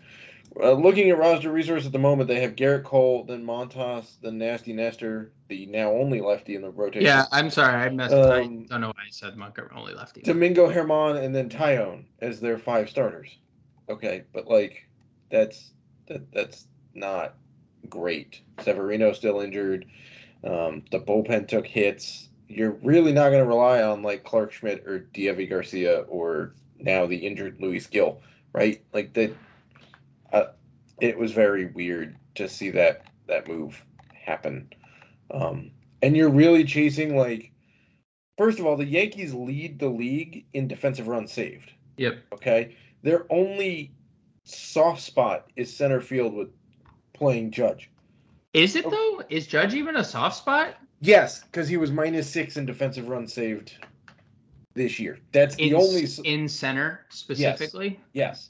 uh, 0.62 0.71
looking 0.71 1.10
at 1.10 1.17
roster 1.17 1.52
resource 1.52 1.86
at 1.86 1.91
the 1.91 2.00
moment, 2.00 2.30
they 2.30 2.39
have 2.39 2.56
Gerrit 2.56 2.84
Cole, 2.84 3.26
then 3.26 3.43
Montas, 3.43 4.15
then 4.21 4.38
Nasty 4.38 4.74
Nestor, 4.74 5.34
the 5.50 5.65
now 5.65 5.91
only 5.91 6.21
lefty 6.21 6.56
in 6.56 6.62
the 6.62 6.69
rotation. 6.69 7.06
Yeah, 7.06 7.26
I'm 7.32 7.50
sorry, 7.50 7.76
I 7.76 7.89
messed. 7.89 8.13
Um, 8.13 8.32
I 8.32 8.43
don't 8.69 8.82
know 8.82 8.88
why 8.88 9.04
I 9.06 9.12
said 9.12 9.36
Montgomery 9.36 9.71
only 9.76 9.93
lefty. 9.93 10.21
Domingo 10.21 10.71
German 10.71 11.17
and 11.17 11.36
then 11.36 11.50
Taillon 11.50 12.06
as 12.21 12.39
their 12.39 12.58
five 12.58 12.89
starters. 12.89 13.38
Okay, 13.89 14.24
but 14.34 14.48
like 14.48 14.88
that's 15.29 15.71
that 16.07 16.31
that's 16.31 16.67
not 16.93 17.35
great. 17.89 18.41
Severino 18.61 19.13
still 19.13 19.41
injured. 19.41 19.85
Um, 20.43 20.83
the 20.91 20.99
bullpen 20.99 21.47
took 21.47 21.65
hits. 21.65 22.29
You're 22.47 22.77
really 22.83 23.11
not 23.11 23.29
going 23.29 23.41
to 23.41 23.47
rely 23.47 23.81
on 23.81 24.03
like 24.03 24.23
Clarke 24.23 24.51
Schmidt 24.51 24.85
or 24.85 25.07
Deivi 25.13 25.49
Garcia 25.49 26.01
or 26.01 26.53
now 26.79 27.05
the 27.05 27.17
injured 27.17 27.57
Luis 27.59 27.88
Gil, 27.88 28.21
right? 28.53 28.83
Like 28.93 29.13
that. 29.13 29.35
Uh, 30.31 30.45
it 31.01 31.17
was 31.17 31.31
very 31.31 31.67
weird 31.67 32.15
to 32.35 32.47
see 32.47 32.69
that 32.71 33.07
that 33.27 33.47
move 33.47 33.83
happen. 34.13 34.69
Um, 35.31 35.71
and 36.01 36.15
you're 36.15 36.29
really 36.29 36.63
chasing 36.63 37.17
like, 37.17 37.51
first 38.38 38.59
of 38.59 38.65
all, 38.65 38.77
the 38.77 38.85
Yankees 38.85 39.33
lead 39.33 39.79
the 39.79 39.89
league 39.89 40.45
in 40.53 40.67
defensive 40.67 41.07
runs 41.07 41.31
saved. 41.31 41.71
Yep. 41.97 42.25
Okay. 42.33 42.75
They're 43.01 43.25
only 43.31 43.94
soft 44.45 45.01
spot 45.01 45.51
is 45.55 45.75
center 45.75 45.99
field 45.99 46.34
with 46.34 46.49
playing 47.13 47.51
Judge. 47.51 47.89
Is 48.53 48.75
it 48.75 48.86
oh. 48.86 48.89
though? 48.89 49.23
Is 49.29 49.47
Judge 49.47 49.73
even 49.73 49.97
a 49.97 50.03
soft 50.03 50.38
spot? 50.38 50.75
Yes, 51.01 51.43
because 51.43 51.67
he 51.67 51.77
was 51.77 51.91
minus 51.91 52.29
six 52.29 52.55
in 52.55 52.65
defensive 52.65 53.10
runs 53.10 53.34
saved 53.34 53.73
this 54.75 54.99
year. 54.99 55.19
That's 55.34 55.55
the 55.55 55.69
in, 55.69 55.75
only 55.75 56.08
in 56.23 56.47
center 56.47 57.01
specifically. 57.10 57.99
Yes. 58.13 58.49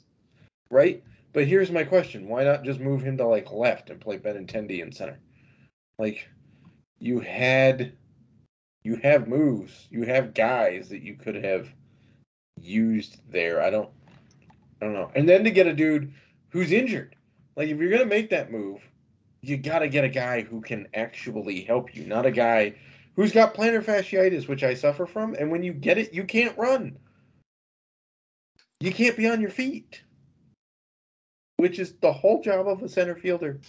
Right. 0.70 1.02
But 1.32 1.46
here's 1.46 1.72
my 1.72 1.84
question: 1.84 2.28
Why 2.28 2.44
not 2.44 2.64
just 2.64 2.80
move 2.80 3.02
him 3.02 3.16
to 3.16 3.26
like 3.26 3.50
left 3.52 3.90
and 3.90 4.00
play 4.00 4.18
Benintendi 4.18 4.80
in 4.80 4.92
center? 4.92 5.18
Like, 5.98 6.28
you 6.98 7.20
had, 7.20 7.92
you 8.84 8.96
have 8.96 9.28
moves, 9.28 9.86
you 9.90 10.04
have 10.04 10.34
guys 10.34 10.88
that 10.90 11.02
you 11.02 11.14
could 11.14 11.34
have 11.34 11.68
used 12.60 13.18
there. 13.30 13.62
I 13.62 13.70
don't. 13.70 13.90
I 14.80 14.84
don't 14.84 14.94
know. 14.94 15.10
And 15.14 15.28
then 15.28 15.44
to 15.44 15.50
get 15.50 15.66
a 15.66 15.74
dude 15.74 16.12
who's 16.50 16.72
injured. 16.72 17.16
Like 17.56 17.68
if 17.68 17.78
you're 17.78 17.90
gonna 17.90 18.04
make 18.04 18.30
that 18.30 18.52
move, 18.52 18.80
you 19.42 19.56
gotta 19.56 19.88
get 19.88 20.04
a 20.04 20.08
guy 20.08 20.42
who 20.42 20.60
can 20.60 20.88
actually 20.94 21.62
help 21.62 21.94
you, 21.94 22.04
not 22.04 22.26
a 22.26 22.30
guy 22.30 22.74
who's 23.14 23.32
got 23.32 23.54
plantar 23.54 23.82
fasciitis, 23.82 24.46
which 24.46 24.62
I 24.62 24.74
suffer 24.74 25.06
from, 25.06 25.34
and 25.34 25.50
when 25.50 25.62
you 25.62 25.72
get 25.72 25.98
it, 25.98 26.12
you 26.12 26.24
can't 26.24 26.56
run. 26.58 26.98
You 28.80 28.92
can't 28.92 29.16
be 29.16 29.26
on 29.28 29.40
your 29.40 29.50
feet. 29.50 30.02
Which 31.56 31.78
is 31.78 31.94
the 31.94 32.12
whole 32.12 32.42
job 32.42 32.68
of 32.68 32.82
a 32.82 32.88
center 32.88 33.16
fielder. 33.16 33.60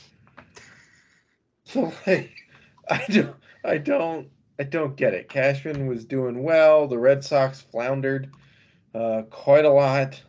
So 1.64 1.94
like 2.06 2.32
I 2.90 3.04
don't 3.10 3.36
I 3.64 3.78
don't 3.78 4.30
I 4.60 4.64
don't 4.64 4.96
get 4.96 5.14
it. 5.14 5.30
Cashman 5.30 5.88
was 5.88 6.04
doing 6.04 6.44
well. 6.44 6.88
The 6.88 6.98
Red 6.98 7.24
Sox 7.24 7.62
floundered 7.62 8.34
uh, 8.94 9.22
quite 9.30 9.66
a 9.66 9.70
lot. 9.70 10.22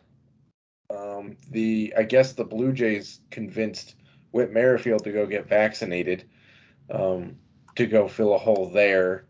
Um, 0.89 1.37
the 1.51 1.93
I 1.97 2.03
guess 2.03 2.33
the 2.33 2.43
Blue 2.43 2.73
Jays 2.73 3.21
convinced 3.29 3.95
Whit 4.31 4.51
Merrifield 4.51 5.03
to 5.03 5.11
go 5.11 5.25
get 5.25 5.47
vaccinated 5.47 6.25
um, 6.89 7.35
to 7.75 7.85
go 7.85 8.07
fill 8.07 8.33
a 8.33 8.37
hole 8.37 8.69
there. 8.69 9.25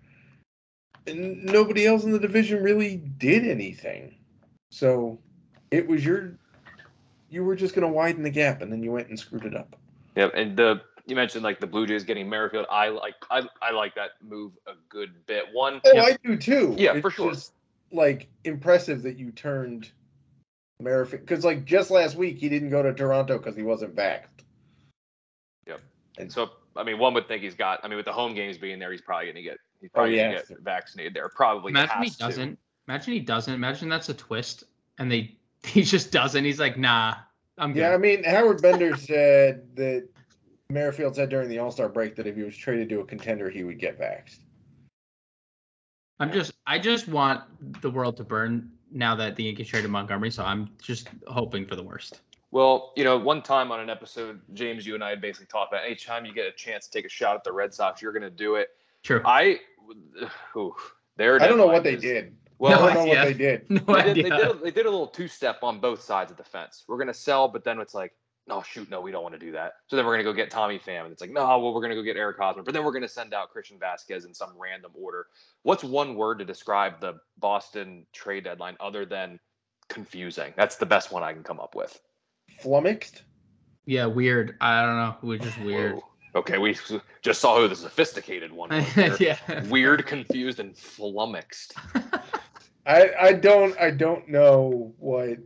And 1.07 1.43
nobody 1.43 1.85
else 1.85 2.03
in 2.03 2.11
the 2.11 2.19
division 2.19 2.63
really 2.63 2.97
did 2.97 3.47
anything. 3.47 4.15
So 4.71 5.19
it 5.71 5.87
was 5.87 6.05
your 6.05 6.37
you 7.29 7.43
were 7.43 7.55
just 7.55 7.75
going 7.75 7.87
to 7.87 7.93
widen 7.93 8.23
the 8.23 8.29
gap 8.29 8.61
and 8.61 8.71
then 8.71 8.81
you 8.81 8.91
went 8.91 9.09
and 9.09 9.19
screwed 9.19 9.45
it 9.45 9.55
up. 9.55 9.75
Yep, 10.15 10.31
and 10.35 10.57
the 10.57 10.81
you 11.05 11.15
mentioned 11.15 11.43
like 11.43 11.59
the 11.59 11.67
Blue 11.67 11.87
Jays 11.87 12.03
getting 12.03 12.29
Merrifield. 12.29 12.67
I 12.69 12.89
like 12.89 13.15
I 13.29 13.41
I 13.61 13.71
like 13.71 13.95
that 13.95 14.11
move 14.21 14.53
a 14.67 14.73
good 14.89 15.11
bit. 15.25 15.45
One, 15.53 15.81
Oh. 15.85 15.97
I 15.97 16.17
do 16.23 16.37
too. 16.37 16.75
Yeah, 16.77 16.93
it's 16.93 17.01
for 17.01 17.11
sure. 17.11 17.31
Just, 17.31 17.53
like 17.91 18.27
impressive 18.43 19.01
that 19.01 19.17
you 19.17 19.31
turned 19.31 19.91
Merrifield 20.81 21.25
because 21.25 21.43
like 21.43 21.65
just 21.65 21.91
last 21.91 22.15
week 22.15 22.37
he 22.39 22.49
didn't 22.49 22.69
go 22.69 22.81
to 22.81 22.93
Toronto 22.93 23.37
because 23.37 23.55
he 23.55 23.63
wasn't 23.63 23.95
backed. 23.95 24.43
Yep. 25.67 25.81
And 26.17 26.31
so 26.31 26.51
I 26.75 26.83
mean, 26.83 26.97
one 26.97 27.13
would 27.13 27.27
think 27.27 27.43
he's 27.43 27.55
got. 27.55 27.79
I 27.83 27.87
mean, 27.87 27.97
with 27.97 28.05
the 28.05 28.13
home 28.13 28.33
games 28.33 28.57
being 28.57 28.79
there, 28.79 28.91
he's 28.91 29.01
probably 29.01 29.25
going 29.25 29.35
to 29.35 29.41
get. 29.41 29.57
He's 29.81 29.89
oh, 29.93 29.95
probably 29.95 30.13
he 30.13 30.17
going 30.19 30.37
to 30.37 30.47
get 30.47 30.59
vaccinated 30.61 31.13
there. 31.13 31.29
Probably. 31.29 31.71
Imagine 31.71 31.97
he 31.97 32.05
has 32.05 32.17
to. 32.17 32.23
doesn't. 32.23 32.59
Imagine 32.87 33.13
he 33.13 33.19
doesn't. 33.19 33.53
Imagine 33.53 33.89
that's 33.89 34.09
a 34.09 34.13
twist, 34.13 34.63
and 34.97 35.11
they 35.11 35.35
he 35.63 35.83
just 35.83 36.11
doesn't. 36.11 36.43
He's 36.43 36.59
like, 36.59 36.77
nah, 36.77 37.15
I'm 37.57 37.73
good. 37.73 37.81
Yeah, 37.81 37.93
I 37.93 37.97
mean 37.97 38.23
Howard 38.23 38.61
Bender 38.61 38.95
said 38.95 39.75
that 39.75 40.07
Merrifield 40.69 41.15
said 41.15 41.29
during 41.29 41.49
the 41.49 41.59
All 41.59 41.71
Star 41.71 41.89
break 41.89 42.15
that 42.15 42.27
if 42.27 42.35
he 42.35 42.43
was 42.43 42.55
traded 42.55 42.89
to 42.89 43.01
a 43.01 43.05
contender, 43.05 43.49
he 43.49 43.63
would 43.63 43.79
get 43.79 43.99
vaxxed. 43.99 44.39
I'm 46.19 46.31
just 46.31 46.53
I 46.65 46.79
just 46.79 47.07
want 47.07 47.43
the 47.81 47.89
world 47.89 48.17
to 48.17 48.23
burn 48.23 48.71
now 48.91 49.15
that 49.15 49.35
the 49.35 49.43
Yankees 49.43 49.67
traded 49.67 49.89
Montgomery. 49.89 50.31
So 50.31 50.43
I'm 50.43 50.69
just 50.81 51.09
hoping 51.27 51.65
for 51.65 51.75
the 51.75 51.83
worst. 51.83 52.21
Well, 52.51 52.93
you 52.95 53.03
know, 53.03 53.17
one 53.17 53.43
time 53.43 53.71
on 53.71 53.79
an 53.79 53.89
episode, 53.89 54.41
James, 54.53 54.85
you 54.85 54.95
and 54.95 55.03
I 55.03 55.11
had 55.11 55.21
basically 55.21 55.45
talked 55.45 55.71
about 55.71 55.85
anytime 55.85 56.25
you 56.25 56.33
get 56.33 56.47
a 56.47 56.51
chance 56.51 56.87
to 56.87 56.91
take 56.91 57.05
a 57.05 57.09
shot 57.09 57.35
at 57.35 57.43
the 57.43 57.51
Red 57.51 57.73
Sox, 57.73 58.01
you're 58.01 58.11
going 58.11 58.23
to 58.23 58.29
do 58.29 58.55
it. 58.55 58.69
True. 59.03 59.21
I, 59.23 59.59
ooh, 60.55 60.75
their 61.15 61.41
I 61.41 61.47
don't 61.47 61.57
know 61.57 61.67
what 61.67 61.83
they 61.83 61.95
did. 61.95 62.35
Well, 62.57 62.83
I 62.83 62.93
don't 62.93 63.05
know 63.05 63.13
what 63.13 63.25
they 63.25 63.33
did. 63.33 63.69
no 63.69 63.79
they, 63.79 64.01
did, 64.01 64.07
idea. 64.09 64.23
they, 64.23 64.29
did 64.29 64.47
a, 64.47 64.53
they 64.55 64.71
did 64.71 64.85
a 64.85 64.89
little 64.89 65.07
two 65.07 65.27
step 65.27 65.59
on 65.63 65.79
both 65.79 66.01
sides 66.01 66.31
of 66.31 66.37
the 66.37 66.43
fence. 66.43 66.83
We're 66.87 66.97
going 66.97 67.07
to 67.07 67.13
sell, 67.13 67.47
but 67.47 67.63
then 67.63 67.79
it's 67.79 67.93
like, 67.93 68.13
no, 68.49 68.61
shoot, 68.63 68.89
no, 68.89 68.99
we 68.99 69.11
don't 69.11 69.23
want 69.23 69.33
to 69.33 69.39
do 69.39 69.51
that. 69.51 69.73
So 69.87 69.95
then 69.95 70.05
we're 70.05 70.13
going 70.13 70.25
to 70.25 70.31
go 70.31 70.35
get 70.35 70.49
Tommy 70.49 70.79
Pham. 70.79 71.03
And 71.03 71.11
it's 71.11 71.21
like, 71.21 71.31
no, 71.31 71.45
well, 71.45 71.73
we're 71.73 71.81
going 71.81 71.91
to 71.91 71.95
go 71.95 72.01
get 72.01 72.17
Eric 72.17 72.37
Hosmer. 72.37 72.63
But 72.63 72.73
then 72.73 72.83
we're 72.83 72.91
going 72.91 73.03
to 73.03 73.07
send 73.07 73.33
out 73.33 73.51
Christian 73.51 73.77
Vázquez 73.77 74.25
in 74.25 74.33
some 74.33 74.51
random 74.57 74.91
order. 74.95 75.27
What's 75.61 75.83
one 75.83 76.15
word 76.15 76.39
to 76.39 76.45
describe 76.45 76.99
the 76.99 77.13
Boston 77.37 78.05
trade 78.11 78.43
deadline 78.43 78.75
other 78.79 79.05
than 79.05 79.39
confusing? 79.87 80.53
That's 80.57 80.75
the 80.75 80.85
best 80.85 81.11
one 81.11 81.23
I 81.23 81.31
can 81.31 81.43
come 81.43 81.59
up 81.59 81.75
with. 81.75 82.01
Flummoxed. 82.59 83.21
yeah, 83.85 84.07
weird. 84.07 84.57
I 84.59 84.85
don't 84.85 84.97
know. 84.97 85.15
We're 85.21 85.37
just 85.37 85.59
weird. 85.61 85.95
Whoa. 85.95 86.03
Okay, 86.35 86.57
we 86.57 86.77
just 87.21 87.41
saw 87.41 87.57
who 87.57 87.67
the 87.67 87.75
sophisticated 87.75 88.51
one 88.51 88.69
was. 88.69 89.19
yeah. 89.19 89.37
Weird, 89.67 90.05
confused, 90.05 90.59
and 90.59 90.77
flummoxed. 90.77 91.73
I 92.85 93.11
I 93.19 93.33
don't 93.33 93.77
I 93.79 93.91
don't 93.91 94.27
know 94.27 94.93
what 94.97 95.37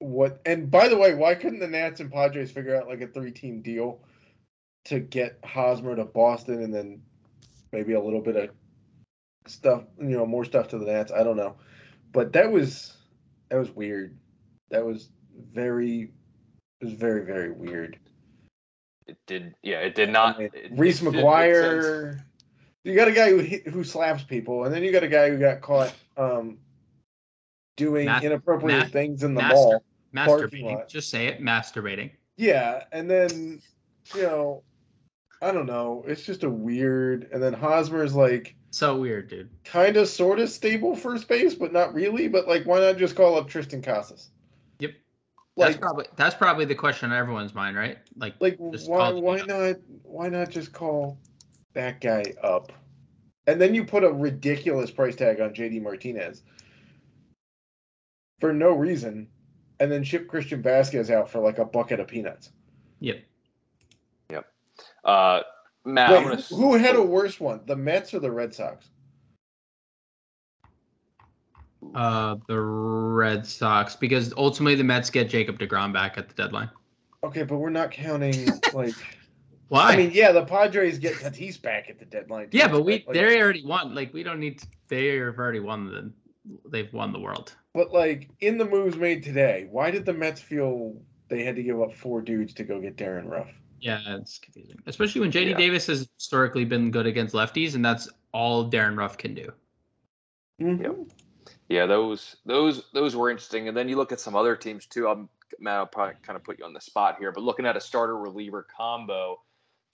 what 0.00 0.40
and 0.46 0.70
by 0.70 0.88
the 0.88 0.96
way, 0.96 1.14
why 1.14 1.34
couldn't 1.34 1.58
the 1.60 1.66
Nats 1.68 2.00
and 2.00 2.10
Padres 2.12 2.50
figure 2.50 2.76
out 2.76 2.88
like 2.88 3.00
a 3.00 3.06
three 3.08 3.32
team 3.32 3.62
deal 3.62 4.00
to 4.86 5.00
get 5.00 5.38
Hosmer 5.44 5.96
to 5.96 6.04
Boston 6.04 6.62
and 6.62 6.72
then 6.72 7.02
maybe 7.72 7.92
a 7.94 8.00
little 8.00 8.20
bit 8.20 8.36
of 8.36 8.50
stuff, 9.46 9.82
you 9.98 10.16
know, 10.16 10.24
more 10.26 10.44
stuff 10.44 10.68
to 10.68 10.78
the 10.78 10.86
Nats. 10.86 11.12
I 11.12 11.22
don't 11.22 11.36
know. 11.36 11.56
But 12.12 12.32
that 12.32 12.50
was 12.50 12.96
that 13.50 13.56
was 13.58 13.70
weird. 13.70 14.16
That 14.70 14.84
was 14.84 15.08
very 15.52 16.10
it 16.80 16.84
was 16.84 16.92
very, 16.94 17.24
very 17.24 17.50
weird. 17.50 17.98
It 19.08 19.16
did, 19.26 19.54
yeah, 19.62 19.78
it 19.80 19.94
did 19.94 20.10
not. 20.10 20.36
I 20.36 20.38
mean, 20.38 20.50
it- 20.52 20.72
Reese 20.72 21.00
it 21.02 21.06
didn't 21.10 21.24
make 21.24 21.54
sense. 21.54 21.84
McGuire. 21.86 22.20
You 22.84 22.94
got 22.94 23.08
a 23.08 23.12
guy 23.12 23.30
who 23.30 23.38
hit- 23.38 23.66
who 23.66 23.82
slaps 23.82 24.22
people, 24.22 24.64
and 24.64 24.72
then 24.72 24.84
you 24.84 24.92
got 24.92 25.02
a 25.02 25.08
guy 25.08 25.28
who 25.30 25.38
got 25.38 25.60
caught 25.60 25.92
um, 26.16 26.58
doing 27.76 28.06
Mas- 28.06 28.22
inappropriate 28.22 28.78
mas- 28.84 28.90
things 28.92 29.22
in 29.24 29.34
the 29.34 29.40
master- 29.42 29.54
mall. 29.56 29.84
Masturbating. 30.14 30.88
Just 30.88 31.10
say 31.10 31.26
it. 31.26 31.40
Masturbating. 31.40 32.10
Yeah, 32.36 32.84
and 32.92 33.10
then 33.10 33.60
you 34.14 34.22
know, 34.22 34.62
I 35.42 35.52
don't 35.52 35.66
know. 35.66 36.04
It's 36.06 36.24
just 36.24 36.44
a 36.44 36.50
weird. 36.50 37.28
And 37.32 37.42
then 37.42 37.52
Hosmer's 37.52 38.14
like 38.14 38.54
So 38.70 38.96
weird, 38.96 39.28
dude. 39.28 39.50
kind 39.64 39.96
of, 39.96 40.08
sort 40.08 40.38
of 40.38 40.48
stable 40.48 40.96
first 40.96 41.28
base, 41.28 41.54
but 41.54 41.72
not 41.72 41.94
really. 41.94 42.28
But 42.28 42.48
like, 42.48 42.64
why 42.64 42.80
not 42.80 42.96
just 42.96 43.16
call 43.16 43.36
up 43.36 43.48
Triston 43.48 43.82
Casas? 43.82 44.30
Yep. 44.78 44.92
That's 45.56 45.76
probably 45.76 46.06
that's 46.16 46.34
probably 46.34 46.64
the 46.64 46.74
question 46.74 47.10
on 47.10 47.18
everyone's 47.18 47.54
mind, 47.54 47.76
right? 47.76 47.98
Like, 48.16 48.34
like 48.40 48.56
why 48.58 49.10
why 49.10 49.42
not 49.42 49.76
why 50.04 50.28
not 50.28 50.50
just 50.50 50.72
call 50.72 51.18
that 51.74 52.00
guy 52.00 52.24
up 52.42 52.72
and 53.46 53.60
then 53.60 53.74
you 53.74 53.84
put 53.84 54.04
a 54.04 54.10
ridiculous 54.10 54.90
price 54.90 55.16
tag 55.16 55.40
on 55.40 55.50
jd 55.50 55.80
martinez 55.80 56.42
for 58.40 58.52
no 58.52 58.72
reason 58.72 59.28
and 59.80 59.90
then 59.90 60.02
ship 60.02 60.28
christian 60.28 60.62
vázquez 60.62 61.10
out 61.10 61.28
for 61.30 61.40
like 61.40 61.58
a 61.58 61.64
bucket 61.64 62.00
of 62.00 62.06
peanuts 62.08 62.50
yep. 63.00 63.20
Yep. 64.30 64.46
Uh, 65.04 65.40
Matt, 65.84 66.10
Wait, 66.10 66.24
gonna. 66.24 66.36
who, 66.36 66.56
who 66.56 66.74
had 66.76 66.96
a 66.96 67.02
worse 67.02 67.38
one 67.40 67.60
the 67.66 67.76
mets 67.76 68.12
or 68.14 68.18
the 68.20 68.30
red 68.30 68.54
sox 68.54 68.88
Uh, 71.94 72.36
the 72.48 72.60
Red 72.60 73.46
Sox 73.46 73.94
because 73.94 74.34
ultimately 74.36 74.74
the 74.74 74.82
Mets 74.84 75.10
get 75.10 75.28
Jacob 75.30 75.58
Degrom 75.58 75.92
back 75.92 76.18
at 76.18 76.28
the 76.28 76.34
deadline. 76.34 76.68
okay 77.22 77.44
but 77.44 77.56
we're 77.58 77.70
not 77.70 77.90
counting 77.90 78.48
like 78.74 78.94
Why? 79.68 79.92
i 79.92 79.96
mean 79.96 80.10
yeah 80.12 80.32
the 80.32 80.44
padres 80.44 80.98
get 80.98 81.14
tatis 81.14 81.60
back 81.60 81.88
at 81.88 81.98
the 81.98 82.04
deadline 82.04 82.50
too, 82.50 82.58
yeah, 82.58 82.68
but 82.68 82.82
we 82.82 83.04
like, 83.06 83.14
they 83.14 83.40
already 83.40 83.64
won. 83.64 83.94
Like, 83.94 84.12
we 84.12 84.22
don't 84.22 84.40
need. 84.40 84.58
To, 84.60 84.66
they 84.88 85.16
have 85.18 85.38
already 85.38 85.60
won 85.60 85.86
the. 85.86 86.12
They've 86.70 86.92
won 86.92 87.12
the 87.12 87.20
world. 87.20 87.54
But 87.78 87.92
like 87.92 88.28
in 88.40 88.58
the 88.58 88.64
moves 88.64 88.96
made 88.96 89.22
today 89.22 89.68
why 89.70 89.92
did 89.92 90.04
the 90.04 90.12
mets 90.12 90.40
feel 90.40 90.96
they 91.28 91.44
had 91.44 91.54
to 91.54 91.62
give 91.62 91.80
up 91.80 91.94
four 91.94 92.20
dudes 92.20 92.52
to 92.54 92.64
go 92.64 92.80
get 92.80 92.96
darin 92.96 93.28
ruf 93.28 93.46
Yeah, 93.80 94.00
it's 94.16 94.40
confusing, 94.40 94.82
especially 94.86 95.20
when 95.20 95.30
JD 95.30 95.50
Yeah. 95.50 95.56
Davis 95.56 95.86
has 95.86 96.08
historically 96.18 96.64
been 96.64 96.90
good 96.90 97.06
against 97.06 97.36
lefties, 97.36 97.76
and 97.76 97.84
that's 97.84 98.08
all 98.32 98.64
Darin 98.64 98.96
Ruf 98.96 99.16
can 99.16 99.32
do. 99.32 99.52
Mhm. 100.60 101.08
Yeah, 101.68 101.86
those 101.86 102.34
those 102.44 102.90
those 102.92 103.14
were 103.14 103.30
interesting. 103.30 103.68
And 103.68 103.76
then 103.76 103.88
you 103.88 103.94
look 103.94 104.10
at 104.10 104.18
some 104.18 104.34
other 104.34 104.56
teams 104.56 104.86
too. 104.86 105.06
I'm 105.06 105.28
Matt, 105.60 105.78
I'll 105.78 105.86
probably 105.86 106.16
kind 106.22 106.36
of 106.36 106.42
put 106.42 106.58
you 106.58 106.64
on 106.64 106.72
the 106.72 106.80
spot 106.80 107.18
here, 107.20 107.30
but 107.30 107.44
looking 107.44 107.64
at 107.64 107.76
a 107.76 107.80
starter 107.80 108.18
reliever 108.18 108.66
combo, 108.76 109.40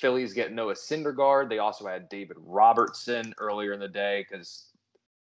Phillies 0.01 0.33
get 0.33 0.53
Noah 0.53 0.75
Syndergaard. 0.75 1.51
They 1.51 1.59
also 1.59 1.87
had 1.87 2.09
David 2.09 2.39
Robertson 2.41 3.35
earlier 3.39 3.73
in 3.75 3.81
the 3.81 3.89
day 3.89 4.25
because, 4.29 4.71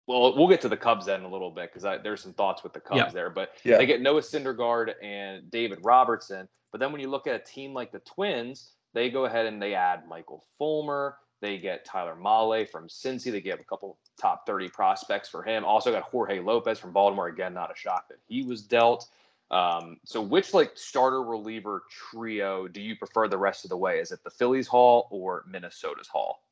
well, 0.06 0.36
we'll 0.36 0.48
get 0.48 0.60
to 0.62 0.68
the 0.68 0.76
Cubs 0.76 1.06
then 1.06 1.20
in 1.20 1.26
a 1.26 1.30
little 1.30 1.50
bit 1.50 1.72
because 1.72 2.00
there's 2.02 2.20
some 2.20 2.32
thoughts 2.32 2.62
with 2.62 2.72
the 2.72 2.80
Cubs 2.80 2.98
Yeah. 2.98 3.10
there. 3.10 3.30
But 3.30 3.52
Yeah. 3.64 3.78
they 3.78 3.86
get 3.86 4.00
Noah 4.00 4.20
Syndergaard 4.20 4.94
and 5.02 5.50
David 5.50 5.78
Robertson. 5.82 6.48
But 6.72 6.80
then 6.80 6.90
when 6.92 7.00
you 7.00 7.08
look 7.08 7.26
at 7.26 7.34
a 7.34 7.38
team 7.44 7.72
like 7.74 7.92
the 7.92 8.00
Twins, 8.00 8.72
they 8.94 9.10
go 9.10 9.26
ahead 9.26 9.46
and 9.46 9.62
they 9.62 9.74
add 9.74 10.06
Michael 10.08 10.44
Fulmer. 10.58 11.18
They 11.40 11.58
get 11.58 11.84
Tyler 11.84 12.16
Mahle 12.16 12.68
from 12.68 12.88
Cincy. 12.88 13.30
They 13.32 13.40
give 13.40 13.60
a 13.60 13.64
couple 13.64 13.98
top 14.20 14.46
30 14.46 14.68
prospects 14.68 15.28
for 15.28 15.42
him. 15.42 15.64
Also 15.64 15.90
got 15.92 16.02
Jorge 16.04 16.40
Lopez 16.40 16.78
from 16.78 16.92
Baltimore. 16.92 17.26
Again, 17.28 17.54
not 17.54 17.70
a 17.70 17.76
shock 17.76 18.08
that 18.08 18.18
he 18.26 18.42
was 18.42 18.62
dealt. 18.62 19.08
Um, 19.50 19.98
so 20.04 20.22
which 20.22 20.54
like 20.54 20.72
starter 20.76 21.22
reliever 21.22 21.82
trio 21.90 22.66
do 22.68 22.80
you 22.80 22.96
prefer 22.96 23.28
the 23.28 23.36
rest 23.36 23.64
of 23.64 23.70
the 23.70 23.76
way? 23.76 23.98
Is 23.98 24.10
it 24.10 24.24
the 24.24 24.30
Phillies 24.30 24.66
Haul 24.66 25.08
or 25.10 25.44
Minnesota's 25.46 26.08
Haul? 26.08 26.42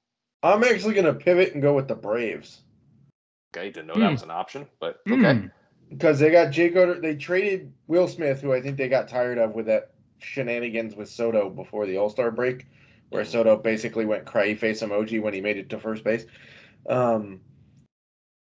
I'm 0.43 0.65
actually 0.65 0.95
going 0.95 1.07
to 1.07 1.15
pivot 1.15 1.55
and 1.55 1.63
go 1.63 1.75
with 1.75 1.89
the 1.89 1.95
Braves 1.95 2.63
Okay, 3.55 3.71
didn't 3.71 3.89
know 3.89 3.95
Hmm. 3.95 4.01
that 4.01 4.13
was 4.13 4.23
an 4.23 4.31
option, 4.31 4.67
but 4.79 5.01
okay. 5.11 5.35
Hmm. 5.35 5.47
because 5.89 6.19
they 6.21 6.31
got 6.31 6.51
Jake 6.53 6.77
Oder. 6.77 7.01
They 7.01 7.17
traded 7.17 7.73
Will 7.89 8.07
Smith, 8.07 8.41
who 8.41 8.53
I 8.53 8.61
think 8.61 8.77
they 8.77 8.89
got 8.89 9.09
tired 9.09 9.39
of 9.39 9.55
with 9.55 9.67
that 9.67 9.91
shenanigans 10.19 10.95
with 10.95 11.09
Soto 11.09 11.51
before 11.51 11.87
the 11.87 11.97
All 11.97 12.11
Star 12.11 12.31
break, 12.31 12.67
where 13.09 13.25
Soto 13.25 13.57
basically 13.57 14.05
went 14.07 14.25
cry 14.25 14.55
face 14.55 14.83
emoji 14.83 15.21
when 15.21 15.35
he 15.35 15.41
made 15.41 15.57
it 15.57 15.69
to 15.71 15.81
first 15.81 16.05
base. 16.05 16.27
Um, 16.89 17.41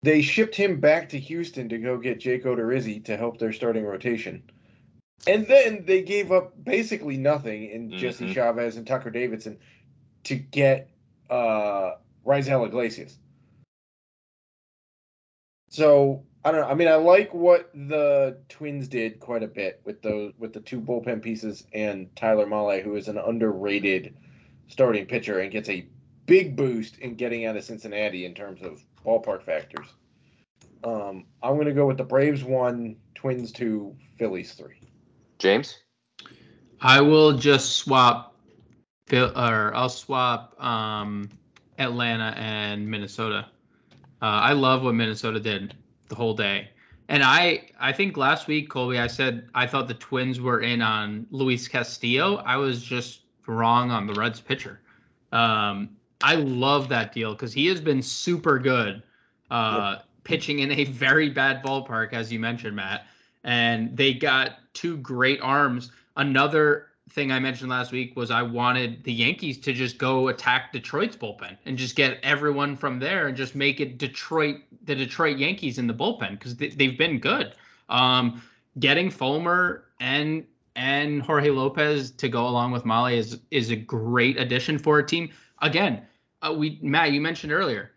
they 0.02 0.22
shipped 0.22 0.54
him 0.54 0.80
back 0.80 1.08
to 1.08 1.18
Houston 1.18 1.68
to 1.70 1.78
go 1.78 1.98
get 1.98 2.20
Jake 2.20 2.44
Odorizzi 2.44 3.04
to 3.06 3.16
help 3.16 3.38
their 3.38 3.52
starting 3.52 3.84
rotation. 3.84 4.42
And 5.26 5.46
then 5.46 5.84
they 5.86 6.02
gave 6.02 6.30
up 6.30 6.52
basically 6.62 7.16
nothing 7.16 7.70
in 7.70 7.90
Jesse 7.90 8.26
Mhm. 8.26 8.34
Chavez 8.34 8.76
and 8.76 8.86
Tucker 8.86 9.10
Davidson 9.10 9.58
to 10.24 10.36
get 10.36 10.90
uh 11.30 11.94
Raisel 12.24 12.66
Iglesias. 12.66 13.18
So 15.74 16.22
I 16.44 16.52
don't 16.52 16.60
know. 16.60 16.68
I 16.68 16.74
mean, 16.74 16.86
I 16.86 16.94
like 16.94 17.34
what 17.34 17.68
the 17.74 18.38
Twins 18.48 18.86
did 18.86 19.18
quite 19.18 19.42
a 19.42 19.48
bit 19.48 19.80
with 19.84 20.00
those 20.02 20.32
with 20.38 20.52
the 20.52 20.60
two 20.60 20.80
bullpen 20.80 21.20
pieces 21.20 21.66
and 21.72 22.14
Tyler 22.14 22.46
Mahle, 22.46 22.80
who 22.80 22.94
is 22.94 23.08
an 23.08 23.18
underrated 23.18 24.14
starting 24.68 25.04
pitcher 25.04 25.40
and 25.40 25.50
gets 25.50 25.68
a 25.68 25.88
big 26.26 26.54
boost 26.54 26.98
in 26.98 27.16
getting 27.16 27.46
out 27.46 27.56
of 27.56 27.64
Cincinnati 27.64 28.24
in 28.24 28.34
terms 28.34 28.62
of 28.62 28.84
ballpark 29.04 29.42
factors. 29.42 29.88
Um, 30.84 31.26
I'm 31.42 31.54
going 31.54 31.66
to 31.66 31.72
go 31.72 31.88
with 31.88 31.98
the 31.98 32.04
Braves 32.04 32.44
one, 32.44 32.94
Twins 33.16 33.50
two, 33.50 33.96
Phillies 34.16 34.52
three. 34.52 34.78
James? 35.40 35.80
I 36.80 37.00
will 37.00 37.36
just 37.36 37.78
swap, 37.78 38.36
Phil, 39.08 39.36
or 39.36 39.74
I'll 39.74 39.88
swap 39.88 40.54
um, 40.62 41.30
Atlanta 41.80 42.32
and 42.36 42.88
Minnesota. 42.88 43.48
Uh, 44.24 44.40
I 44.40 44.54
love 44.54 44.82
what 44.82 44.94
Minnesota 44.94 45.38
did 45.38 45.74
the 46.08 46.14
whole 46.14 46.32
day. 46.32 46.70
And 47.10 47.22
I 47.22 47.68
I 47.78 47.92
think 47.92 48.16
last 48.16 48.46
week, 48.46 48.70
Colby, 48.70 48.98
I 48.98 49.06
said 49.06 49.50
I 49.54 49.66
thought 49.66 49.86
the 49.86 49.92
Twins 49.92 50.40
were 50.40 50.60
in 50.60 50.80
on 50.80 51.26
Luis 51.30 51.68
Castillo. 51.68 52.36
I 52.36 52.56
was 52.56 52.82
just 52.82 53.20
wrong 53.46 53.90
on 53.90 54.06
the 54.06 54.14
Reds 54.14 54.40
pitcher. 54.40 54.80
Um, 55.30 55.90
I 56.22 56.36
love 56.36 56.88
that 56.88 57.12
deal 57.12 57.32
because 57.32 57.52
he 57.52 57.66
has 57.66 57.82
been 57.82 58.00
super 58.00 58.58
good, 58.58 59.02
uh, 59.50 59.96
yep. 59.98 60.06
pitching 60.24 60.60
in 60.60 60.72
a 60.72 60.84
very 60.84 61.28
bad 61.28 61.62
ballpark, 61.62 62.14
as 62.14 62.32
you 62.32 62.40
mentioned, 62.40 62.76
Matt. 62.76 63.06
And 63.42 63.94
they 63.94 64.14
got 64.14 64.52
two 64.72 64.96
great 64.96 65.42
arms. 65.42 65.92
Another 66.16 66.86
thing 67.10 67.30
I 67.30 67.38
mentioned 67.38 67.70
last 67.70 67.92
week 67.92 68.16
was 68.16 68.30
I 68.30 68.42
wanted 68.42 69.04
the 69.04 69.12
Yankees 69.12 69.58
to 69.58 69.72
just 69.72 69.98
go 69.98 70.28
attack 70.28 70.72
Detroit's 70.72 71.16
bullpen 71.16 71.56
and 71.66 71.76
just 71.76 71.96
get 71.96 72.18
everyone 72.22 72.76
from 72.76 72.98
there 72.98 73.28
and 73.28 73.36
just 73.36 73.54
make 73.54 73.80
it 73.80 73.98
Detroit, 73.98 74.56
the 74.84 74.94
Detroit 74.94 75.36
Yankees 75.36 75.78
in 75.78 75.86
the 75.86 75.94
bullpen 75.94 76.38
because 76.38 76.56
they, 76.56 76.86
have 76.86 76.98
been 76.98 77.18
good. 77.18 77.54
Um, 77.88 78.42
getting 78.78 79.10
Fulmer 79.10 79.84
and 80.00 80.44
and 80.76 81.22
Jorge 81.22 81.50
Lopez 81.50 82.10
to 82.10 82.28
go 82.28 82.48
along 82.48 82.72
with 82.72 82.84
Mahle 82.84 83.16
is 83.16 83.38
is 83.50 83.70
a 83.70 83.76
great 83.76 84.38
addition 84.38 84.78
for 84.78 84.98
a 84.98 85.06
team. 85.06 85.30
Again, 85.62 86.02
uh, 86.42 86.52
we 86.52 86.78
Matt, 86.82 87.12
you 87.12 87.20
mentioned 87.20 87.52
earlier, 87.52 87.92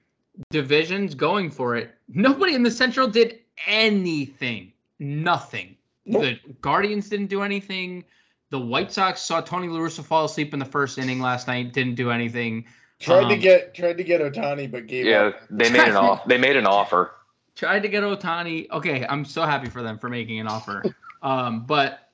divisions 0.52 1.16
going 1.16 1.50
for 1.50 1.76
it. 1.76 1.96
Nobody 2.08 2.54
in 2.54 2.64
the 2.64 2.72
Central 2.72 3.08
did 3.08 3.40
anything. 3.66 4.74
Nothing. 5.00 5.76
Nope. 6.06 6.22
The 6.22 6.54
Guardians 6.62 7.10
didn't 7.10 7.28
do 7.28 7.42
anything. 7.42 8.04
The 8.50 8.60
White 8.60 8.92
Sox 8.92 9.22
saw 9.22 9.42
Tony 9.42 9.68
La 9.68 9.80
Russa 9.80 10.04
fall 10.04 10.26
asleep 10.26 10.54
in 10.54 10.60
the 10.60 10.66
first 10.66 10.98
inning 10.98 11.20
last 11.20 11.48
night. 11.48 11.74
Didn't 11.74 11.96
do 11.96 12.12
anything. 12.12 12.66
Tried 13.00 13.24
um, 13.24 13.30
to 13.30 13.38
get 13.38 13.74
tried 13.74 13.98
to 13.98 14.04
get 14.04 14.22
Ohtani, 14.22 14.72
but 14.72 14.88
gave 14.88 15.06
yeah, 15.06 15.26
up. 15.26 15.42
they 15.50 15.70
made 15.70 15.88
an 15.88 15.96
offer. 15.96 16.28
They 16.28 16.38
made 16.38 16.56
an 16.56 16.66
offer. 16.66 17.12
Tried 17.56 17.82
to 17.82 17.90
get 17.90 18.04
Ohtani. 18.04 18.70
Okay, 18.72 19.06
I'm 19.08 19.26
so 19.26 19.44
happy 19.44 19.70
for 19.70 19.84
them 19.84 20.00
for 20.00 20.10
making 20.10 20.40
an 20.40 20.48
offer. 20.48 20.84
um, 21.22 21.66
but 21.66 22.10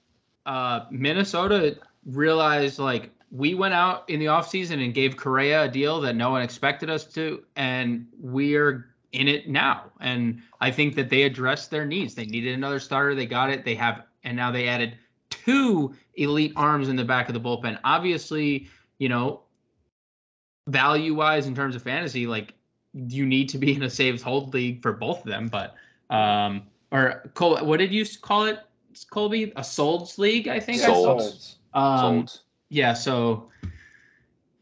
uh, 0.45 0.85
Minnesota 0.89 1.77
realized 2.05 2.79
like 2.79 3.11
we 3.31 3.55
went 3.55 3.73
out 3.73 4.09
in 4.09 4.19
the 4.19 4.25
offseason 4.25 4.83
and 4.83 4.93
gave 4.93 5.17
Correa 5.17 5.63
a 5.63 5.67
deal 5.69 6.01
that 6.01 6.15
no 6.15 6.31
one 6.31 6.41
expected 6.41 6.89
us 6.89 7.05
to, 7.13 7.43
and 7.55 8.07
we're 8.19 8.93
in 9.13 9.27
it 9.27 9.47
now. 9.47 9.85
And 10.01 10.41
I 10.59 10.71
think 10.71 10.95
that 10.95 11.09
they 11.09 11.23
addressed 11.23 11.71
their 11.71 11.85
needs. 11.85 12.13
They 12.13 12.25
needed 12.25 12.55
another 12.55 12.79
starter. 12.79 13.15
They 13.15 13.25
got 13.25 13.49
it. 13.49 13.63
They 13.63 13.75
have, 13.75 14.03
and 14.23 14.35
now 14.35 14.51
they 14.51 14.67
added 14.67 14.97
two 15.43 15.95
elite 16.15 16.53
arms 16.56 16.89
in 16.89 16.95
the 16.95 17.03
back 17.03 17.27
of 17.27 17.34
the 17.34 17.39
bullpen. 17.39 17.79
Obviously, 17.84 18.67
you 18.99 19.10
know, 19.10 19.41
value 20.67 21.13
wise 21.13 21.47
in 21.47 21.56
terms 21.56 21.75
of 21.75 21.82
fantasy, 21.82 22.27
like 22.27 22.53
you 22.93 23.25
need 23.25 23.49
to 23.49 23.58
be 23.58 23.75
in 23.75 23.84
a 23.84 23.89
saves 23.89 24.21
hold 24.21 24.53
league 24.53 24.82
for 24.82 24.93
both 24.93 25.19
of 25.19 25.25
them. 25.25 25.47
But 25.47 25.75
um, 26.10 26.63
or 26.91 27.29
Col- 27.34 27.65
what 27.65 27.77
did 27.77 27.91
you 27.91 28.06
call 28.21 28.45
it, 28.45 28.60
Colby? 29.10 29.51
A 29.56 29.62
solds 29.62 30.17
league, 30.17 30.47
I 30.47 30.60
think. 30.60 30.82
Solds. 30.82 31.56
I 31.73 32.06
um, 32.08 32.23
solds. 32.23 32.39
Yeah. 32.69 32.93
So 32.93 33.49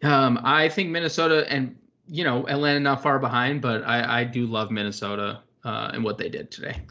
um, 0.04 0.40
I 0.44 0.70
think 0.70 0.90
Minnesota 0.90 1.46
and 1.52 1.76
you 2.08 2.24
know 2.24 2.48
Atlanta 2.48 2.80
not 2.80 3.04
far 3.04 3.20
behind, 3.20 3.62
but 3.62 3.84
I 3.84 4.22
I 4.22 4.24
do 4.24 4.46
love 4.46 4.72
Minnesota 4.72 5.42
uh, 5.64 5.92
and 5.94 6.04
what 6.04 6.18
they 6.18 6.30
did 6.30 6.52
today. 6.52 6.82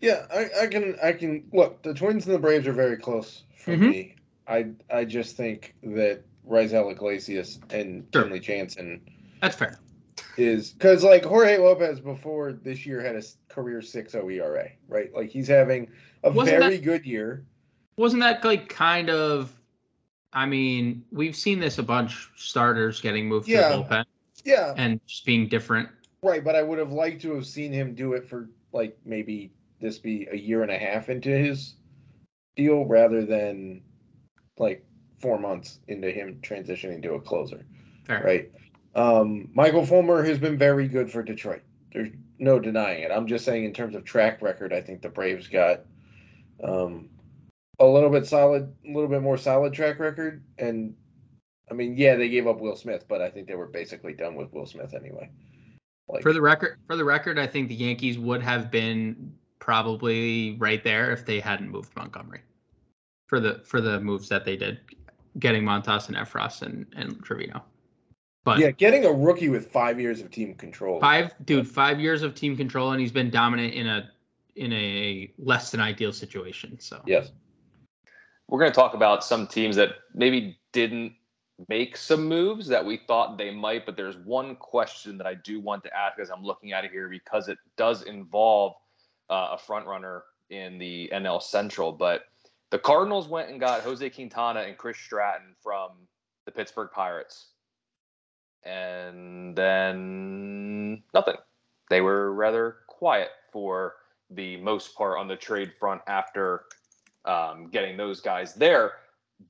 Yeah, 0.00 0.26
I, 0.32 0.62
I 0.62 0.66
can 0.66 0.96
I 1.02 1.12
can 1.12 1.44
look. 1.52 1.82
The 1.82 1.94
Twins 1.94 2.26
and 2.26 2.34
the 2.34 2.38
Braves 2.38 2.66
are 2.66 2.72
very 2.72 2.96
close 2.96 3.44
for 3.56 3.72
mm-hmm. 3.72 3.90
me. 3.90 4.14
I 4.46 4.70
I 4.90 5.04
just 5.04 5.36
think 5.36 5.74
that 5.82 6.22
Raisel 6.48 6.90
Iglesias 6.90 7.60
and 7.70 8.06
sure. 8.12 8.24
Kenley 8.24 8.40
Jansen. 8.40 9.00
That's 9.42 9.56
fair. 9.56 9.80
Is 10.36 10.72
because 10.72 11.02
like 11.04 11.24
Jorge 11.24 11.58
Lopez 11.58 12.00
before 12.00 12.52
this 12.52 12.86
year 12.86 13.00
had 13.00 13.16
a 13.16 13.22
career 13.48 13.80
6.0 13.80 14.32
ERA, 14.34 14.68
right? 14.88 15.12
Like 15.14 15.30
he's 15.30 15.48
having 15.48 15.90
a 16.22 16.30
wasn't 16.30 16.60
very 16.60 16.76
that, 16.76 16.84
good 16.84 17.04
year. 17.04 17.44
Wasn't 17.96 18.22
that 18.22 18.44
like 18.44 18.68
kind 18.68 19.10
of? 19.10 19.52
I 20.32 20.46
mean, 20.46 21.04
we've 21.10 21.34
seen 21.34 21.58
this 21.58 21.78
a 21.78 21.82
bunch. 21.82 22.30
Starters 22.36 23.00
getting 23.00 23.26
moved 23.28 23.48
yeah. 23.48 23.68
to 23.68 23.76
the 23.76 23.82
bullpen. 23.82 24.04
Yeah. 24.44 24.74
And 24.76 25.00
just 25.06 25.24
being 25.24 25.48
different. 25.48 25.88
Right, 26.22 26.42
but 26.44 26.54
I 26.54 26.62
would 26.62 26.78
have 26.78 26.92
liked 26.92 27.22
to 27.22 27.34
have 27.34 27.46
seen 27.46 27.72
him 27.72 27.94
do 27.94 28.12
it 28.12 28.28
for 28.28 28.48
like 28.72 28.96
maybe 29.04 29.52
this 29.80 29.98
be 29.98 30.26
a 30.30 30.36
year 30.36 30.62
and 30.62 30.70
a 30.70 30.78
half 30.78 31.08
into 31.08 31.30
his 31.30 31.74
deal 32.56 32.84
rather 32.84 33.24
than 33.24 33.82
like 34.58 34.84
four 35.18 35.38
months 35.38 35.80
into 35.88 36.10
him 36.10 36.38
transitioning 36.42 37.02
to 37.02 37.14
a 37.14 37.20
closer. 37.20 37.64
Fair. 38.06 38.22
Right. 38.22 38.52
Um, 38.94 39.48
Michael 39.54 39.86
Fulmer 39.86 40.24
has 40.24 40.38
been 40.38 40.58
very 40.58 40.88
good 40.88 41.10
for 41.10 41.22
Detroit. 41.22 41.62
There's 41.92 42.10
no 42.38 42.58
denying 42.58 43.02
it. 43.02 43.10
I'm 43.10 43.26
just 43.26 43.44
saying 43.44 43.64
in 43.64 43.72
terms 43.72 43.94
of 43.94 44.04
track 44.04 44.42
record, 44.42 44.72
I 44.72 44.80
think 44.80 45.02
the 45.02 45.08
Braves 45.08 45.48
got 45.48 45.84
um, 46.62 47.08
a 47.78 47.86
little 47.86 48.10
bit 48.10 48.26
solid, 48.26 48.72
a 48.86 48.92
little 48.92 49.08
bit 49.08 49.22
more 49.22 49.38
solid 49.38 49.72
track 49.72 49.98
record. 49.98 50.42
And 50.58 50.94
I 51.70 51.74
mean, 51.74 51.96
yeah, 51.96 52.16
they 52.16 52.28
gave 52.28 52.46
up 52.46 52.60
Will 52.60 52.76
Smith, 52.76 53.04
but 53.08 53.20
I 53.20 53.30
think 53.30 53.46
they 53.46 53.54
were 53.54 53.66
basically 53.66 54.14
done 54.14 54.34
with 54.34 54.52
Will 54.52 54.66
Smith 54.66 54.94
anyway. 54.94 55.30
Like, 56.08 56.22
for 56.22 56.32
the 56.32 56.40
record, 56.40 56.78
for 56.86 56.96
the 56.96 57.04
record, 57.04 57.38
I 57.38 57.46
think 57.46 57.68
the 57.68 57.74
Yankees 57.74 58.18
would 58.18 58.42
have 58.42 58.70
been 58.70 59.34
probably 59.68 60.56
right 60.58 60.82
there 60.82 61.12
if 61.12 61.26
they 61.26 61.38
hadn't 61.38 61.68
moved 61.68 61.94
Montgomery 61.94 62.40
for 63.26 63.38
the 63.38 63.60
for 63.66 63.82
the 63.82 64.00
moves 64.00 64.26
that 64.30 64.46
they 64.46 64.56
did, 64.56 64.80
getting 65.38 65.62
Montas 65.62 66.08
and 66.08 66.16
Effross 66.16 66.62
and 66.62 66.86
and 66.96 67.22
Trivino. 67.22 67.60
But 68.44 68.60
yeah, 68.60 68.70
getting 68.70 69.04
a 69.04 69.12
rookie 69.12 69.50
with 69.50 69.70
five 69.70 70.00
years 70.00 70.22
of 70.22 70.30
team 70.30 70.54
control. 70.54 71.00
Five, 71.00 71.34
dude, 71.44 71.68
five 71.68 72.00
years 72.00 72.22
of 72.22 72.34
team 72.34 72.56
control, 72.56 72.92
and 72.92 73.00
he's 73.00 73.12
been 73.12 73.28
dominant 73.28 73.74
in 73.74 73.86
a 73.86 74.10
in 74.56 74.72
a 74.72 75.30
less 75.36 75.70
than 75.70 75.80
ideal 75.80 76.14
situation. 76.14 76.80
So 76.80 77.02
yes, 77.04 77.30
we're 78.48 78.60
going 78.60 78.72
to 78.72 78.74
talk 78.74 78.94
about 78.94 79.22
some 79.22 79.46
teams 79.46 79.76
that 79.76 79.96
maybe 80.14 80.58
didn't 80.72 81.12
make 81.68 81.98
some 81.98 82.26
moves 82.26 82.68
that 82.68 82.82
we 82.82 83.02
thought 83.06 83.36
they 83.36 83.50
might, 83.50 83.84
but 83.84 83.98
there's 83.98 84.16
one 84.16 84.56
question 84.56 85.18
that 85.18 85.26
I 85.26 85.34
do 85.34 85.60
want 85.60 85.84
to 85.84 85.94
ask 85.94 86.18
as 86.18 86.30
I'm 86.30 86.42
looking 86.42 86.72
at 86.72 86.86
it 86.86 86.90
here 86.90 87.10
because 87.10 87.48
it 87.48 87.58
does 87.76 88.04
involve 88.04 88.72
uh, 89.30 89.50
a 89.52 89.58
front 89.58 89.86
runner 89.86 90.24
in 90.50 90.78
the 90.78 91.10
NL 91.12 91.42
Central. 91.42 91.92
But 91.92 92.22
the 92.70 92.78
Cardinals 92.78 93.28
went 93.28 93.50
and 93.50 93.60
got 93.60 93.82
Jose 93.82 94.08
Quintana 94.10 94.60
and 94.60 94.76
Chris 94.76 94.98
Stratton 94.98 95.54
from 95.62 95.90
the 96.44 96.52
Pittsburgh 96.52 96.90
Pirates. 96.92 97.48
And 98.64 99.56
then 99.56 101.02
nothing. 101.14 101.36
They 101.90 102.00
were 102.00 102.32
rather 102.32 102.78
quiet 102.86 103.30
for 103.52 103.94
the 104.30 104.56
most 104.58 104.94
part 104.94 105.18
on 105.18 105.28
the 105.28 105.36
trade 105.36 105.72
front 105.78 106.02
after 106.06 106.64
um, 107.24 107.68
getting 107.70 107.96
those 107.96 108.20
guys 108.20 108.54
there. 108.54 108.92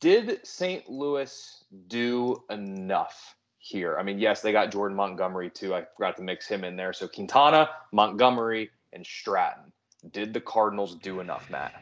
Did 0.01 0.47
St. 0.47 0.89
Louis 0.89 1.65
do 1.89 2.43
enough 2.51 3.35
here? 3.59 3.97
I 3.99 4.03
mean, 4.03 4.19
yes, 4.19 4.43
they 4.43 4.53
got 4.53 4.71
Jordan 4.71 4.97
Montgomery 4.97 5.51
too. 5.51 5.75
I 5.75 5.85
forgot 5.97 6.17
to 6.19 6.23
mix 6.23 6.47
him 6.47 6.63
in 6.63 6.77
there. 6.77 6.93
So 6.93 7.09
Quintana, 7.09 7.71
Montgomery, 7.93 8.71
and 8.99 9.07
Stratton. 9.07 9.73
Did 10.13 10.35
the 10.35 10.41
Cardinals 10.41 10.97
do 10.97 11.21
enough, 11.21 11.49
Matt? 11.51 11.73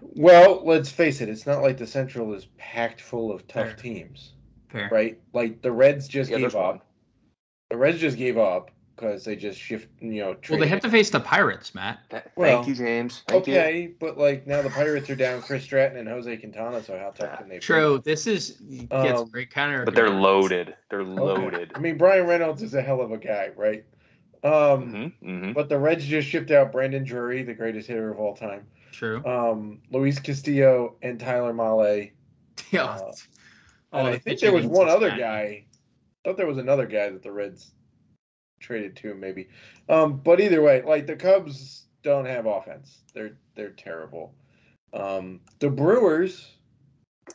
Well, 0.00 0.62
let's 0.64 0.90
face 0.90 1.20
it, 1.20 1.28
it's 1.28 1.46
not 1.46 1.62
like 1.62 1.76
the 1.76 1.86
Central 1.86 2.32
is 2.34 2.46
packed 2.56 3.00
full 3.00 3.30
of 3.30 3.46
tough 3.46 3.66
Fair. 3.66 3.76
teams. 3.76 4.32
Fair. 4.70 4.88
Right? 4.90 5.20
Like 5.34 5.62
the 5.62 5.70
Reds 5.70 6.08
just 6.08 6.30
yeah, 6.30 6.38
gave 6.38 6.56
up. 6.56 6.74
One. 6.76 6.80
The 7.70 7.76
Reds 7.76 8.00
just 8.00 8.16
gave 8.16 8.38
up 8.38 8.70
because 8.96 9.24
they 9.24 9.36
just 9.36 9.60
shift, 9.60 9.88
you 10.00 10.20
know. 10.20 10.36
Well, 10.48 10.58
they 10.58 10.68
have 10.68 10.80
to 10.80 10.90
face 10.90 11.10
the 11.10 11.20
Pirates, 11.20 11.74
Matt. 11.74 11.98
Thank 12.08 12.24
well, 12.34 12.64
you, 12.66 12.74
James. 12.74 13.24
Thank 13.28 13.42
okay, 13.42 13.82
you. 13.82 13.94
but 14.00 14.16
like 14.16 14.46
now 14.46 14.62
the 14.62 14.70
Pirates 14.70 15.10
are 15.10 15.16
down 15.16 15.42
Chris 15.42 15.64
Stratton 15.64 15.98
and 15.98 16.08
Jose 16.08 16.34
Quintana, 16.38 16.82
so 16.82 16.98
how 16.98 17.10
tough 17.10 17.38
can 17.38 17.48
they? 17.48 17.56
Be? 17.56 17.60
True. 17.60 18.00
Play? 18.00 18.12
This 18.12 18.26
is 18.26 18.50
gets 18.90 19.20
um, 19.20 19.28
great 19.28 19.50
counter. 19.50 19.84
But 19.84 19.94
they're 19.94 20.10
loaded. 20.10 20.74
They're 20.88 21.04
loaded. 21.04 21.54
Okay. 21.54 21.72
I 21.74 21.78
mean, 21.78 21.98
Bryan 21.98 22.26
Reynolds 22.26 22.62
is 22.62 22.74
a 22.74 22.82
hell 22.82 23.00
of 23.00 23.12
a 23.12 23.18
guy, 23.18 23.50
right? 23.56 23.84
Um, 24.42 24.52
mm-hmm, 24.52 25.28
mm-hmm. 25.28 25.52
But 25.52 25.68
the 25.68 25.78
Reds 25.78 26.04
just 26.04 26.28
shipped 26.28 26.50
out 26.50 26.72
Brandon 26.72 27.04
Drury, 27.04 27.42
the 27.42 27.54
greatest 27.54 27.88
hitter 27.88 28.10
of 28.10 28.18
all 28.18 28.34
time. 28.34 28.66
True. 28.92 29.24
Um, 29.24 29.82
Luis 29.90 30.18
Castillo 30.18 30.96
and 31.02 31.18
Tyler 31.18 31.52
Mahle. 31.52 32.10
Yeah. 32.70 32.84
Uh, 32.84 33.12
oh, 33.92 34.06
I 34.06 34.18
think 34.18 34.38
there 34.38 34.52
was 34.52 34.66
one 34.66 34.88
other 34.88 35.10
guy. 35.10 35.64
I 36.24 36.28
thought 36.28 36.36
there 36.36 36.46
was 36.46 36.58
another 36.58 36.86
guy 36.86 37.08
that 37.08 37.22
the 37.22 37.32
Reds 37.32 37.72
traded 38.60 38.96
to, 38.96 39.14
maybe. 39.14 39.48
Um, 39.88 40.18
but 40.18 40.40
either 40.40 40.62
way, 40.62 40.82
like 40.82 41.06
the 41.06 41.16
Cubs 41.16 41.86
don't 42.02 42.26
have 42.26 42.46
offense. 42.46 43.00
They're 43.14 43.36
they're 43.56 43.70
terrible. 43.70 44.34
Um, 44.92 45.40
the 45.58 45.70
Brewers, 45.70 46.52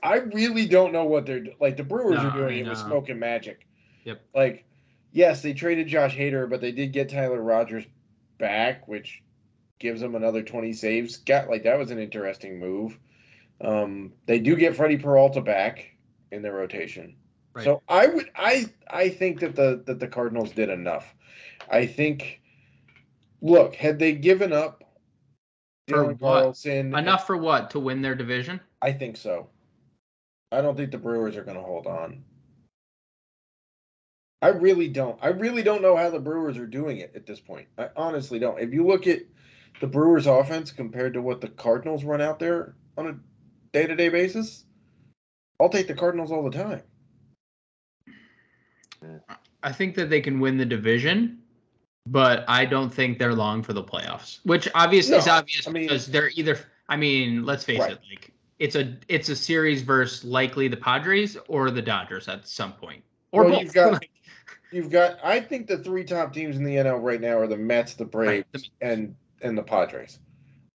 I 0.04 0.18
really 0.18 0.68
don't 0.68 0.94
know 0.94 1.06
what 1.06 1.26
they're 1.26 1.46
like. 1.60 1.76
The 1.76 1.84
Brewers 1.84 2.22
no, 2.22 2.30
are 2.30 2.32
doing 2.32 2.60
it 2.60 2.70
with 2.70 2.78
smoke 2.78 3.10
and 3.10 3.20
magic. 3.20 3.68
Yep. 4.04 4.22
Like 4.34 4.66
yes, 5.16 5.42
they 5.42 5.54
traded 5.54 5.88
Josh 5.88 6.16
Hader, 6.16 6.48
but 6.48 6.62
they 6.62 6.72
did 6.72 6.92
get 6.92 7.10
Tyler 7.10 7.42
Rogers 7.42 7.86
back, 8.38 8.88
which 8.88 9.24
gives 9.80 10.02
them 10.02 10.14
another 10.14 10.44
20 10.44 10.74
saves. 10.74 11.18
Got 11.18 11.50
like 11.50 11.64
that 11.64 11.80
was 11.80 11.90
an 11.90 12.00
interesting 12.00 12.60
move. 12.60 13.00
Um, 13.62 14.14
they 14.28 14.40
do 14.40 14.56
get 14.56 14.76
Freddy 14.76 14.98
Peralta 14.98 15.42
back 15.42 15.92
in 16.32 16.44
their 16.44 16.54
rotation. 16.54 17.16
Right. 17.54 17.64
So 17.64 17.82
I 17.88 18.08
would 18.08 18.30
I 18.36 18.66
I 18.90 19.10
think 19.10 19.40
that 19.40 19.56
the 19.56 19.82
that 19.86 20.00
the 20.00 20.08
Cardinals 20.08 20.52
did 20.52 20.70
enough. 20.70 21.16
I 21.72 21.88
think 21.88 22.42
Look, 23.42 23.76
had 23.76 24.00
they 24.00 24.14
given 24.14 24.52
up 24.52 24.84
For 25.88 25.98
Dylan 25.98 26.20
what? 26.20 26.42
Carlson, 26.42 26.96
Enough 26.96 27.28
for 27.28 27.38
what 27.38 27.70
to 27.72 27.80
win 27.80 28.02
their 28.02 28.16
division? 28.16 28.60
I 28.82 28.92
think 28.92 29.18
so. 29.18 29.50
I 30.52 30.62
don't 30.62 30.76
think 30.76 30.92
the 30.92 30.98
Brewers 30.98 31.36
are 31.38 31.44
going 31.44 31.58
to 31.58 31.64
hold 31.64 31.86
on. 31.86 32.24
I 34.42 34.50
really 34.50 34.88
don't. 34.88 35.18
I 35.22 35.30
really 35.30 35.64
don't 35.64 35.82
know 35.82 35.96
how 35.96 36.10
the 36.10 36.20
Brewers 36.20 36.58
are 36.58 36.68
doing 36.68 36.98
it 36.98 37.12
at 37.16 37.26
this 37.26 37.40
point. 37.40 37.68
I 37.78 37.90
honestly 37.96 38.38
don't. 38.40 38.60
If 38.60 38.74
you 38.74 38.86
look 38.86 39.08
at 39.08 39.22
the 39.82 39.88
Brewers' 39.88 40.28
offense 40.28 40.72
compared 40.72 41.14
to 41.14 41.22
what 41.22 41.42
the 41.42 41.48
Cardinals 41.50 42.04
run 42.04 42.22
out 42.22 42.40
there 42.40 42.76
on 42.98 43.08
a 43.08 43.16
day-to-day 43.72 44.10
basis, 44.10 44.66
I'll 45.60 45.70
take 45.70 45.88
the 45.88 45.94
Cardinals 45.94 46.32
all 46.32 46.44
the 46.48 46.56
time. 46.58 46.82
I 49.64 49.72
think 49.72 49.96
that 49.96 50.10
they 50.10 50.22
can 50.22 50.40
win 50.40 50.58
the 50.58 50.66
division, 50.66 51.40
but 52.08 52.44
I 52.48 52.66
don't 52.66 52.94
think 52.94 53.20
they're 53.20 53.34
long 53.36 53.64
for 53.64 53.74
the 53.74 53.84
playoffs. 53.84 54.40
Which 54.44 54.68
obviously 54.76 55.16
is 55.18 55.28
obvious 55.28 55.68
I 55.68 55.72
mean- 55.72 55.84
because 55.84 56.08
they're 56.08 56.30
either. 56.36 56.60
I 56.88 56.98
mean, 56.98 57.44
let's 57.46 57.64
face 57.64 57.80
Right. 57.80 57.94
it. 57.94 58.00
Like 58.10 58.32
it's 58.60 58.76
a 58.76 58.96
it's 59.08 59.30
a 59.30 59.36
series 59.36 59.82
versus 59.82 60.24
likely 60.24 60.68
the 60.68 60.78
Padres 60.78 61.36
or 61.48 61.72
the 61.72 61.82
Dodgers 61.82 62.28
at 62.28 62.48
some 62.48 62.74
point, 62.74 63.04
or 63.32 63.44
Well, 63.44 63.54
both. 63.54 63.62
you've 63.64 63.74
got- 63.74 64.06
You've 64.72 64.90
got. 64.90 65.18
I 65.24 65.40
think 65.40 65.68
the 65.68 65.78
three 65.78 66.04
top 66.04 66.34
teams 66.34 66.58
in 66.58 66.64
the 66.64 66.76
NL 66.76 67.02
right 67.02 67.22
now 67.22 67.38
are 67.38 67.48
the 67.48 67.58
Mets, 67.58 67.94
the 67.94 68.06
Braves, 68.06 68.70
and 68.82 69.16
and 69.42 69.58
the 69.58 69.64
Padres. 69.64 70.20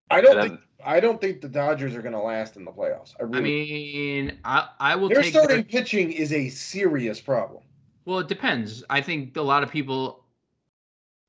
I 0.09 0.21
don't 0.21 0.41
think. 0.41 0.59
I 0.83 0.99
don't 0.99 1.21
think 1.21 1.41
the 1.41 1.47
Dodgers 1.49 1.95
are 1.95 2.01
going 2.01 2.13
to 2.13 2.19
last 2.21 2.55
in 2.57 2.65
the 2.65 2.71
playoffs. 2.71 3.13
I 3.19 3.23
I 3.37 3.41
mean, 3.41 4.37
I 4.43 4.69
I 4.79 4.95
will 4.95 5.09
their 5.09 5.23
starting 5.23 5.57
their- 5.57 5.63
pitching 5.63 6.11
is 6.11 6.33
a 6.33 6.49
serious 6.49 7.19
problem. 7.21 7.61
Well, 8.05 8.19
it 8.19 8.27
depends. 8.27 8.83
I 8.89 8.99
think 9.01 9.37
a 9.37 9.41
lot 9.41 9.61
of 9.61 9.69
people 9.69 10.25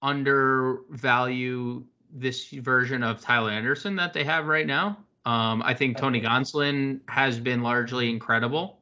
undervalue 0.01 1.85
this 2.15 2.51
version 2.51 3.03
of 3.03 3.21
Tyler 3.21 3.51
Anderson 3.51 3.97
that 3.97 4.13
they 4.13 4.25
have 4.25 4.47
right 4.47 4.67
now. 4.67 4.99
Um, 5.25 5.63
I 5.65 5.75
think 5.75 5.97
Tony 5.97 6.21
Gonsolin 6.21 7.01
has 7.09 7.39
been 7.39 7.63
largely 7.63 8.11
incredible, 8.11 8.79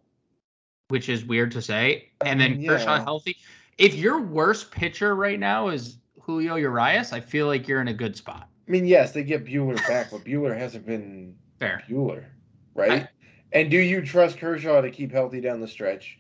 which 0.89 1.09
is 1.09 1.25
weird 1.25 1.51
to 1.53 1.63
say. 1.63 2.09
And 2.25 2.41
then 2.41 2.55
Um, 2.55 2.67
Kershaw 2.67 2.97
yeah. 2.97 3.05
healthy. 3.05 3.37
If 3.81 3.95
your 3.95 4.21
worst 4.21 4.71
pitcher 4.71 5.17
right 5.17 5.41
now 5.41 5.69
is 5.69 5.97
Julio 6.21 6.57
Urias, 6.57 7.15
I 7.15 7.21
feel 7.21 7.47
like 7.47 7.67
you're 7.67 7.81
in 7.81 7.89
a 7.89 7.95
good 7.95 8.15
spot. 8.15 8.47
I 8.69 8.71
mean, 8.71 8.85
yes, 8.85 9.13
they 9.13 9.25
get 9.25 9.47
Buehler 9.47 9.77
back, 9.89 10.11
but 10.11 10.23
Buehler 10.23 10.57
hasn't 10.57 10.85
been 10.85 11.35
Fair. 11.59 11.83
Buehler, 11.89 12.27
right? 12.75 13.09
and 13.53 13.71
do 13.71 13.79
you 13.79 14.03
trust 14.03 14.37
Kershaw 14.37 14.83
to 14.83 14.91
keep 14.91 15.11
healthy 15.11 15.41
down 15.41 15.61
the 15.61 15.67
stretch? 15.67 16.19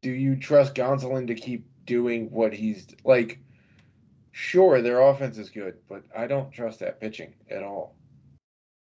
Do 0.00 0.12
you 0.12 0.36
trust 0.36 0.76
Gonsolin 0.76 1.26
to 1.26 1.34
keep 1.34 1.66
doing 1.86 2.30
what 2.30 2.52
he's 2.52 2.86
like? 3.02 3.40
Sure, 4.30 4.80
their 4.80 5.00
offense 5.00 5.38
is 5.38 5.50
good, 5.50 5.74
but 5.88 6.04
I 6.16 6.28
don't 6.28 6.52
trust 6.52 6.78
that 6.78 7.00
pitching 7.00 7.34
at 7.50 7.64
all. 7.64 7.96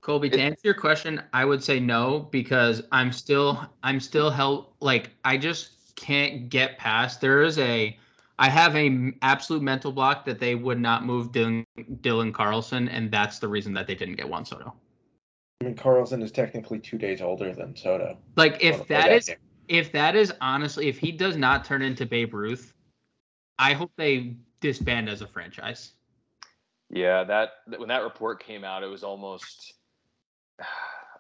Colby, 0.03 0.29
to 0.29 0.39
answer 0.39 0.61
your 0.63 0.75
question, 0.75 1.23
I 1.33 1.47
would 1.47 1.65
say 1.65 1.81
no 1.81 2.29
because 2.31 2.83
I'm 2.93 3.13
still 3.13 3.67
I'm 3.83 3.99
still 3.99 4.31
held 4.31 4.75
like 4.81 5.11
I 5.25 5.39
just 5.39 5.78
can't 5.99 6.49
get 6.49 6.79
past. 6.79 7.21
There 7.21 7.43
is 7.43 7.59
a 7.59 7.99
I 8.39 8.49
have 8.49 8.77
a 8.77 8.87
m- 8.87 9.17
absolute 9.23 9.63
mental 9.63 9.91
block 9.91 10.25
that 10.27 10.39
they 10.39 10.55
would 10.55 10.81
not 10.81 11.05
move 11.05 11.33
Dylan, 11.33 11.65
Dylan 12.01 12.33
Carlson, 12.33 12.89
and 12.89 13.11
that's 13.11 13.41
the 13.41 13.49
reason 13.49 13.73
that 13.75 13.87
they 13.87 13.97
didn't 13.97 14.15
get 14.15 14.29
Juan 14.29 14.45
Soto. 14.45 14.73
I 15.61 15.65
mean, 15.65 15.75
Carlson 15.75 16.23
is 16.23 16.31
technically 16.31 16.79
two 16.79 16.99
days 16.99 17.21
older 17.21 17.53
than 17.53 17.75
Soto. 17.75 18.17
Like 18.37 18.63
if 18.63 18.79
the 18.79 18.85
that 18.95 19.07
play 19.07 19.17
is 19.17 19.27
game. 19.27 19.37
if 19.67 19.91
that 19.93 20.15
is 20.15 20.33
honestly 20.41 20.89
if 20.89 20.99
he 20.99 21.11
does 21.11 21.37
not 21.37 21.65
turn 21.65 21.83
into 21.83 22.07
Babe 22.07 22.33
Ruth, 22.33 22.75
I 23.59 23.73
hope 23.73 23.91
they 23.97 24.37
disband 24.61 25.09
as 25.09 25.21
a 25.21 25.27
franchise. 25.27 25.93
Yeah, 26.91 27.25
that 27.25 27.51
when 27.77 27.89
that 27.89 28.05
report 28.05 28.43
came 28.43 28.65
out, 28.65 28.85
it 28.85 28.89
was 28.89 29.03
almost. 29.03 29.75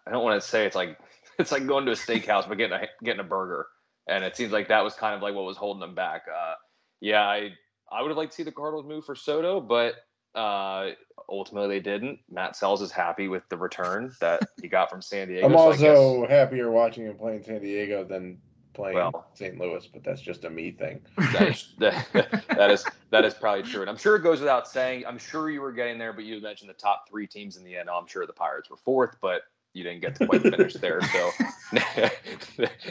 I 0.06 0.10
don't 0.10 0.24
want 0.24 0.40
to 0.40 0.48
say 0.48 0.64
it's 0.64 0.76
like 0.76 0.98
it's 1.38 1.52
like 1.52 1.66
going 1.66 1.84
to 1.86 1.92
a 1.92 1.96
steakhouse 1.96 2.48
but 2.48 2.56
getting 2.58 2.78
a 2.78 2.86
getting 3.04 3.20
a 3.20 3.24
burger, 3.24 3.66
and 4.08 4.24
it 4.24 4.36
seems 4.36 4.52
like 4.52 4.68
that 4.68 4.82
was 4.82 4.94
kind 4.94 5.14
of 5.14 5.22
like 5.22 5.34
what 5.34 5.44
was 5.44 5.56
holding 5.56 5.80
them 5.80 5.94
back. 5.94 6.24
Uh, 6.28 6.54
yeah, 7.00 7.22
I 7.22 7.52
I 7.90 8.02
would 8.02 8.08
have 8.08 8.16
liked 8.16 8.32
to 8.32 8.36
see 8.36 8.42
the 8.42 8.52
Cardinals 8.52 8.86
move 8.86 9.04
for 9.04 9.14
Soto, 9.14 9.60
but 9.60 9.94
uh, 10.34 10.90
ultimately 11.28 11.68
they 11.68 11.80
didn't. 11.80 12.18
Matt 12.30 12.54
Selz 12.54 12.82
is 12.82 12.90
happy 12.90 13.28
with 13.28 13.48
the 13.48 13.56
return 13.56 14.12
that 14.20 14.42
he 14.60 14.68
got 14.68 14.90
from 14.90 15.00
San 15.02 15.28
Diego. 15.28 15.46
I'm 15.46 15.52
so 15.52 15.70
I 15.70 15.76
guess- 15.76 15.98
also 15.98 16.26
happier 16.26 16.70
watching 16.70 17.04
him 17.06 17.16
play 17.16 17.36
in 17.36 17.44
San 17.44 17.60
Diego 17.60 18.04
than 18.04 18.38
playing 18.74 18.96
Well. 18.96 19.26
St. 19.34 19.58
Louis, 19.58 19.84
but 19.92 20.04
that's 20.04 20.20
just 20.20 20.44
a 20.44 20.50
me 20.50 20.70
thing. 20.70 21.00
that 21.32 21.48
is 21.48 21.74
that, 21.78 22.06
that 22.56 22.70
is 22.70 22.84
that 23.10 23.24
is 23.24 23.34
probably 23.34 23.62
true, 23.64 23.80
and 23.80 23.90
I'm 23.90 23.96
sure 23.96 24.16
it 24.16 24.22
goes 24.22 24.40
without 24.40 24.68
saying. 24.68 25.04
I'm 25.06 25.18
sure 25.18 25.50
you 25.50 25.60
were 25.60 25.72
getting 25.72 25.98
there, 25.98 26.12
but 26.12 26.24
you 26.24 26.40
mentioned 26.40 26.70
the 26.70 26.74
top 26.74 27.04
three 27.08 27.26
teams 27.26 27.56
in 27.56 27.64
the 27.64 27.74
NL. 27.74 28.00
I'm 28.00 28.06
sure 28.06 28.26
the 28.26 28.32
Pirates 28.32 28.70
were 28.70 28.76
fourth, 28.76 29.16
but 29.20 29.42
you 29.74 29.82
didn't 29.84 30.00
get 30.00 30.14
to 30.16 30.26
quite 30.26 30.42
finish 30.42 30.74
there. 30.74 31.00
So 31.02 31.30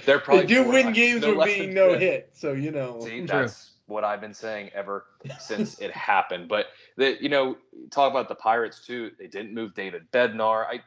they're 0.05 0.19
probably 0.19 0.45
They 0.45 0.53
do 0.53 0.63
win 0.67 0.87
I- 0.87 0.91
games 0.91 1.21
no 1.21 1.35
with 1.35 1.45
being 1.45 1.73
no 1.73 1.91
fifth. 1.91 2.01
hit, 2.01 2.29
so 2.33 2.53
you 2.53 2.71
know. 2.71 2.99
See, 3.01 3.25
that's 3.25 3.71
what 3.87 4.03
I've 4.03 4.21
been 4.21 4.33
saying 4.33 4.69
ever 4.73 5.05
since 5.39 5.79
it 5.79 5.91
happened. 5.95 6.47
But 6.49 6.67
the 6.97 7.17
you 7.21 7.29
know 7.29 7.57
talk 7.91 8.11
about 8.11 8.29
the 8.29 8.35
Pirates 8.35 8.85
too. 8.85 9.11
They 9.19 9.27
didn't 9.27 9.53
move 9.53 9.73
David 9.73 10.03
Bednar. 10.11 10.65
I 10.65 10.81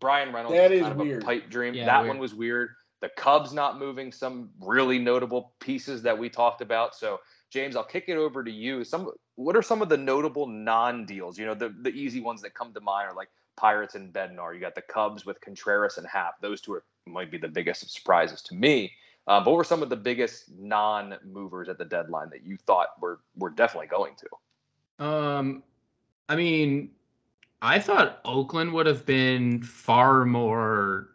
Bryan 0.00 0.32
Reynolds 0.32 0.56
That 0.56 0.72
is 0.72 0.80
is 0.80 0.86
kind 0.86 0.98
weird. 0.98 1.16
of 1.18 1.22
a 1.22 1.26
pipe 1.26 1.50
dream. 1.50 1.74
Yeah, 1.74 1.86
that 1.86 1.98
weird. 2.02 2.08
one 2.08 2.18
was 2.18 2.34
weird. 2.34 2.70
The 3.00 3.10
Cubs 3.16 3.52
not 3.52 3.78
moving 3.78 4.12
some 4.12 4.50
really 4.60 4.98
notable 4.98 5.52
pieces 5.60 6.02
that 6.02 6.18
we 6.18 6.30
talked 6.30 6.62
about. 6.62 6.94
So 6.94 7.20
James, 7.50 7.76
I'll 7.76 7.84
kick 7.84 8.04
it 8.08 8.16
over 8.16 8.42
to 8.42 8.50
you. 8.50 8.82
Some 8.82 9.10
what 9.36 9.56
are 9.56 9.62
some 9.62 9.82
of 9.82 9.88
the 9.88 9.96
notable 9.96 10.46
non-deals? 10.46 11.38
You 11.38 11.46
know, 11.46 11.54
the 11.54 11.74
the 11.82 11.90
easy 11.90 12.20
ones 12.20 12.40
that 12.42 12.54
come 12.54 12.72
to 12.72 12.80
mind 12.80 13.08
are 13.10 13.14
like 13.14 13.28
Pirates 13.56 13.94
and 13.94 14.12
Bednar. 14.12 14.54
You 14.54 14.60
got 14.60 14.74
the 14.74 14.82
Cubs 14.82 15.24
with 15.24 15.40
Contreras 15.40 15.98
and 15.98 16.06
Happ. 16.06 16.40
Those 16.40 16.60
two 16.60 16.74
are 16.74 16.84
might 17.06 17.30
be 17.30 17.38
the 17.38 17.48
biggest 17.48 17.88
surprises 17.90 18.42
to 18.42 18.54
me. 18.54 18.90
Uh, 19.26 19.40
but 19.40 19.50
what 19.50 19.56
were 19.56 19.64
some 19.64 19.82
of 19.82 19.88
the 19.88 19.96
biggest 19.96 20.50
non-movers 20.58 21.68
at 21.68 21.78
the 21.78 21.84
deadline 21.84 22.28
that 22.30 22.44
you 22.44 22.56
thought 22.56 22.88
were 23.00 23.20
were 23.36 23.50
definitely 23.50 23.86
going 23.86 24.14
to? 24.16 25.04
Um, 25.04 25.62
I 26.28 26.36
mean, 26.36 26.90
I 27.62 27.78
thought 27.78 28.20
Oakland 28.24 28.72
would 28.72 28.86
have 28.86 29.06
been 29.06 29.62
far 29.62 30.24
more 30.24 31.10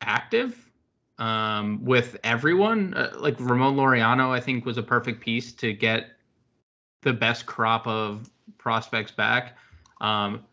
active 0.00 0.70
um, 1.18 1.84
with 1.84 2.16
everyone. 2.24 2.94
Uh, 2.94 3.12
like 3.16 3.38
Ramon 3.38 3.76
Laureano, 3.76 4.30
I 4.30 4.40
think 4.40 4.64
was 4.64 4.78
a 4.78 4.82
perfect 4.82 5.20
piece 5.20 5.52
to 5.54 5.72
get 5.72 6.10
the 7.02 7.12
best 7.12 7.46
crop 7.46 7.86
of 7.86 8.30
prospects 8.58 9.12
back. 9.12 9.56
Um, 10.00 10.44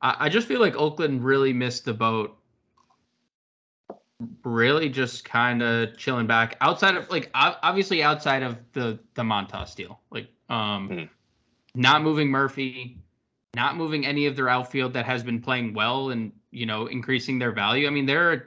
I, 0.00 0.16
I 0.20 0.28
just 0.28 0.46
feel 0.48 0.60
like 0.60 0.76
Oakland 0.76 1.24
really 1.24 1.52
missed 1.52 1.84
the 1.84 1.94
boat. 1.94 2.36
Really, 4.44 4.88
just 4.88 5.24
kind 5.26 5.62
of 5.62 5.96
chilling 5.98 6.26
back 6.26 6.56
outside 6.62 6.96
of 6.96 7.10
like 7.10 7.30
obviously 7.34 8.02
outside 8.02 8.42
of 8.42 8.56
the 8.72 8.98
the 9.14 9.22
Montas 9.22 9.74
deal, 9.74 10.00
like 10.10 10.28
um, 10.48 10.88
Mhm. 10.88 11.08
not 11.74 12.02
moving 12.02 12.30
Murphy, 12.30 12.98
not 13.54 13.76
moving 13.76 14.06
any 14.06 14.26
of 14.26 14.34
their 14.36 14.48
outfield 14.48 14.94
that 14.94 15.04
has 15.04 15.22
been 15.22 15.40
playing 15.42 15.74
well 15.74 16.10
and 16.10 16.32
you 16.50 16.64
know 16.64 16.86
increasing 16.86 17.38
their 17.38 17.52
value. 17.52 17.86
I 17.86 17.90
mean, 17.90 18.06
they're 18.06 18.32
a 18.32 18.42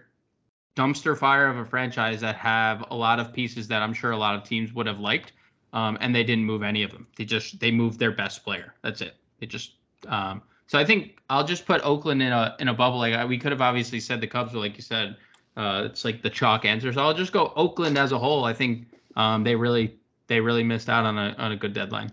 dumpster 0.75 1.17
fire 1.17 1.47
of 1.47 1.57
a 1.57 1.65
franchise 1.65 2.21
that 2.21 2.35
have 2.37 2.85
a 2.89 2.95
lot 2.95 3.19
of 3.19 3.31
pieces 3.33 3.67
that 3.67 3.81
I'm 3.83 3.93
sure 3.93 4.11
a 4.11 4.17
lot 4.17 4.35
of 4.35 4.43
teams 4.43 4.73
would 4.73 4.87
have 4.87 4.99
liked, 4.99 5.33
um, 5.73 5.97
and 6.01 6.15
they 6.15 6.23
didn't 6.23 6.45
move 6.45 6.63
any 6.63 6.83
of 6.83 6.91
them. 6.91 7.07
They 7.15 7.25
just 7.25 7.59
they 7.59 7.71
moved 7.71 7.99
their 7.99 8.11
best 8.11 8.43
player. 8.43 8.73
That's 8.81 9.01
it. 9.01 9.15
They 9.39 9.45
just 9.45 9.73
um, 10.07 10.41
so 10.69 10.77
I 10.77 10.85
think 10.85 11.17
I'll 11.31 11.43
just 11.43 11.65
put 11.65 11.81
Oakland 11.83 12.21
in 12.21 12.31
a 12.31 12.55
in 12.59 12.67
a 12.67 12.73
bubble. 12.75 12.99
Like 12.99 13.15
I- 13.15 13.25
we 13.25 13.39
could 13.39 13.51
have 13.51 13.59
obviously 13.59 13.99
said 13.99 14.21
the 14.21 14.27
Cubs 14.27 14.53
were 14.53 14.59
like 14.59 14.77
you 14.77 14.83
said. 14.83 15.17
Uh, 15.57 15.81
it's 15.85 16.05
like 16.05 16.21
the 16.21 16.29
chalk 16.29 16.63
answer. 16.63 16.93
So 16.93 17.01
I'll 17.01 17.13
just 17.13 17.33
go 17.33 17.51
Oakland 17.55 17.97
as 17.97 18.11
a 18.11 18.19
whole. 18.19 18.45
I 18.45 18.53
think 18.53 18.85
um, 19.15 19.43
they 19.43 19.55
really 19.55 19.97
they 20.27 20.39
really 20.39 20.63
missed 20.63 20.87
out 20.87 21.05
on 21.05 21.17
a 21.17 21.35
on 21.39 21.51
a 21.53 21.55
good 21.55 21.73
deadline. 21.73 22.11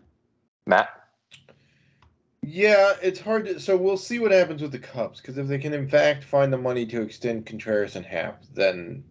Matt, 0.67 0.89
Yeah, 2.43 2.95
it's 3.03 3.21
hard 3.21 3.45
to. 3.45 3.61
So 3.61 3.77
we'll 3.77 3.99
see 3.99 4.21
what 4.21 4.33
happens 4.33 4.63
with 4.63 4.73
the 4.73 4.79
Cubs 4.79 5.21
because 5.21 5.37
if 5.37 5.47
they 5.49 5.59
can, 5.59 5.75
in 5.75 5.87
fact, 5.87 6.25
find 6.25 6.51
the 6.51 6.57
money 6.57 6.87
to 6.87 7.03
extend 7.03 7.45
Contreras 7.45 7.95
and 7.95 8.07
Happ, 8.07 8.43
then 8.55 9.05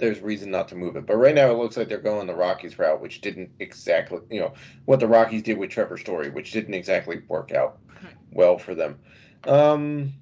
there's 0.00 0.20
reason 0.20 0.50
not 0.50 0.68
to 0.68 0.74
move 0.74 0.96
it. 0.96 1.06
But 1.06 1.16
right 1.16 1.34
now, 1.34 1.50
it 1.50 1.58
looks 1.58 1.76
like 1.76 1.88
they're 1.88 1.98
going 1.98 2.26
the 2.26 2.34
Rockies 2.34 2.78
route, 2.78 3.00
which 3.00 3.20
didn't 3.20 3.50
exactly, 3.60 4.20
you 4.30 4.40
know, 4.40 4.54
what 4.86 4.98
the 4.98 5.06
Rockies 5.06 5.42
did 5.42 5.58
with 5.58 5.70
Trevor 5.70 5.98
Story, 5.98 6.30
which 6.30 6.52
didn't 6.52 6.74
exactly 6.74 7.22
work 7.28 7.52
out 7.52 7.78
well 8.32 8.58
for 8.58 8.74
them. 8.74 8.98
Um, 9.44 10.12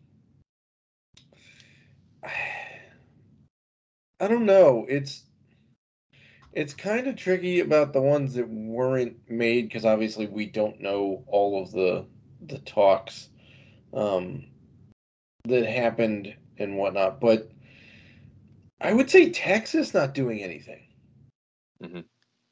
I 4.20 4.26
don't 4.28 4.46
know. 4.46 4.84
It's 4.88 5.24
it's 6.52 6.74
kind 6.74 7.06
of 7.06 7.16
tricky 7.16 7.60
about 7.60 7.92
the 7.92 8.00
ones 8.00 8.34
that 8.34 8.48
weren't 8.48 9.16
made 9.30 9.68
because 9.68 9.84
obviously 9.84 10.26
we 10.26 10.46
don't 10.46 10.80
know 10.80 11.22
all 11.26 11.62
of 11.62 11.70
the 11.70 12.04
the 12.46 12.58
talks 12.58 13.28
um, 13.94 14.44
that 15.44 15.66
happened 15.66 16.34
and 16.58 16.76
whatnot. 16.76 17.20
But 17.20 17.50
I 18.80 18.92
would 18.92 19.10
say 19.10 19.30
Texas 19.30 19.94
not 19.94 20.14
doing 20.14 20.42
anything. 20.42 20.82
Mhm. 21.82 22.04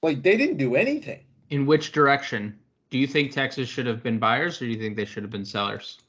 Like 0.03 0.23
they 0.23 0.37
didn't 0.37 0.57
do 0.57 0.75
anything. 0.75 1.25
In 1.51 1.67
which 1.67 1.93
direction 1.93 2.59
do 2.91 2.97
Do 2.97 3.01
you 3.01 3.07
think 3.07 3.33
Texas 3.33 3.69
should 3.69 3.87
have 3.87 4.03
been 4.03 4.19
buyers, 4.19 4.63
or 4.63 4.65
do 4.65 4.71
you 4.71 4.79
think 4.79 4.97
they 4.97 5.05
should 5.05 5.23
have 5.23 5.31
been 5.31 5.45
sellers? 5.45 6.01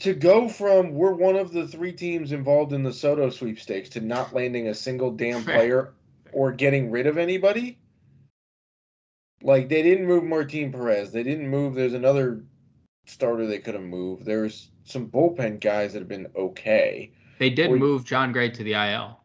To 0.00 0.12
go 0.12 0.48
from 0.48 0.92
we're 0.92 1.14
one 1.14 1.36
of 1.36 1.52
the 1.52 1.66
three 1.66 1.92
teams 1.92 2.32
involved 2.32 2.72
in 2.72 2.82
the 2.82 2.92
Soto 2.92 3.30
sweepstakes 3.30 3.88
to 3.90 4.00
not 4.00 4.34
landing 4.34 4.68
a 4.68 4.74
single 4.74 5.10
damn 5.10 5.42
player 5.42 5.94
or 6.32 6.52
getting 6.52 6.90
rid 6.90 7.06
of 7.06 7.16
anybody. 7.16 7.78
Like 9.42 9.68
they 9.68 9.82
didn't 9.82 10.06
move 10.06 10.24
Martin 10.24 10.72
Perez. 10.72 11.10
They 11.10 11.22
didn't 11.22 11.48
move. 11.48 11.74
There's 11.74 11.94
another 11.94 12.44
starter 13.06 13.46
they 13.46 13.58
could 13.58 13.74
have 13.74 13.82
moved. 13.82 14.24
There's 14.24 14.70
some 14.84 15.08
bullpen 15.08 15.60
guys 15.60 15.92
that 15.92 16.00
have 16.00 16.08
been 16.08 16.30
okay. 16.36 17.12
They 17.38 17.50
did 17.50 17.70
Or- 17.70 17.76
move 17.76 18.04
Jon 18.04 18.32
Gray 18.32 18.50
to 18.50 18.62
the 18.64 18.72
IL. 18.74 19.20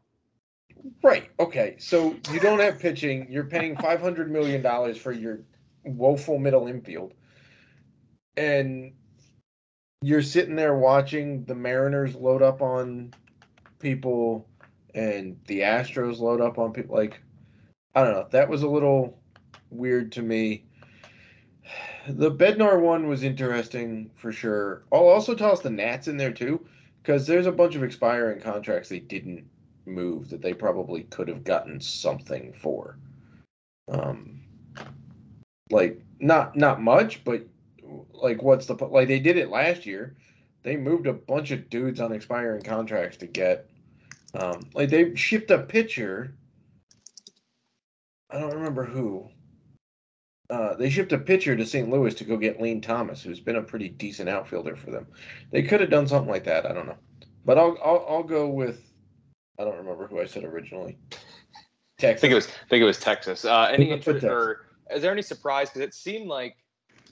Right. 1.02 1.30
Okay. 1.40 1.76
So 1.80 2.16
you 2.32 2.40
don't 2.40 2.60
have 2.60 2.80
pitching. 2.80 3.28
You're 3.30 3.46
paying 3.46 3.76
five 3.78 4.02
hundred 4.02 4.30
million 4.32 4.62
dollars 4.62 4.98
for 4.98 5.12
your 5.12 5.40
woeful 5.86 6.38
middle 6.40 6.68
infield, 6.68 7.14
and 8.38 8.94
you're 10.02 10.22
sitting 10.22 10.56
there 10.56 10.76
watching 10.76 11.46
the 11.46 11.56
Mariners 11.56 12.16
load 12.16 12.42
up 12.42 12.62
on 12.62 13.14
people, 13.80 14.48
and 14.94 15.38
the 15.48 15.62
Astros 15.62 16.20
load 16.20 16.42
up 16.42 16.58
on 16.58 16.74
people. 16.74 16.96
Like, 16.96 17.22
I 17.96 18.04
don't 18.04 18.14
know. 18.14 18.28
That 18.32 18.50
was 18.50 18.64
a 18.64 18.68
little 18.68 19.18
weird 19.70 20.12
to 20.14 20.22
me. 20.22 20.66
The 22.10 22.32
Bednar 22.32 22.82
one 22.82 23.08
was 23.08 23.24
interesting 23.24 24.12
for 24.16 24.34
sure. 24.34 24.84
I'll 24.92 25.08
also 25.08 25.34
toss 25.34 25.62
the 25.62 25.70
Nats 25.70 26.10
in 26.10 26.18
there 26.18 26.34
too, 26.34 26.66
because 27.04 27.28
there's 27.28 27.48
a 27.48 27.52
bunch 27.52 27.76
of 27.76 27.84
expiring 27.84 28.40
contracts 28.40 28.88
they 28.88 29.00
didn't 29.00 29.46
move 29.86 30.30
that 30.30 30.42
they 30.42 30.54
probably 30.54 31.04
could 31.04 31.28
have 31.28 31.44
gotten 31.44 31.82
something 31.82 32.54
for. 32.54 32.98
Um, 33.90 34.40
like 35.70 36.02
not 36.20 36.56
not 36.56 36.82
much, 36.82 37.24
but 37.26 37.46
like 38.14 38.42
what's 38.42 38.66
the 38.68 38.76
like 38.76 39.10
they 39.10 39.20
did 39.20 39.36
it 39.38 39.50
last 39.50 39.86
year. 39.86 40.16
They 40.64 40.78
moved 40.78 41.08
a 41.08 41.14
bunch 41.14 41.52
of 41.52 41.70
dudes 41.70 42.00
on 42.00 42.14
expiring 42.14 42.64
contracts 42.64 43.18
to 43.18 43.28
get 43.28 43.70
um 44.34 44.70
like 44.74 44.90
they 44.90 45.14
shipped 45.16 45.52
a 45.52 45.60
pitcher. 45.60 46.34
I 48.30 48.40
don't 48.40 48.56
remember 48.56 48.86
who. 48.86 49.30
Uh, 50.50 50.76
they 50.76 50.90
shipped 50.90 51.14
a 51.14 51.18
pitcher 51.18 51.56
to 51.56 51.66
St. 51.66 51.90
Louis 51.90 52.14
to 52.16 52.24
go 52.26 52.38
get 52.38 52.62
Lane 52.62 52.82
Thomas, 52.82 53.24
who's 53.24 53.40
been 53.40 53.56
a 53.56 53.62
pretty 53.64 53.90
decent 53.90 54.30
outfielder 54.30 54.76
for 54.76 54.92
them. 54.92 55.08
They 55.52 55.64
could 55.64 55.80
have 55.82 55.90
done 55.90 56.08
something 56.08 56.30
like 56.30 56.44
that. 56.44 56.66
I 56.66 56.74
don't 56.74 56.86
know, 56.86 56.98
but 57.46 57.58
I'll 57.58 57.78
I'll, 57.84 58.06
I'll 58.10 58.24
go 58.24 58.48
with 58.48 58.94
I 59.60 59.64
don't 59.64 59.78
remember 59.78 60.08
who 60.08 60.20
I 60.20 60.26
said 60.26 60.44
originally. 60.44 60.98
I 61.14 61.18
Texas. 61.98 62.22
think 62.22 62.32
it 62.32 62.36
was 62.36 62.48
I 62.48 62.70
think 62.70 62.82
it 62.82 62.86
was 62.86 63.00
Texas. 63.00 63.46
Uh, 63.46 63.70
any 63.72 63.90
interest 63.90 64.26
or 64.26 64.66
is 64.92 65.02
there 65.02 65.12
any 65.12 65.22
surprise? 65.22 65.70
Because 65.70 65.82
it 65.82 65.94
seemed 65.94 66.28
like 66.28 66.58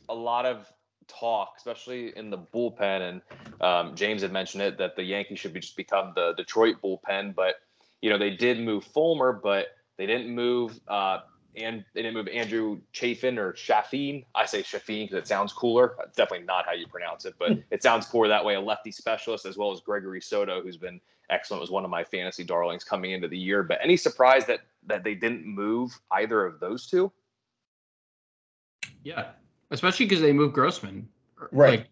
a 0.09 0.15
lot 0.15 0.45
of 0.45 0.71
talk, 1.07 1.53
especially 1.57 2.15
in 2.17 2.29
the 2.29 2.37
bullpen, 2.37 3.01
and 3.01 3.21
um, 3.61 3.95
James 3.95 4.21
had 4.21 4.31
mentioned 4.31 4.63
it 4.63 4.77
that 4.77 4.95
the 4.95 5.03
Yankees 5.03 5.39
should 5.39 5.53
be 5.53 5.59
just 5.59 5.77
become 5.77 6.13
the 6.15 6.33
Detroit 6.35 6.77
bullpen. 6.83 7.33
But 7.35 7.55
you 8.01 8.09
know 8.09 8.17
they 8.17 8.31
did 8.31 8.59
move 8.59 8.83
Fulmer, 8.83 9.33
but 9.33 9.67
they 9.97 10.05
didn't 10.05 10.33
move 10.33 10.79
uh, 10.87 11.19
and 11.55 11.83
they 11.93 12.01
didn't 12.01 12.15
move 12.15 12.27
Andrew 12.27 12.79
Chafin 12.91 13.37
or 13.37 13.51
Chaffin. 13.51 14.23
I 14.35 14.45
say 14.45 14.61
Chaffin 14.61 15.05
because 15.05 15.17
it 15.17 15.27
sounds 15.27 15.53
cooler. 15.53 15.95
That's 15.97 16.15
definitely 16.15 16.45
not 16.45 16.65
how 16.65 16.73
you 16.73 16.87
pronounce 16.87 17.25
it, 17.25 17.35
but 17.39 17.51
it 17.71 17.83
sounds 17.83 18.05
cooler 18.05 18.27
that 18.27 18.43
way. 18.43 18.55
A 18.55 18.61
lefty 18.61 18.91
specialist 18.91 19.45
as 19.45 19.57
well 19.57 19.71
as 19.71 19.81
Gregory 19.81 20.21
Soto, 20.21 20.61
who's 20.61 20.77
been 20.77 21.01
excellent, 21.29 21.61
was 21.61 21.71
one 21.71 21.83
of 21.83 21.91
my 21.91 22.03
fantasy 22.03 22.43
darlings 22.43 22.83
coming 22.83 23.11
into 23.11 23.27
the 23.27 23.37
year. 23.37 23.63
But 23.63 23.79
any 23.83 23.97
surprise 23.97 24.45
that 24.47 24.61
that 24.87 25.03
they 25.03 25.15
didn't 25.15 25.45
move 25.45 25.91
either 26.11 26.45
of 26.45 26.59
those 26.59 26.87
two? 26.87 27.11
Yeah, 29.03 29.31
especially 29.71 30.05
because 30.05 30.21
they 30.21 30.33
moved 30.33 30.53
Grossman. 30.53 31.07
Er, 31.41 31.49
right. 31.51 31.79
Like, 31.79 31.89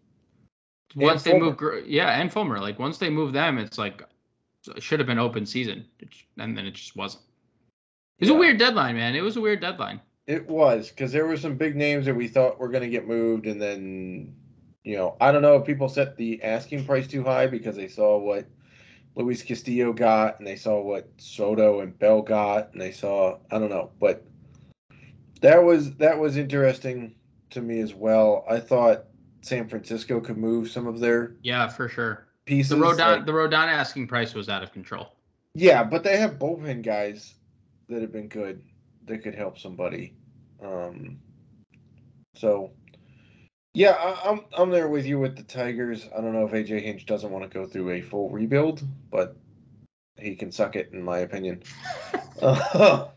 once 0.96 1.22
they 1.22 1.32
Fulmer. 1.32 1.56
move, 1.60 1.86
yeah, 1.86 2.20
and 2.20 2.32
Fulmer. 2.32 2.60
Like 2.60 2.78
once 2.78 2.98
they 2.98 3.10
move 3.10 3.32
them, 3.32 3.58
it's 3.58 3.78
like 3.78 4.02
it 4.74 4.82
should 4.82 5.00
have 5.00 5.06
been 5.06 5.18
open 5.18 5.46
season, 5.46 5.86
and 6.38 6.56
then 6.56 6.66
it 6.66 6.74
just 6.74 6.96
wasn't. 6.96 7.24
It 8.20 8.24
was 8.24 8.28
Yeah. 8.30 8.36
a 8.36 8.38
weird 8.38 8.58
deadline, 8.58 8.96
man. 8.96 9.16
It 9.16 9.22
was 9.22 9.36
a 9.36 9.40
weird 9.40 9.60
deadline. 9.60 10.00
It 10.26 10.46
was 10.48 10.90
because 10.90 11.10
there 11.10 11.26
were 11.26 11.36
some 11.38 11.56
big 11.56 11.74
names 11.74 12.06
that 12.06 12.14
we 12.14 12.28
thought 12.28 12.60
were 12.60 12.68
going 12.68 12.82
to 12.84 12.88
get 12.90 13.08
moved, 13.08 13.46
and 13.46 13.60
then, 13.60 14.34
you 14.84 14.96
know, 14.96 15.16
I 15.20 15.32
don't 15.32 15.42
know 15.42 15.56
if 15.56 15.64
people 15.66 15.88
set 15.88 16.16
the 16.16 16.42
asking 16.42 16.84
price 16.84 17.08
too 17.08 17.24
high 17.24 17.46
because 17.46 17.74
they 17.76 17.88
saw 17.88 18.18
what 18.18 18.46
Luis 19.16 19.42
Castillo 19.42 19.92
got, 19.92 20.38
and 20.38 20.46
they 20.46 20.54
saw 20.56 20.80
what 20.80 21.08
Soto 21.16 21.80
and 21.80 21.98
Bell 21.98 22.22
got, 22.22 22.72
and 22.72 22.80
they 22.80 22.92
saw 22.92 23.38
I 23.50 23.58
don't 23.58 23.70
know, 23.70 23.90
but 23.98 24.24
that 25.40 25.62
was 25.62 25.94
that 25.96 26.18
was 26.18 26.36
interesting 26.36 27.14
to 27.50 27.60
me 27.62 27.80
as 27.80 27.94
well. 27.94 28.44
I 28.48 28.60
thought 28.60 29.06
San 29.42 29.66
Francisco 29.68 30.20
could 30.20 30.36
move 30.36 30.68
some 30.68 30.86
of 30.86 31.00
their 31.00 31.34
Yeah, 31.42 31.66
for 31.68 31.88
sure. 31.88 32.26
pieces. 32.44 32.70
The 32.70 32.76
Rodon, 32.76 32.98
like- 33.16 33.26
the 33.26 33.32
Rodon 33.32 33.66
asking 33.68 34.06
price 34.06 34.34
was 34.34 34.48
out 34.48 34.62
of 34.62 34.72
control. 34.72 35.08
Yeah, 35.54 35.82
but 35.82 36.04
they 36.04 36.18
have 36.18 36.38
bullpen 36.38 36.82
guys 36.82 37.34
that 37.90 38.02
have 38.02 38.12
been 38.12 38.28
good 38.28 38.62
that 39.06 39.22
could 39.22 39.34
help 39.34 39.58
somebody. 39.58 40.14
Um, 40.62 41.18
so, 42.34 42.70
yeah, 43.74 43.92
I, 43.92 44.30
I'm 44.30 44.40
I'm 44.56 44.70
there 44.70 44.88
with 44.88 45.06
you 45.06 45.18
with 45.18 45.36
the 45.36 45.42
Tigers. 45.42 46.08
I 46.16 46.20
don't 46.20 46.32
know 46.32 46.46
if 46.46 46.52
AJ 46.52 46.82
Hinch 46.82 47.06
doesn't 47.06 47.30
want 47.30 47.50
to 47.50 47.58
go 47.58 47.66
through 47.66 47.90
a 47.90 48.00
full 48.00 48.30
rebuild, 48.30 48.82
but 49.10 49.36
he 50.16 50.36
can 50.36 50.52
suck 50.52 50.76
it, 50.76 50.90
in 50.92 51.02
my 51.02 51.18
opinion. 51.18 51.62
Uh, 52.40 53.08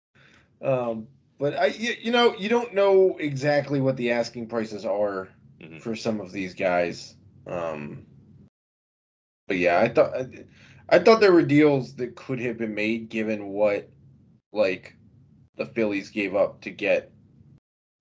um, 0.62 1.06
but 1.38 1.58
I, 1.58 1.66
you, 1.66 1.94
you 2.00 2.12
know, 2.12 2.36
you 2.36 2.48
don't 2.48 2.74
know 2.74 3.16
exactly 3.18 3.80
what 3.80 3.96
the 3.96 4.12
asking 4.12 4.48
prices 4.48 4.84
are 4.84 5.28
Mhm. 5.60 5.80
for 5.80 5.94
some 5.94 6.20
of 6.20 6.32
these 6.32 6.54
guys. 6.54 7.14
Um, 7.46 8.06
but 9.46 9.58
yeah, 9.58 9.78
I 9.78 9.88
thought 9.88 10.16
I, 10.16 10.26
I 10.88 10.98
thought 10.98 11.20
there 11.20 11.32
were 11.32 11.42
deals 11.42 11.94
that 11.96 12.16
could 12.16 12.40
have 12.40 12.56
been 12.58 12.74
made 12.74 13.08
given 13.08 13.48
what 13.48 13.90
like 14.52 14.96
the 15.56 15.66
Phillies 15.66 16.10
gave 16.10 16.34
up 16.34 16.60
to 16.62 16.70
get 16.70 17.12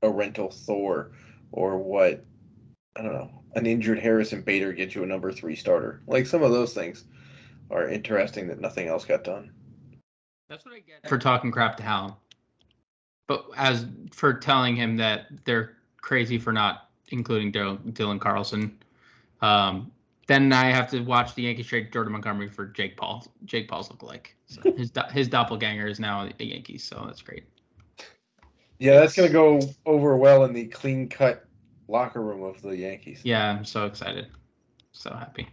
a 0.01 0.09
rental 0.09 0.49
Thor 0.49 1.11
or 1.51 1.77
what 1.77 2.25
I 2.95 3.01
don't 3.01 3.13
know 3.13 3.39
an 3.55 3.65
injured 3.65 3.99
Harrison 3.99 4.41
Bader 4.41 4.73
get 4.73 4.95
you 4.95 5.03
a 5.03 5.07
number 5.07 5.31
three 5.31 5.55
starter. 5.55 6.01
Like 6.07 6.27
some 6.27 6.43
of 6.43 6.51
those 6.51 6.73
things 6.73 7.05
are 7.71 7.89
interesting 7.89 8.47
that 8.47 8.59
nothing 8.59 8.87
else 8.87 9.05
got 9.05 9.23
done. 9.23 9.51
That's 10.49 10.65
what 10.65 10.73
I 10.75 10.79
get 10.79 11.07
for 11.07 11.17
talking 11.17 11.51
crap 11.51 11.77
to 11.77 11.83
Hal. 11.83 12.19
But 13.27 13.45
as 13.55 13.85
for 14.11 14.33
telling 14.33 14.75
him 14.75 14.97
that 14.97 15.27
they're 15.45 15.77
crazy 16.01 16.39
for 16.39 16.51
not 16.51 16.89
including 17.09 17.51
Dylan, 17.51 17.93
Dylan 17.93 18.19
Carlson, 18.19 18.77
um, 19.41 19.91
then 20.29 20.53
I 20.53 20.65
have 20.71 20.91
to 20.91 21.01
watch 21.01 21.33
the 21.33 21.41
Yankees 21.41 21.65
trade 21.65 21.91
Jordan 21.91 22.13
Montgomery 22.13 22.47
for 22.47 22.67
Jake 22.67 22.95
Paul. 22.95 23.25
Jake 23.45 23.67
Paul's 23.67 23.89
look 23.89 24.03
like 24.03 24.35
so 24.45 24.61
his 24.77 24.91
do- 24.91 25.01
his 25.11 25.27
doppelganger 25.27 25.87
is 25.87 25.99
now 25.99 26.29
the 26.37 26.45
Yankees, 26.45 26.83
so 26.83 27.03
that's 27.05 27.21
great. 27.21 27.45
Yeah, 28.77 28.99
that's 28.99 29.15
gonna 29.15 29.29
go 29.29 29.59
over 29.87 30.15
well 30.15 30.45
in 30.45 30.53
the 30.53 30.67
clean 30.67 31.09
cut 31.09 31.45
locker 31.87 32.21
room 32.21 32.43
of 32.43 32.61
the 32.61 32.77
Yankees. 32.77 33.21
Yeah, 33.23 33.49
I'm 33.49 33.65
so 33.65 33.87
excited, 33.87 34.27
so 34.91 35.11
happy. 35.11 35.47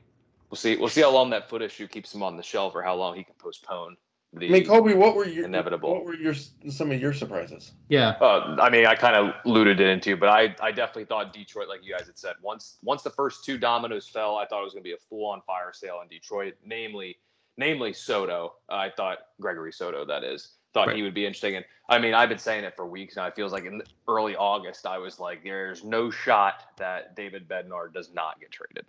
We'll 0.51 0.59
see. 0.59 0.77
We'll 0.77 0.91
see 0.91 1.01
how 1.01 1.11
long 1.11 1.31
that 1.31 1.49
foot 1.49 1.63
issue 1.63 1.89
keeps 1.89 2.15
him 2.15 2.23
on 2.23 2.37
the 2.37 2.43
shelf, 2.43 2.75
or 2.75 2.83
how 2.83 2.97
long 2.97 3.17
he 3.17 3.25
can 3.25 3.35
postpone 3.39 3.97
the. 4.33 4.47
I 4.47 4.51
mean, 4.51 4.67
Colby, 4.67 4.95
what 4.95 5.15
were 5.17 5.27
your 5.27 5.45
Inevitable. 5.45 5.93
What 5.95 6.05
were 6.05 6.15
your 6.15 6.35
some 6.35 6.91
of 6.91 7.01
your 7.01 7.13
surprises? 7.13 7.73
Yeah, 7.89 8.11
Uh, 8.21 8.57
I 8.61 8.71
mean, 8.71 8.87
I 8.87 8.95
kind 8.95 9.17
of 9.17 9.35
alluded 9.45 9.81
it 9.81 9.87
into, 9.89 10.17
but 10.17 10.29
I, 10.29 10.55
I 10.61 10.73
definitely 10.73 11.05
thought 11.07 11.33
Detroit, 11.33 11.69
like 11.69 11.85
you 11.85 11.95
guys 11.97 12.07
had 12.07 12.19
said, 12.19 12.35
once 12.43 12.77
once 12.83 13.03
the 13.03 13.11
first 13.11 13.45
two 13.45 13.59
dominoes 13.59 14.09
fell, 14.09 14.37
I 14.37 14.47
thought 14.47 14.61
it 14.61 14.65
was 14.65 14.73
going 14.73 14.83
to 14.83 14.89
be 14.89 14.95
a 14.95 14.99
full 15.09 15.27
on 15.27 15.41
fire 15.47 15.73
sale 15.73 16.01
in 16.03 16.09
Detroit. 16.09 16.55
Namely, 16.65 17.17
namely 17.57 17.93
Soto. 17.93 18.55
I 18.69 18.91
thought 18.91 19.19
Gregory 19.41 19.73
Soto, 19.73 20.05
that 20.07 20.25
is, 20.25 20.53
thought 20.75 20.89
Right. 20.89 20.97
he 20.97 21.03
would 21.03 21.15
be 21.15 21.25
interesting. 21.25 21.57
And 21.57 21.65
I 21.89 21.99
mean, 21.99 22.13
I've 22.15 22.29
been 22.29 22.39
saying 22.39 22.65
it 22.65 22.75
for 22.77 22.85
weeks 22.87 23.17
now. 23.17 23.27
It 23.27 23.35
feels 23.37 23.53
like 23.53 23.65
in 23.65 23.81
early 24.09 24.37
August, 24.37 24.87
I 24.87 24.99
was 24.99 25.19
like, 25.21 25.45
there's 25.45 25.85
no 25.85 26.11
shot 26.11 26.65
that 26.77 27.15
David 27.17 27.49
Bednar 27.49 27.93
does 27.93 28.13
not 28.13 28.41
get 28.41 28.51
traded. 28.51 28.85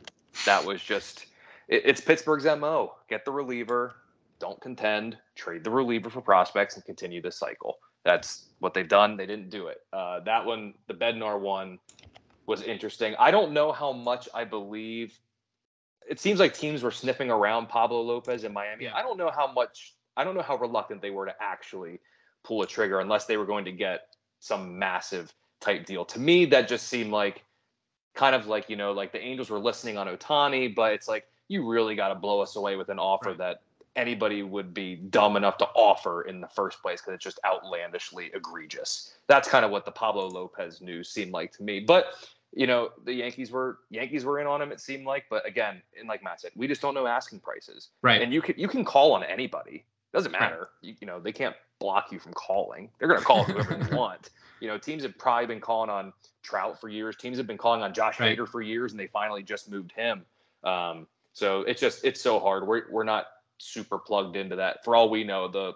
That 0.45 0.65
was 0.65 0.81
just, 0.81 1.27
it, 1.67 1.83
it's 1.85 2.01
Pittsburgh's 2.01 2.45
mo. 2.45 2.95
Get 3.07 3.23
the 3.23 3.31
reliever, 3.31 3.95
don't 4.39 4.59
contend, 4.61 5.17
trade 5.35 5.63
the 5.63 5.71
reliever 5.71 6.09
for 6.09 6.21
prospects, 6.21 6.75
and 6.75 6.85
continue 6.85 7.21
this 7.21 7.37
cycle. 7.39 7.77
That's 8.03 8.47
what 8.59 8.73
they've 8.73 8.87
done. 8.87 9.17
They 9.17 9.25
didn't 9.25 9.49
do 9.49 9.67
it. 9.67 9.77
Uh, 9.91 10.19
that 10.21 10.45
one, 10.45 10.73
the 10.87 10.93
Bednar 10.93 11.39
one, 11.39 11.79
was 12.45 12.61
interesting. 12.61 13.15
I 13.19 13.31
don't 13.31 13.51
know 13.51 13.71
how 13.71 13.91
much 13.91 14.29
I 14.33 14.45
believe. 14.45 15.19
It 16.09 16.19
seems 16.19 16.39
like 16.39 16.53
teams 16.53 16.83
were 16.83 16.91
sniffing 16.91 17.29
around 17.29 17.67
Pablo 17.67 18.01
Lopez 18.01 18.45
in 18.45 18.53
Miami. 18.53 18.85
Yeah. 18.85 18.95
I 18.95 19.01
don't 19.01 19.17
know 19.17 19.29
how 19.29 19.51
much. 19.51 19.95
I 20.15 20.23
don't 20.23 20.35
know 20.35 20.41
how 20.41 20.55
reluctant 20.57 21.01
they 21.01 21.09
were 21.09 21.25
to 21.25 21.35
actually 21.41 21.99
pull 22.43 22.61
a 22.61 22.67
trigger 22.67 23.01
unless 23.01 23.25
they 23.25 23.37
were 23.37 23.45
going 23.45 23.65
to 23.65 23.71
get 23.71 24.07
some 24.39 24.79
massive 24.79 25.33
type 25.59 25.85
deal. 25.85 26.05
To 26.05 26.19
me, 26.19 26.45
that 26.45 26.67
just 26.69 26.87
seemed 26.87 27.11
like 27.11 27.43
kind 28.15 28.33
of 28.35 28.47
like 28.47 28.69
you 28.69 28.77
know, 28.77 28.93
like 28.93 29.11
the 29.11 29.19
Angels 29.21 29.49
were 29.49 29.59
listening 29.59 29.97
on 29.97 30.07
Ohtani, 30.07 30.73
but 30.73 30.93
it's 30.93 31.07
like 31.09 31.25
you 31.49 31.67
really 31.67 31.95
got 31.95 32.09
to 32.09 32.15
blow 32.15 32.39
us 32.41 32.55
away 32.55 32.77
with 32.77 32.89
an 32.89 32.99
offer 32.99 33.29
Right. 33.29 33.37
that 33.39 33.61
anybody 33.97 34.43
would 34.43 34.73
be 34.73 34.95
dumb 34.95 35.35
enough 35.35 35.57
to 35.57 35.65
offer 35.75 36.21
in 36.21 36.39
the 36.39 36.47
first 36.47 36.81
place 36.81 37.01
because 37.01 37.15
it's 37.15 37.23
just 37.23 37.39
outlandishly 37.45 38.31
egregious. 38.33 39.15
That's 39.27 39.49
kind 39.49 39.65
of 39.65 39.71
what 39.71 39.83
the 39.83 39.91
Pablo 39.91 40.27
Lopez 40.27 40.79
news 40.79 41.09
seemed 41.09 41.31
like 41.31 41.51
to 41.53 41.63
me. 41.63 41.81
But 41.81 42.13
you 42.53 42.65
know, 42.65 42.91
the 43.03 43.13
Yankees 43.13 43.51
were 43.51 43.79
Yankees 43.89 44.23
were 44.23 44.39
in 44.39 44.47
on 44.47 44.61
him. 44.61 44.71
It 44.71 44.79
seemed 44.79 45.05
like, 45.05 45.25
but 45.29 45.45
again, 45.45 45.81
and 45.99 46.07
like 46.07 46.23
Matt 46.23 46.41
said, 46.41 46.51
we 46.55 46.67
just 46.67 46.81
don't 46.81 46.93
know 46.93 47.05
asking 47.05 47.41
prices. 47.41 47.89
Right. 48.01 48.21
And 48.21 48.31
you 48.31 48.41
can 48.41 48.55
you 48.57 48.67
can 48.67 48.85
call 48.85 49.11
on 49.13 49.23
anybody. 49.23 49.83
Doesn't 50.13 50.31
matter. 50.31 50.59
Right. 50.59 50.67
You, 50.81 50.95
you 51.01 51.07
know, 51.07 51.19
they 51.19 51.33
can't 51.33 51.55
block 51.79 52.11
you 52.11 52.19
from 52.19 52.33
calling. 52.33 52.89
They're 52.97 53.07
going 53.07 53.19
to 53.19 53.25
call 53.25 53.43
whoever 53.43 53.75
they 53.75 53.95
want. 53.95 54.29
You 54.61 54.67
know, 54.69 54.77
teams 54.77 55.03
have 55.03 55.17
probably 55.17 55.45
been 55.45 55.59
calling 55.59 55.89
on 55.89 56.13
Trout 56.41 56.79
for 56.79 56.89
years. 56.89 57.15
Teams 57.17 57.37
have 57.37 57.45
been 57.45 57.57
calling 57.57 57.81
on 57.83 57.93
Josh 57.93 58.19
right. 58.19 58.37
Hader 58.37 58.47
for 58.47 58.61
years, 58.61 58.91
and 58.91 58.99
they 58.99 59.07
finally 59.07 59.43
just 59.43 59.69
moved 59.69 59.91
him. 59.91 60.23
Um, 60.63 61.05
so 61.33 61.61
it's 61.61 61.79
just 61.79 62.03
it's 62.03 62.21
so 62.21 62.39
hard. 62.39 62.65
We're 62.65 62.83
we're 62.89 63.03
not 63.03 63.27
super 63.57 63.97
plugged 63.97 64.35
into 64.35 64.57
that. 64.57 64.83
For 64.83 64.95
all 64.95 65.09
we 65.09 65.23
know, 65.23 65.47
the 65.47 65.73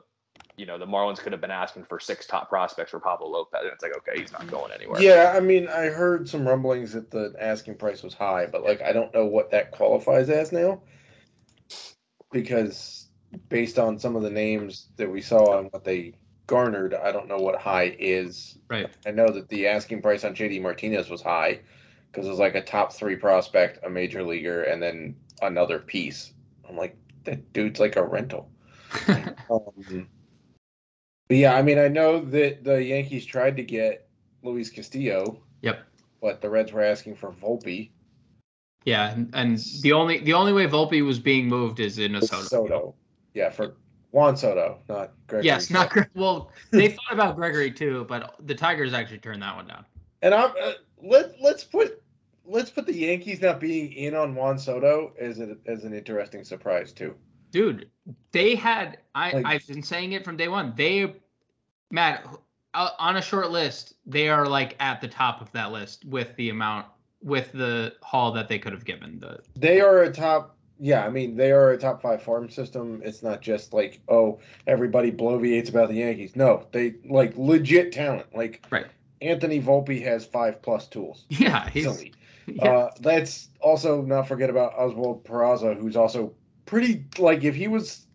you 0.58 0.66
know 0.66 0.78
the 0.78 0.86
Marlins 0.86 1.20
could 1.20 1.32
have 1.32 1.42
been 1.42 1.52
asking 1.52 1.86
for 1.86 2.00
six 2.00 2.26
top 2.26 2.50
prospects 2.50 2.92
for 2.92 3.00
Pablo 3.00 3.28
Lopez, 3.30 3.62
and 3.64 3.72
it's 3.72 3.84
like 3.84 3.96
okay, 3.98 4.20
he's 4.20 4.32
not 4.32 4.42
mm-hmm. 4.42 4.52
going 4.52 4.72
anywhere. 4.72 5.02
Yeah, 5.02 5.34
I 5.36 5.40
mean, 5.40 5.68
I 5.68 5.86
heard 5.86 6.28
some 6.28 6.48
rumblings 6.48 6.94
that 6.94 7.12
the 7.12 7.34
asking 7.40 7.76
price 7.76 8.04
was 8.04 8.14
high, 8.14 8.46
but 8.46 8.64
like 8.64 8.82
I 8.82 8.92
don't 8.94 9.14
know 9.14 9.26
what 9.26 9.52
that 9.52 9.72
qualifies 9.72 10.30
as 10.30 10.52
now, 10.52 10.82
because 12.32 13.08
based 13.50 13.80
on 13.80 14.00
some 14.00 14.16
of 14.16 14.24
the 14.24 14.30
names 14.30 14.88
that 14.98 15.10
we 15.10 15.22
saw 15.22 15.60
and 15.60 15.72
what 15.72 15.84
they 15.84 16.14
garnered, 16.48 16.94
I 16.94 17.12
don't 17.12 17.28
know 17.28 17.38
what 17.38 17.60
high 17.60 17.96
is. 17.98 18.58
Right. 18.70 18.90
I 19.06 19.12
know 19.12 19.30
that 19.30 19.48
the 19.50 19.68
asking 19.68 20.02
price 20.02 20.24
on 20.24 20.36
JD 20.36 20.62
Martinez 20.62 21.10
was 21.10 21.22
high 21.22 21.62
because 22.12 22.28
it 22.28 22.30
was 22.30 22.40
like 22.40 22.56
a 22.56 22.62
top 22.62 22.92
three 22.92 23.16
prospect, 23.16 23.80
a 23.86 23.90
major 23.90 24.24
leaguer, 24.24 24.64
and 24.64 24.82
then 24.82 25.16
another 25.42 25.80
piece. 25.80 26.34
I'm 26.68 26.76
like, 26.76 26.98
that 27.26 27.54
dude's 27.54 27.80
like 27.80 27.96
a 27.96 28.04
rental. 28.04 28.50
um, 29.08 30.08
but 31.28 31.38
yeah, 31.38 31.56
I 31.56 31.62
mean, 31.62 31.80
I 31.80 31.88
know 31.88 32.20
that 32.20 32.64
the 32.64 32.84
Yankees 32.84 33.26
tried 33.26 33.56
to 33.58 33.64
get 33.64 34.10
Luis 34.44 34.70
Castillo. 34.70 35.42
Yep. 35.62 35.80
But 36.22 36.42
the 36.42 36.50
Reds 36.50 36.72
were 36.72 36.84
asking 36.84 37.16
for 37.16 37.32
Volpe. 37.32 37.92
Yeah, 38.84 39.12
and, 39.12 39.30
and 39.34 39.58
the 39.82 39.94
only 39.94 40.20
the 40.20 40.34
only 40.34 40.54
way 40.54 40.68
Volpe 40.68 41.06
was 41.06 41.20
being 41.20 41.48
moved 41.48 41.80
is 41.80 42.00
in 42.00 42.16
a 42.16 42.22
Soto. 42.22 42.44
Soto. 42.44 42.96
Yeah, 43.34 43.50
for 43.50 43.76
Juan 44.12 44.36
Soto, 44.36 44.80
not 44.90 45.14
Gregory. 45.28 45.46
Yes, 45.46 45.70
not 45.70 45.90
Gre- 45.92 46.02
well. 46.16 46.52
They 46.72 46.90
thought 46.90 47.12
about 47.12 47.36
Gregory 47.36 47.72
too, 47.72 48.06
but 48.10 48.36
the 48.46 48.56
Tigers 48.56 48.94
actually 48.94 49.20
turned 49.20 49.42
that 49.42 49.56
one 49.56 49.68
down. 49.68 49.86
And 50.22 50.34
I'm 50.34 50.52
uh, 50.62 50.74
let 51.02 51.36
let's 51.42 51.64
put 51.64 52.02
let's 52.52 52.70
put 52.70 52.86
the 52.86 52.94
Yankees 52.94 53.42
not 53.42 53.60
being 53.60 53.92
in 53.94 54.16
on 54.16 54.36
Juan 54.36 54.60
Soto 54.60 55.14
as 55.20 55.40
a, 55.40 55.58
as 55.66 55.84
an 55.84 55.94
interesting 55.94 56.44
surprise 56.44 56.92
too. 56.92 57.16
Dude, 57.52 57.90
they 58.32 58.56
had 58.56 58.98
I 59.16 59.32
like, 59.32 59.46
I've 59.46 59.68
been 59.68 59.84
saying 59.84 60.12
it 60.14 60.24
from 60.24 60.38
day 60.38 60.48
one. 60.48 60.74
They 60.76 61.16
Matt 61.90 62.26
uh, 62.74 62.90
on 63.00 63.18
a 63.18 63.22
short 63.22 63.52
list, 63.52 63.96
they 64.06 64.30
are 64.30 64.46
like 64.48 64.76
at 64.80 65.02
the 65.02 65.08
top 65.08 65.42
of 65.42 65.52
that 65.54 65.72
list 65.72 66.06
with 66.06 66.36
the 66.36 66.50
amount 66.50 66.86
with 67.22 67.52
the 67.52 67.94
haul 68.02 68.32
that 68.34 68.48
they 68.48 68.60
could 68.60 68.74
have 68.74 68.86
given. 68.86 69.20
The 69.20 69.40
they 69.56 69.82
are 69.82 70.04
a 70.04 70.12
top. 70.12 70.58
Yeah, 70.80 71.06
I 71.06 71.10
mean 71.10 71.36
they 71.36 71.52
are 71.52 71.72
a 71.72 71.78
top 71.78 72.02
five 72.02 72.22
farm 72.22 72.50
system. 72.50 73.02
It's 73.04 73.22
not 73.22 73.42
just 73.42 73.74
like 73.74 74.02
oh 74.08 74.40
everybody 74.68 75.12
bloviates 75.12 75.70
about 75.70 75.90
the 75.90 75.96
Yankees. 75.96 76.36
No, 76.36 76.68
they 76.72 76.96
like 77.06 77.34
legit 77.38 77.92
talent. 77.92 78.28
Like 78.36 78.66
right. 78.70 78.88
Anthony 79.22 79.62
Volpe 79.62 80.04
has 80.04 80.26
five 80.26 80.62
plus 80.62 80.88
tools. 80.88 81.26
Yeah, 81.30 81.70
he's. 81.70 82.12
Yeah. 82.48 82.72
Uh, 82.72 82.92
let's 83.04 83.50
also 83.60 84.02
not 84.02 84.28
forget 84.28 84.50
about 84.50 84.74
Oswald 84.74 85.24
Peraza, 85.24 85.78
who's 85.78 85.96
also 85.96 86.34
pretty 86.66 87.06
like 87.20 87.44
if 87.44 87.56
he 87.56 87.68
was 87.68 88.08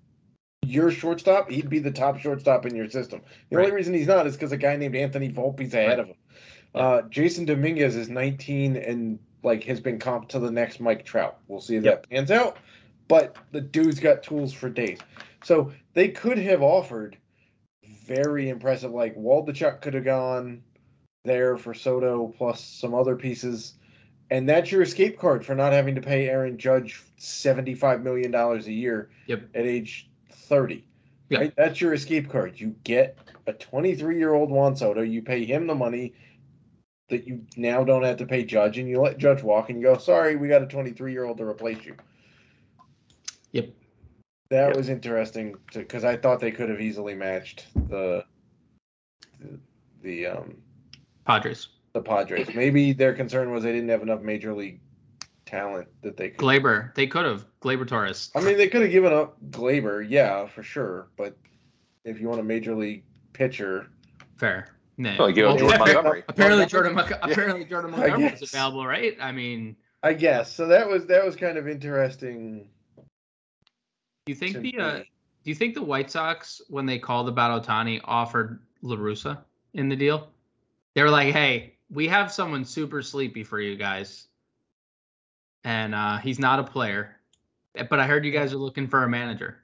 your 0.65 0.91
shortstop, 0.91 1.51
he'd 1.51 1.71
be 1.71 1.79
the 1.79 1.93
top 1.93 2.19
shortstop 2.19 2.67
in 2.67 2.75
your 2.75 2.91
system. 2.91 3.21
The 3.51 3.57
right. 3.57 3.65
only 3.65 3.77
reason 3.77 3.95
he's 3.95 4.09
not 4.09 4.27
is 4.27 4.35
because 4.35 4.53
a 4.53 4.57
guy 4.57 4.77
named 4.77 4.97
Anthony 4.97 5.31
Volpe's 5.31 5.75
ahead 5.75 5.91
right. 5.91 5.99
of 6.01 6.07
him. 6.09 6.17
Uh, 6.75 7.03
Jasson 7.09 7.47
Dominguez 7.47 7.97
is 7.97 8.09
19 8.09 8.77
and 8.77 9.19
like 9.43 9.63
has 9.65 9.81
been 9.81 9.99
comped 9.99 10.29
to 10.31 10.39
the 10.39 10.51
next 10.51 10.81
Mike 10.81 11.05
Trout. 11.05 11.39
We'll 11.49 11.61
see 11.61 11.77
if 11.77 11.85
yep. 11.85 12.03
that 12.03 12.11
pans 12.11 12.31
out. 12.31 12.59
But 13.09 13.37
the 13.53 13.61
dude's 13.61 14.01
got 14.01 14.23
tools 14.23 14.53
for 14.53 14.69
days. 14.69 14.99
So 15.45 15.73
they 15.95 16.09
could 16.09 16.39
have 16.39 16.63
offered 16.63 17.17
very 18.05 18.49
impressive. 18.49 18.91
Like 18.91 19.17
Waldichuk 19.17 19.81
could 19.81 19.95
have 19.95 20.05
gone 20.05 20.63
there 21.25 21.57
for 21.57 21.73
Soto 21.73 22.35
plus 22.37 22.65
some 22.65 22.95
other 22.95 23.17
pieces. 23.17 23.75
And 24.31 24.49
that's 24.49 24.73
your 24.73 24.83
escape 24.83 25.19
card 25.19 25.45
for 25.45 25.55
not 25.55 25.73
having 25.73 25.95
to 25.95 26.01
pay 26.01 26.29
Aaron 26.29 26.59
Judge 26.59 27.03
$75 27.19 28.03
million 28.03 28.35
a 28.35 28.59
year 28.63 29.11
yep. 29.27 29.43
at 29.55 29.65
age 29.65 30.11
30. 30.31 30.85
Yep. 31.29 31.41
Right? 31.41 31.53
That's 31.57 31.81
your 31.81 31.95
escape 31.95 32.29
card. 32.29 32.59
You 32.59 32.75
get 32.85 33.19
a 33.47 33.53
23 33.53 34.19
year 34.19 34.35
old 34.35 34.51
Juan 34.51 34.75
Soto, 34.77 35.03
you 35.03 35.23
pay 35.23 35.45
him 35.45 35.67
the 35.67 35.75
money 35.75 36.13
that 37.09 37.27
you 37.27 37.45
now 37.57 37.85
don't 37.85 38.03
have 38.03 38.17
to 38.17 38.27
pay 38.27 38.45
Judge, 38.45 38.79
and 38.79 38.89
you 38.89 39.01
let 39.01 39.19
Judge 39.19 39.43
walk, 39.43 39.71
and 39.71 39.81
you 39.81 39.87
go, 39.87 39.97
sorry, 39.97 40.35
we 40.35 40.49
got 40.49 40.63
a 40.63 40.67
23 40.67 41.13
year 41.13 41.25
old 41.25 41.39
to 41.39 41.45
replace 41.45 41.85
you. 41.85 41.95
Yep. 43.53 43.71
That 44.51 44.69
yep. 44.69 44.77
was 44.77 44.89
interesting 44.89 45.57
because 45.73 46.05
I 46.05 46.17
thought 46.17 46.41
they 46.41 46.51
could 46.51 46.69
have 46.69 46.81
easily 46.81 47.15
matched 47.15 47.67
the 47.89 48.25
the, 49.41 49.59
the 50.03 50.27
um 50.27 50.57
Padres. 51.27 51.69
The 51.97 52.03
Padres. 52.03 52.55
Maybe 52.55 52.93
their 52.93 53.15
concern 53.15 53.51
was 53.53 53.63
they 53.63 53.73
didn't 53.73 53.89
have 53.89 54.03
enough 54.03 54.21
major 54.21 54.53
league 54.53 54.81
talent 55.47 55.89
that 56.03 56.19
they 56.19 56.29
could. 56.29 56.39
Gleyber. 56.39 56.95
They 56.95 57.07
could 57.07 57.25
have 57.25 57.47
Gleyber 57.63 57.89
Torres. 57.89 58.31
I 58.35 58.41
mean, 58.41 58.59
they 58.59 58.69
could 58.69 58.83
have 58.83 58.91
given 58.91 59.15
up 59.15 59.39
Gleyber, 59.49 60.05
yeah, 60.07 60.47
for 60.47 60.63
sure. 60.63 61.09
But 61.17 61.39
if 62.05 62.21
you 62.21 62.29
want 62.29 62.39
a 62.41 62.45
major 62.45 62.75
league 62.75 63.05
pitcher, 63.33 63.89
fair. 64.37 64.77
No. 64.99 65.17
Well, 65.19 65.33
well, 65.35 65.57
Jordan 65.57 65.79
Montgomery. 65.79 66.23
Apparently, 66.29 66.67
Jordan, 66.67 66.95
Mon- 66.95 67.09
yeah. 67.09 67.17
apparently 67.23 67.65
Jordan 67.65 67.93
Montgomery 67.93 68.31
was 68.31 68.43
available, 68.43 68.87
right? 68.87 69.17
I 69.19 69.33
mean, 69.33 69.75
I 70.03 70.13
guess 70.13 70.53
so. 70.53 70.67
That 70.67 70.87
was 70.87 71.07
that 71.07 71.25
was 71.25 71.35
kind 71.35 71.57
of 71.57 71.67
interesting. 71.67 72.69
Do 72.99 73.05
you 74.27 74.35
think 74.35 74.59
the 74.59 74.79
uh, 74.79 74.99
do 74.99 75.05
you 75.45 75.55
think 75.55 75.73
the 75.73 75.83
White 75.83 76.11
Sox, 76.11 76.61
when 76.69 76.85
they 76.85 76.99
called 76.99 77.31
about 77.31 77.65
Ohtani, 77.65 78.03
offered 78.05 78.61
La 78.83 78.97
Russa 78.97 79.39
in 79.73 79.89
the 79.89 79.97
deal? 79.97 80.29
They 80.95 81.03
were 81.03 81.11
like, 81.11 81.33
"Hey, 81.33 81.76
we 81.91 82.09
have 82.09 82.33
someone 82.33 82.65
super 82.65 83.03
sleepy 83.03 83.45
for 83.45 83.61
you 83.61 83.77
guys, 83.77 84.29
and 85.65 85.95
uh, 85.95 86.19
he's 86.19 86.39
not 86.39 86.59
a 86.59 86.65
player, 86.65 87.17
but 87.75 88.01
I 88.01 88.07
heard 88.07 88.25
you 88.25 88.33
guys 88.33 88.53
are 88.53 88.59
looking 88.59 88.89
for 88.89 89.05
a 89.05 89.09
manager." 89.09 89.59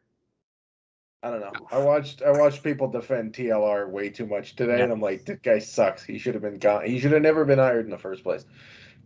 I 1.25 1.31
don't 1.31 1.41
know. 1.41 1.53
I 1.71 1.79
watched 1.79 2.23
I 2.23 2.33
watched 2.33 2.65
people 2.65 2.89
defend 2.89 3.33
TLR 3.33 3.89
way 3.89 4.11
too 4.11 4.27
much 4.27 4.57
today, 4.57 4.79
yeah. 4.79 4.85
and 4.85 4.93
I'm 4.93 5.01
like, 5.01 5.25
this 5.25 5.39
guy 5.43 5.61
sucks. 5.61 6.03
He 6.03 6.19
should 6.19 6.35
have 6.35 6.43
been 6.43 6.59
gone. 6.59 6.85
He 6.85 6.99
should 6.99 7.13
have 7.13 7.23
never 7.23 7.45
been 7.45 7.61
hired 7.61 7.85
in 7.85 7.91
the 7.91 7.99
first 7.99 8.25
place. 8.25 8.45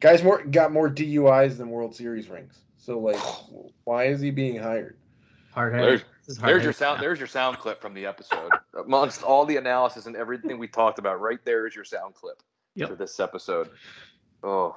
Guys 0.01 0.23
more 0.23 0.43
got 0.43 0.73
more 0.73 0.89
DUIs 0.89 1.59
than 1.59 1.69
World 1.69 1.95
Series 1.95 2.29
rings. 2.29 2.59
So 2.79 2.99
like, 2.99 3.21
why 3.85 4.05
is 4.05 4.21
he 4.21 4.31
being 4.31 4.57
hired? 4.57 4.97
Hard 5.53 5.73
there's, 5.73 6.03
there's 6.39 6.65
your 6.65 6.73
sound. 6.73 7.03
There's 7.03 7.19
your 7.19 7.29
sound 7.29 7.59
clip 7.59 7.81
from 7.81 7.95
the 7.95 8.05
episode. 8.07 8.51
Amongst 8.79 9.23
all 9.23 9.47
the 9.47 9.57
analysis 9.57 10.07
and 10.07 10.15
everything 10.17 10.59
we 10.59 10.69
talked 10.69 10.99
about, 10.99 11.21
right 11.21 11.43
there 11.45 11.67
is 11.67 11.75
your 11.75 11.85
sound 11.85 12.15
clip 12.15 12.43
yep. 12.77 12.89
for 12.89 12.95
this 12.95 13.19
episode. 13.19 13.71
Oh, 14.43 14.77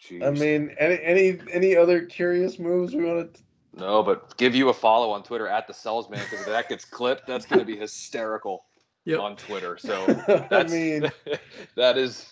jeez. 0.00 0.24
I 0.24 0.30
mean, 0.30 0.74
any 0.78 1.02
any 1.02 1.38
any 1.52 1.76
other 1.76 2.04
curious 2.04 2.58
moves 2.58 2.94
we 2.94 3.04
want 3.04 3.34
to 3.34 3.42
no, 3.76 4.02
but 4.02 4.36
give 4.36 4.54
you 4.54 4.68
a 4.68 4.74
follow 4.74 5.10
on 5.10 5.22
Twitter 5.22 5.46
at 5.46 5.66
the 5.66 5.72
Selzman 5.72 6.18
because 6.18 6.40
if 6.40 6.46
that 6.46 6.68
gets 6.68 6.84
clipped, 6.84 7.26
that's 7.26 7.46
going 7.46 7.60
to 7.60 7.64
be 7.64 7.76
hysterical 7.76 8.64
yep. 9.04 9.20
on 9.20 9.36
Twitter. 9.36 9.78
So 9.78 10.06
that's, 10.50 10.72
I 10.72 10.74
mean, 10.74 11.10
that 11.76 11.96
is 11.96 12.30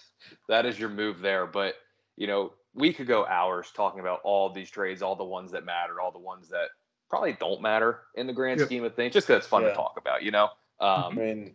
that 0.48 0.66
is 0.66 0.78
your 0.78 0.88
move 0.88 1.20
there. 1.20 1.46
But 1.46 1.74
you 2.16 2.26
know, 2.26 2.54
we 2.74 2.92
could 2.92 3.06
go 3.06 3.24
hours 3.26 3.70
talking 3.74 4.00
about 4.00 4.20
all 4.24 4.50
these 4.52 4.70
trades, 4.70 5.00
all 5.00 5.14
the 5.14 5.24
ones 5.24 5.52
that 5.52 5.64
matter, 5.64 6.00
all 6.00 6.10
the 6.10 6.18
ones 6.18 6.48
that 6.48 6.68
probably 7.08 7.34
don't 7.34 7.62
matter 7.62 8.00
in 8.16 8.26
the 8.26 8.32
grand 8.32 8.58
yep. 8.58 8.66
scheme 8.66 8.84
of 8.84 8.94
things, 8.94 9.12
just 9.12 9.26
because 9.26 9.40
it's 9.40 9.48
fun 9.48 9.62
yeah. 9.62 9.68
to 9.68 9.74
talk 9.74 9.94
about. 9.96 10.22
You 10.22 10.32
know, 10.32 10.44
um, 10.80 11.04
I 11.04 11.10
mean, 11.12 11.54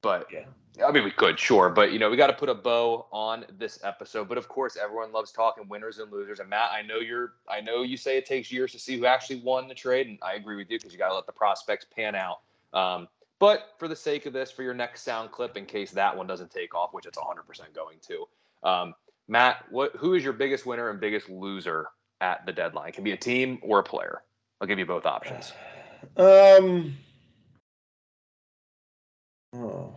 but 0.00 0.28
yeah, 0.32 0.44
I 0.80 0.90
mean, 0.90 1.04
we 1.04 1.10
could, 1.10 1.38
sure, 1.38 1.68
but 1.68 1.92
you 1.92 1.98
know, 1.98 2.08
we 2.08 2.16
got 2.16 2.28
to 2.28 2.32
put 2.32 2.48
a 2.48 2.54
bow 2.54 3.06
on 3.12 3.44
this 3.58 3.78
episode. 3.84 4.28
But 4.28 4.38
of 4.38 4.48
course, 4.48 4.78
everyone 4.82 5.12
loves 5.12 5.30
talking 5.30 5.68
winners 5.68 5.98
and 5.98 6.10
losers. 6.10 6.40
And 6.40 6.48
Matt, 6.48 6.70
I 6.72 6.80
know 6.80 6.96
you're, 6.96 7.34
I 7.46 7.60
know 7.60 7.82
you 7.82 7.98
say 7.98 8.16
it 8.16 8.24
takes 8.24 8.50
years 8.50 8.72
to 8.72 8.78
see 8.78 8.96
who 8.96 9.04
actually 9.04 9.40
won 9.40 9.68
the 9.68 9.74
trade, 9.74 10.06
and 10.06 10.18
I 10.22 10.34
agree 10.34 10.56
with 10.56 10.70
you 10.70 10.78
because 10.78 10.92
you 10.92 10.98
got 10.98 11.08
to 11.08 11.14
let 11.14 11.26
the 11.26 11.32
prospects 11.32 11.84
pan 11.94 12.14
out. 12.14 12.40
Um, 12.72 13.06
but 13.38 13.74
for 13.78 13.86
the 13.86 13.96
sake 13.96 14.24
of 14.24 14.32
this, 14.32 14.50
for 14.50 14.62
your 14.62 14.72
next 14.72 15.02
sound 15.02 15.30
clip, 15.30 15.56
in 15.56 15.66
case 15.66 15.90
that 15.90 16.16
one 16.16 16.26
doesn't 16.26 16.50
take 16.50 16.74
off, 16.74 16.94
which 16.94 17.04
it's 17.04 17.18
100% 17.18 17.74
going 17.74 17.98
to, 18.08 18.26
um, 18.66 18.94
Matt, 19.28 19.64
what, 19.70 19.94
who 19.96 20.14
is 20.14 20.24
your 20.24 20.32
biggest 20.32 20.64
winner 20.64 20.90
and 20.90 21.00
biggest 21.00 21.28
loser 21.28 21.88
at 22.20 22.46
the 22.46 22.52
deadline? 22.52 22.88
It 22.88 22.94
can 22.94 23.04
be 23.04 23.12
a 23.12 23.16
team 23.16 23.58
or 23.62 23.80
a 23.80 23.82
player. 23.82 24.22
I'll 24.60 24.66
give 24.66 24.78
you 24.78 24.86
both 24.86 25.06
options. 25.06 25.52
Um. 26.16 26.96
Oh. 29.54 29.94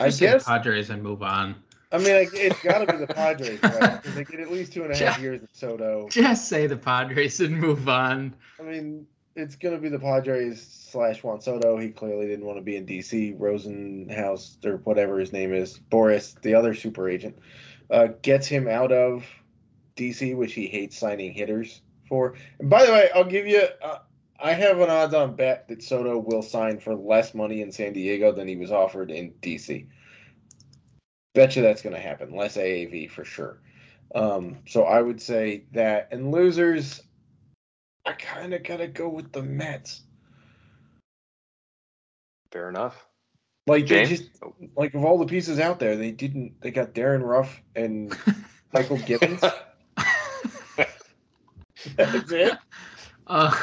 I 0.00 0.10
guess 0.10 0.44
Padres 0.44 0.90
and 0.90 1.02
move 1.02 1.22
on. 1.22 1.56
I 1.90 1.98
mean, 1.98 2.28
it's 2.32 2.62
got 2.62 2.78
to 2.78 2.92
be 2.92 2.98
the 2.98 3.06
Padres, 3.14 3.62
right? 3.62 4.02
Because 4.02 4.14
they 4.14 4.24
get 4.24 4.40
at 4.40 4.52
least 4.52 4.72
two 4.72 4.82
and 4.82 4.92
a 4.92 4.96
half 4.96 5.14
just, 5.14 5.20
years 5.20 5.42
of 5.42 5.48
Soto. 5.52 6.08
Just 6.08 6.48
say 6.48 6.66
the 6.66 6.76
Padres 6.76 7.40
and 7.40 7.58
move 7.58 7.88
on. 7.88 8.34
I 8.60 8.62
mean, 8.62 9.06
it's 9.34 9.56
going 9.56 9.74
to 9.74 9.80
be 9.80 9.88
the 9.88 9.98
Padres 9.98 10.88
slash 10.90 11.22
Juan 11.22 11.40
Soto. 11.40 11.78
He 11.78 11.88
clearly 11.88 12.26
didn't 12.26 12.44
want 12.44 12.58
to 12.58 12.62
be 12.62 12.76
in 12.76 12.84
DC. 12.84 13.38
Rosenhaus 13.38 14.64
or 14.66 14.78
whatever 14.78 15.18
his 15.18 15.32
name 15.32 15.54
is, 15.54 15.80
Boras, 15.90 16.40
the 16.42 16.54
other 16.54 16.74
super 16.74 17.08
agent, 17.08 17.38
uh, 17.90 18.08
gets 18.20 18.46
him 18.46 18.68
out 18.68 18.92
of 18.92 19.24
DC, 19.96 20.36
which 20.36 20.52
he 20.52 20.66
hates 20.66 20.98
signing 20.98 21.32
hitters 21.32 21.80
for. 22.06 22.34
And 22.58 22.68
by 22.68 22.84
the 22.84 22.92
way, 22.92 23.10
I'll 23.14 23.24
give 23.24 23.46
you. 23.46 23.62
Uh, 23.80 23.98
I 24.38 24.52
have 24.52 24.78
an 24.80 24.90
odds-on 24.90 25.34
bet 25.34 25.68
that 25.68 25.82
Soto 25.82 26.18
will 26.18 26.42
sign 26.42 26.78
for 26.78 26.94
less 26.94 27.34
money 27.34 27.60
in 27.60 27.72
San 27.72 27.92
Diego 27.92 28.32
than 28.32 28.46
he 28.46 28.56
was 28.56 28.70
offered 28.70 29.10
in 29.10 29.32
DC. 29.42 29.86
Bet 31.34 31.56
you 31.56 31.62
that's 31.62 31.82
going 31.82 31.94
to 31.94 32.00
happen. 32.00 32.34
Less 32.34 32.56
AAV 32.56 33.10
for 33.10 33.24
sure. 33.24 33.60
Um, 34.14 34.58
so 34.66 34.84
I 34.84 35.02
would 35.02 35.20
say 35.20 35.64
that. 35.72 36.08
And 36.12 36.30
losers, 36.30 37.02
I 38.06 38.12
kind 38.12 38.54
of 38.54 38.62
gotta 38.62 38.86
go 38.86 39.08
with 39.08 39.32
the 39.32 39.42
Mets. 39.42 40.02
Fair 42.50 42.68
enough. 42.68 43.06
Like 43.66 43.84
James? 43.84 44.08
they 44.08 44.16
just 44.16 44.30
like 44.76 44.94
of 44.94 45.04
all 45.04 45.18
the 45.18 45.26
pieces 45.26 45.60
out 45.60 45.78
there, 45.78 45.96
they 45.96 46.10
didn't. 46.10 46.60
They 46.62 46.70
got 46.70 46.94
Darin 46.94 47.22
Ruf 47.22 47.60
and 47.76 48.16
Michael 48.72 48.96
Givens. 48.96 49.42
That's 51.96 52.32
it. 52.32 52.54
Uh, 53.26 53.54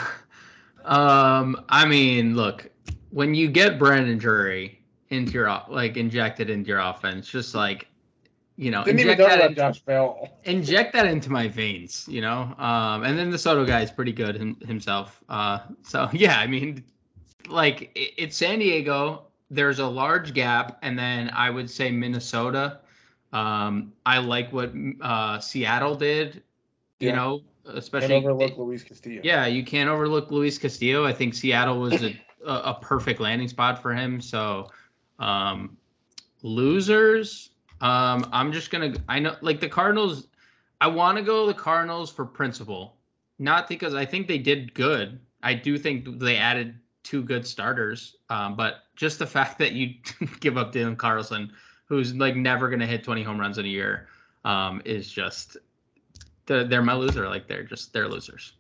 um, 0.86 1.64
I 1.70 1.86
mean, 1.86 2.36
look, 2.36 2.70
when 3.12 3.34
you 3.36 3.48
get 3.50 3.78
Brandon 3.80 4.18
Drury 4.18 4.80
into 5.10 5.34
your 5.34 5.62
like 5.70 5.98
injected 5.98 6.50
into 6.50 6.68
your 6.70 6.80
offense, 6.80 7.28
just 7.30 7.56
like 7.56 7.88
you 8.58 8.72
know, 8.72 8.84
Didn't 8.86 9.02
inject 9.02 9.20
that, 9.20 9.50
in- 9.50 9.56
Josh 9.56 9.80
Bell. 9.82 10.30
inject 10.46 10.94
that 10.94 11.06
into 11.08 11.30
my 11.32 11.48
veins, 11.48 12.06
you 12.10 12.22
know. 12.22 12.54
Um, 12.58 13.04
and 13.04 13.18
then 13.18 13.30
the 13.30 13.38
Soto 13.38 13.66
guy 13.66 13.82
is 13.82 13.92
pretty 13.92 14.14
good 14.14 14.36
him, 14.38 14.56
himself. 14.66 15.22
Uh, 15.28 15.60
so 15.84 16.10
yeah, 16.14 16.40
I 16.40 16.48
mean, 16.48 16.84
like 17.50 17.92
it, 17.96 18.14
it's 18.18 18.38
San 18.38 18.60
Diego. 18.60 19.24
There's 19.50 19.80
a 19.80 19.86
large 19.88 20.34
gap, 20.34 20.78
and 20.82 20.98
then 20.98 21.30
I 21.34 21.50
would 21.50 21.70
say 21.70 21.92
Minnesota. 21.92 22.80
Um, 23.34 23.92
I 24.06 24.20
like 24.20 24.52
what 24.54 24.72
uh, 25.02 25.40
Seattle 25.40 25.96
did. 25.96 26.42
You 27.00 27.10
Yeah. 27.10 27.16
know, 27.16 27.42
Especially 27.68 28.16
overlook 28.16 28.58
Luis 28.58 28.84
Castillo. 28.84 29.22
yeah, 29.24 29.46
you 29.48 29.64
can't 29.64 29.90
overlook 29.90 30.30
Luis 30.32 30.58
Castillo. 30.58 31.06
I 31.06 31.14
think 31.14 31.34
Seattle 31.34 31.80
was 31.80 32.04
a, 32.04 32.20
a, 32.46 32.54
a 32.54 32.80
perfect 32.82 33.20
landing 33.20 33.48
spot 33.48 33.82
for 33.82 33.94
him. 33.94 34.22
So, 34.22 34.70
um, 35.20 35.78
losers. 36.44 37.50
Um, 37.82 38.30
I'm 38.32 38.52
just 38.52 38.72
gonna. 38.72 38.94
I 39.10 39.20
know, 39.20 39.36
like 39.42 39.60
the 39.60 39.70
Cardinals. 39.70 40.28
I 40.80 40.88
want 40.88 41.18
to 41.18 41.24
go 41.24 41.48
the 41.48 41.54
Cardinals 41.54 42.12
for 42.12 42.26
principle, 42.26 42.96
not 43.40 43.68
because 43.68 43.96
I 43.96 44.06
think 44.06 44.28
they 44.28 44.38
did 44.38 44.74
good. 44.74 45.20
I 45.42 45.54
do 45.54 45.78
think 45.78 46.20
they 46.20 46.38
added 46.38 46.76
two 47.04 47.24
good 47.24 47.46
starters, 47.46 48.18
um, 48.30 48.56
but 48.56 48.84
just 48.96 49.20
the 49.20 49.28
fact 49.36 49.58
that 49.60 49.74
you 49.74 49.96
give 50.40 50.58
up 50.58 50.72
Dylan 50.72 50.98
Carlson, 50.98 51.52
who's 51.86 52.14
like 52.14 52.36
never 52.36 52.70
gonna 52.70 52.88
hit 52.88 53.04
20 53.04 53.24
home 53.24 53.40
runs 53.40 53.58
in 53.58 53.66
a 53.66 53.70
year, 53.70 54.08
um, 54.44 54.82
is 54.86 55.12
just. 55.12 55.58
They're, 56.46 56.64
they're 56.64 56.82
my 56.82 56.94
loser. 56.94 57.28
Like 57.28 57.48
they're 57.48 57.64
just 57.64 57.94
they're 57.94 58.08
losers. 58.08 58.54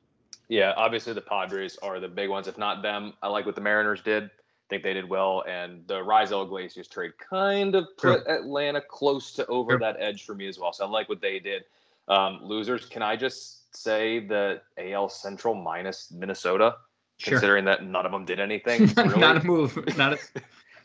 Yeah, 0.47 0.73
obviously 0.77 1.13
the 1.13 1.21
Padres 1.21 1.77
are 1.81 1.99
the 1.99 2.07
big 2.07 2.29
ones. 2.29 2.47
If 2.47 2.57
not 2.57 2.81
them, 2.83 3.13
I 3.23 3.27
like 3.27 3.45
what 3.45 3.55
the 3.55 3.61
Mariners 3.61 4.01
did. 4.01 4.25
I 4.25 4.67
think 4.69 4.83
they 4.83 4.93
did 4.93 5.07
well, 5.07 5.43
and 5.47 5.85
the 5.87 5.95
Raisel 5.95 6.43
Iglesias 6.43 6.87
trade 6.87 7.11
kind 7.17 7.75
of 7.75 7.87
True. 7.99 8.17
put 8.17 8.27
Atlanta 8.27 8.81
close 8.81 9.31
to 9.33 9.45
over 9.47 9.71
True. 9.73 9.79
that 9.79 9.97
edge 9.99 10.25
for 10.25 10.33
me 10.33 10.47
as 10.47 10.57
well. 10.57 10.73
So 10.73 10.85
I 10.85 10.89
like 10.89 11.07
what 11.07 11.21
they 11.21 11.37
did. 11.39 11.65
Um, 12.07 12.39
losers, 12.43 12.85
can 12.87 13.01
I 13.03 13.15
just 13.15 13.75
say 13.75 14.19
the 14.25 14.61
AL 14.77 15.09
Central 15.09 15.53
minus 15.53 16.11
Minnesota, 16.11 16.77
Sure. 17.17 17.33
considering 17.33 17.63
that 17.65 17.83
none 17.85 18.05
of 18.05 18.11
them 18.11 18.25
did 18.25 18.39
anything? 18.39 18.87
Really? 18.97 19.19
not 19.19 19.37
a 19.37 19.43
move. 19.45 19.97
Not 19.97 20.13
a. 20.13 20.19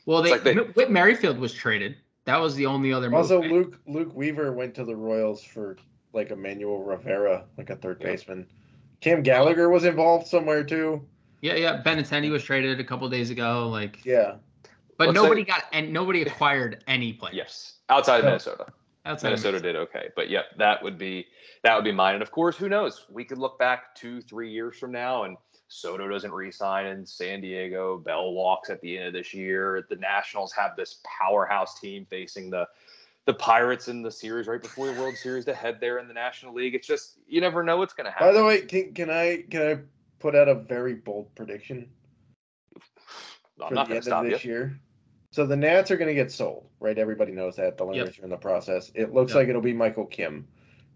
Well, 0.07 0.23
they, 0.23 0.31
like 0.31 0.43
they- 0.45 0.55
Whit 0.55 0.91
Merrifield 0.91 1.39
was 1.39 1.53
traded. 1.53 1.95
That 2.25 2.39
was 2.41 2.55
the 2.55 2.65
only 2.67 2.93
other 2.93 3.11
move. 3.11 3.19
Also. 3.19 3.43
Luke 3.43 3.79
Luke 3.87 4.15
Weaver 4.15 4.53
went 4.53 4.75
to 4.77 4.85
the 4.85 4.97
Royals 4.97 5.43
for 5.45 5.77
like 6.13 6.31
Emmanuel 6.31 6.83
Rivera, 6.83 7.45
like 7.57 7.71
a 7.71 7.77
third 7.77 7.99
Yeah. 8.01 8.07
baseman. 8.09 8.47
Cam 9.01 9.23
Gallagher 9.23 9.71
was 9.71 9.85
involved 9.85 10.27
somewhere 10.27 10.65
too. 10.65 11.07
Yeah, 11.41 11.55
yeah. 11.55 11.83
Benintendi 11.83 12.31
was 12.31 12.45
traded 12.45 12.79
a 12.81 12.85
couple 12.85 13.09
days 13.09 13.31
ago. 13.31 13.69
Like, 13.69 14.05
Yeah. 14.05 14.35
but 14.99 15.09
Let's 15.09 15.15
nobody 15.15 15.43
say- 15.43 15.47
got 15.47 15.65
and 15.73 15.93
nobody 15.93 16.23
acquired 16.23 16.85
any 16.87 17.13
players. 17.13 17.37
yes, 17.37 17.79
outside 17.89 18.19
of 18.19 18.25
No. 18.25 18.31
Minnesota. 18.31 18.67
outside 19.07 19.29
of 19.33 19.39
Minnesota 19.43 19.61
did 19.61 19.77
okay, 19.77 20.11
but 20.15 20.29
yeah, 20.29 20.43
that 20.59 20.83
would 20.83 20.99
be 20.99 21.27
that 21.63 21.75
would 21.75 21.85
be 21.85 21.93
mine. 21.93 22.15
And 22.15 22.23
of 22.23 22.31
course, 22.31 22.57
who 22.57 22.69
knows? 22.69 23.07
We 23.11 23.25
could 23.25 23.39
look 23.39 23.59
back 23.59 23.95
two, 23.95 24.21
three 24.23 24.51
years 24.51 24.79
from 24.79 24.93
now, 24.93 25.25
and 25.25 25.37
Soto 25.69 26.09
doesn't 26.09 26.33
re-sign 26.33 26.87
in 26.87 27.07
San 27.07 27.41
Diego. 27.43 27.99
Bell 27.99 28.33
walks 28.33 28.71
at 28.71 28.81
the 28.81 28.97
end 28.99 29.07
of 29.09 29.13
this 29.13 29.33
year. 29.35 29.87
The 29.89 29.97
Nationals 29.97 30.53
have 30.55 30.75
this 30.77 31.01
powerhouse 31.05 31.79
team 31.79 32.07
facing 32.07 32.51
the 32.51 32.67
the 33.27 33.35
Pirates 33.35 33.89
in 33.89 34.03
the 34.03 34.11
series 34.11 34.47
right 34.47 34.63
before 34.63 34.87
the 34.93 35.01
World 35.01 35.17
Series 35.17 35.45
to 35.45 35.55
head 35.55 35.79
there 35.81 35.99
in 35.99 36.09
the 36.09 36.15
National 36.15 36.55
League. 36.55 36.75
It's 36.75 36.87
just 36.87 37.19
you 37.29 37.41
never 37.41 37.63
know 37.63 37.77
what's 37.77 37.93
going 37.93 38.07
to 38.07 38.11
happen. 38.11 38.29
By 38.29 38.33
the 38.33 38.45
way, 38.45 38.63
can, 38.63 38.93
can 38.93 39.11
I 39.11 39.45
can 39.51 39.63
I 39.63 39.79
put 40.19 40.35
out 40.35 40.49
a 40.49 40.55
very 40.55 40.95
bold 40.95 41.35
prediction 41.35 41.89
I'm 43.63 43.69
for 43.69 43.75
not 43.75 43.87
the 43.87 43.89
going 43.89 43.97
end 43.97 44.05
to 44.05 44.09
stop 44.11 44.21
of 44.25 44.27
you. 44.27 44.35
this 44.37 44.45
year? 44.45 44.81
So 45.33 45.47
the 45.47 45.57
Nats 45.57 45.91
are 45.93 45.97
going 45.97 46.09
to 46.09 46.15
get 46.15 46.33
sold, 46.33 46.67
right? 46.81 46.99
Everybody 46.99 47.31
knows 47.33 47.57
that. 47.57 47.79
The 47.79 47.85
Lerners 47.85 48.21
are 48.21 48.25
in 48.25 48.31
the 48.31 48.37
process. 48.37 48.91
It 48.95 49.13
looks 49.15 49.31
Yep. 49.31 49.37
like 49.37 49.49
it'll 49.49 49.61
be 49.63 49.73
Michael 49.73 50.07
Kim, 50.07 50.49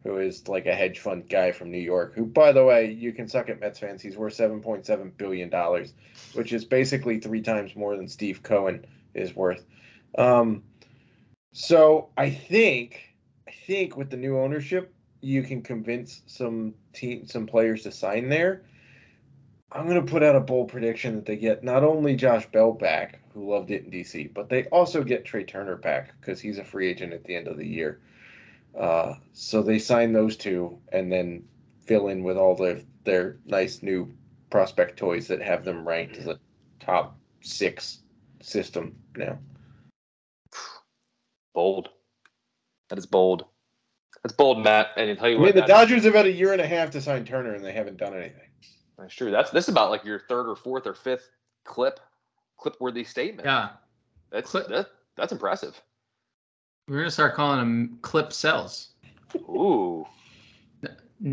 who 0.02 0.18
is 0.18 0.48
like 0.48 0.66
a 0.66 0.74
hedge 0.74 0.98
fund 0.98 1.28
guy 1.28 1.52
from 1.52 1.70
New 1.70 1.78
York. 1.78 2.14
Who, 2.16 2.24
by 2.26 2.50
the 2.50 2.64
way, 2.64 2.90
you 2.90 3.12
can 3.12 3.28
suck 3.28 3.48
at 3.48 3.60
Mets 3.60 3.78
fans. 3.78 4.02
He's 4.02 4.16
worth 4.16 4.34
seven 4.34 4.60
point 4.60 4.86
seven 4.86 5.12
billion 5.16 5.50
dollars, 5.50 5.92
which 6.32 6.52
is 6.52 6.64
basically 6.64 7.20
three 7.20 7.42
times 7.42 7.76
more 7.76 7.96
than 7.96 8.08
Steve 8.08 8.42
Cohen 8.42 8.84
is 9.14 9.36
worth. 9.36 9.64
Um, 10.18 10.64
so 11.54 12.08
I 12.16 12.30
think, 12.30 13.14
I 13.46 13.52
think 13.52 13.96
with 13.96 14.10
the 14.10 14.16
new 14.16 14.38
ownership, 14.38 14.92
you 15.20 15.44
can 15.44 15.62
convince 15.62 16.22
some 16.26 16.74
team, 16.92 17.26
some 17.26 17.46
players 17.46 17.84
to 17.84 17.92
sign 17.92 18.28
there. 18.28 18.64
I'm 19.70 19.88
going 19.88 20.04
to 20.04 20.10
put 20.10 20.24
out 20.24 20.34
a 20.34 20.40
bold 20.40 20.68
prediction 20.68 21.14
that 21.14 21.26
they 21.26 21.36
get 21.36 21.62
not 21.62 21.84
only 21.84 22.16
Josh 22.16 22.44
Bell 22.50 22.72
back, 22.72 23.20
who 23.32 23.48
loved 23.48 23.70
it 23.70 23.84
in 23.84 23.90
DC, 23.92 24.34
but 24.34 24.48
they 24.48 24.64
also 24.64 25.04
get 25.04 25.24
Trea 25.24 25.44
Turner 25.44 25.76
back 25.76 26.12
because 26.20 26.40
he's 26.40 26.58
a 26.58 26.64
free 26.64 26.88
agent 26.88 27.12
at 27.12 27.22
the 27.22 27.36
end 27.36 27.46
of 27.46 27.56
the 27.56 27.66
year. 27.66 28.00
Uh, 28.76 29.14
so 29.32 29.62
they 29.62 29.78
sign 29.78 30.12
those 30.12 30.36
two 30.36 30.76
and 30.92 31.10
then 31.10 31.44
fill 31.86 32.08
in 32.08 32.24
with 32.24 32.36
all 32.36 32.56
their 32.56 32.80
their 33.04 33.36
nice 33.46 33.80
new 33.80 34.12
prospect 34.50 34.96
toys 34.96 35.28
that 35.28 35.40
have 35.40 35.64
them 35.64 35.86
ranked 35.86 36.16
as 36.16 36.26
a 36.26 36.38
top 36.80 37.16
six 37.42 38.00
system 38.40 38.96
now. 39.16 39.38
Bold. 41.54 41.88
That 42.90 42.98
is 42.98 43.06
bold. 43.06 43.44
That's 44.22 44.34
bold, 44.34 44.62
Matt. 44.62 44.88
And 44.96 45.10
I 45.10 45.14
tell 45.14 45.28
you 45.28 45.36
I 45.38 45.40
what, 45.40 45.54
the 45.54 45.60
that- 45.62 45.68
Dodgers 45.68 46.04
have 46.04 46.14
had 46.14 46.26
a 46.26 46.32
year 46.32 46.52
and 46.52 46.60
a 46.60 46.66
half 46.66 46.90
to 46.92 47.00
sign 47.00 47.24
Turner, 47.24 47.54
and 47.54 47.64
they 47.64 47.72
haven't 47.72 47.96
done 47.96 48.14
anything. 48.14 48.48
that's 48.98 49.14
true. 49.14 49.30
That's 49.30 49.50
this 49.50 49.64
is 49.64 49.68
about 49.70 49.90
like 49.90 50.04
your 50.04 50.20
third 50.28 50.48
or 50.48 50.56
fourth 50.56 50.86
or 50.86 50.94
fifth 50.94 51.30
clip, 51.64 52.00
clip 52.58 52.76
worthy 52.80 53.04
statement. 53.04 53.46
Yeah, 53.46 53.70
That's 54.30 54.50
Clip- 54.50 54.68
that, 54.68 54.88
that's 55.16 55.32
impressive. 55.32 55.80
we're 56.88 56.98
gonna 56.98 57.10
start 57.10 57.34
calling 57.34 57.58
them 57.58 57.98
clip 58.02 58.30
Selz. 58.30 58.88
Ooh. 59.36 60.06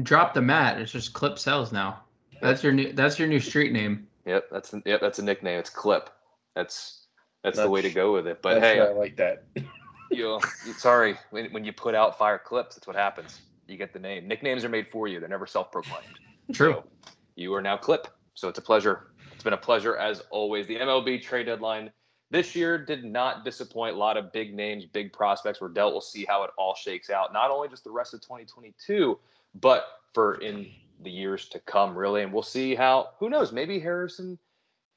Drop 0.03 0.33
the 0.33 0.41
mat. 0.41 0.79
It's 0.79 0.91
just 0.91 1.13
clip 1.13 1.33
Selz 1.35 1.71
now. 1.71 2.01
That's 2.41 2.63
your 2.63 2.71
new. 2.73 2.93
That's 2.93 3.19
your 3.19 3.27
new 3.27 3.39
street 3.39 3.71
name. 3.73 4.07
Yep, 4.25 4.45
that's 4.51 4.73
yep, 4.85 5.01
that's 5.01 5.19
a 5.19 5.23
nickname. 5.23 5.59
It's 5.59 5.69
Clip. 5.69 6.09
That's 6.55 7.07
that's 7.43 7.57
the 7.57 7.69
way 7.69 7.81
to 7.81 7.89
go 7.89 8.13
with 8.13 8.27
it. 8.27 8.41
But 8.41 8.61
hey, 8.61 8.79
I 8.79 8.89
like 8.89 9.15
that. 9.17 9.43
you 10.11 10.39
sorry, 10.77 11.15
when, 11.29 11.51
when 11.51 11.63
you 11.63 11.73
put 11.73 11.95
out 11.95 12.17
fire 12.17 12.39
clips, 12.43 12.75
that's 12.75 12.87
what 12.87 12.95
happens. 12.95 13.41
You 13.67 13.77
get 13.77 13.93
the 13.93 13.99
name. 13.99 14.27
Nicknames 14.27 14.65
are 14.65 14.69
made 14.69 14.87
for 14.91 15.07
you. 15.07 15.19
They're 15.19 15.29
never 15.29 15.47
self-proclaimed. 15.47 16.19
True. 16.53 16.73
So, 16.73 17.11
you 17.35 17.53
are 17.53 17.61
now 17.61 17.77
Clip. 17.77 18.07
So 18.33 18.49
it's 18.49 18.59
a 18.59 18.61
pleasure. 18.61 19.11
It's 19.33 19.43
been 19.43 19.53
a 19.53 19.57
pleasure 19.57 19.97
as 19.97 20.21
always. 20.29 20.67
The 20.67 20.77
MLB 20.77 21.21
trade 21.21 21.45
deadline 21.45 21.91
this 22.29 22.55
year 22.55 22.77
did 22.77 23.03
not 23.03 23.43
disappoint. 23.43 23.95
A 23.95 23.97
lot 23.97 24.17
of 24.17 24.31
big 24.31 24.53
names, 24.55 24.85
big 24.85 25.11
prospects 25.13 25.59
were 25.61 25.69
dealt. 25.69 25.93
We'll 25.93 26.01
see 26.01 26.25
how 26.25 26.43
it 26.43 26.51
all 26.57 26.75
shakes 26.75 27.09
out. 27.09 27.33
Not 27.33 27.51
only 27.51 27.67
just 27.67 27.83
the 27.83 27.91
rest 27.91 28.13
of 28.13 28.21
2022, 28.21 29.19
but 29.55 29.85
for 30.13 30.35
in 30.35 30.67
the 31.03 31.11
years 31.11 31.47
to 31.49 31.59
come, 31.59 31.97
really. 31.97 32.23
And 32.23 32.31
we'll 32.31 32.43
see 32.43 32.75
how. 32.75 33.09
Who 33.19 33.29
knows? 33.29 33.51
Maybe 33.51 33.79
Harrison, 33.79 34.39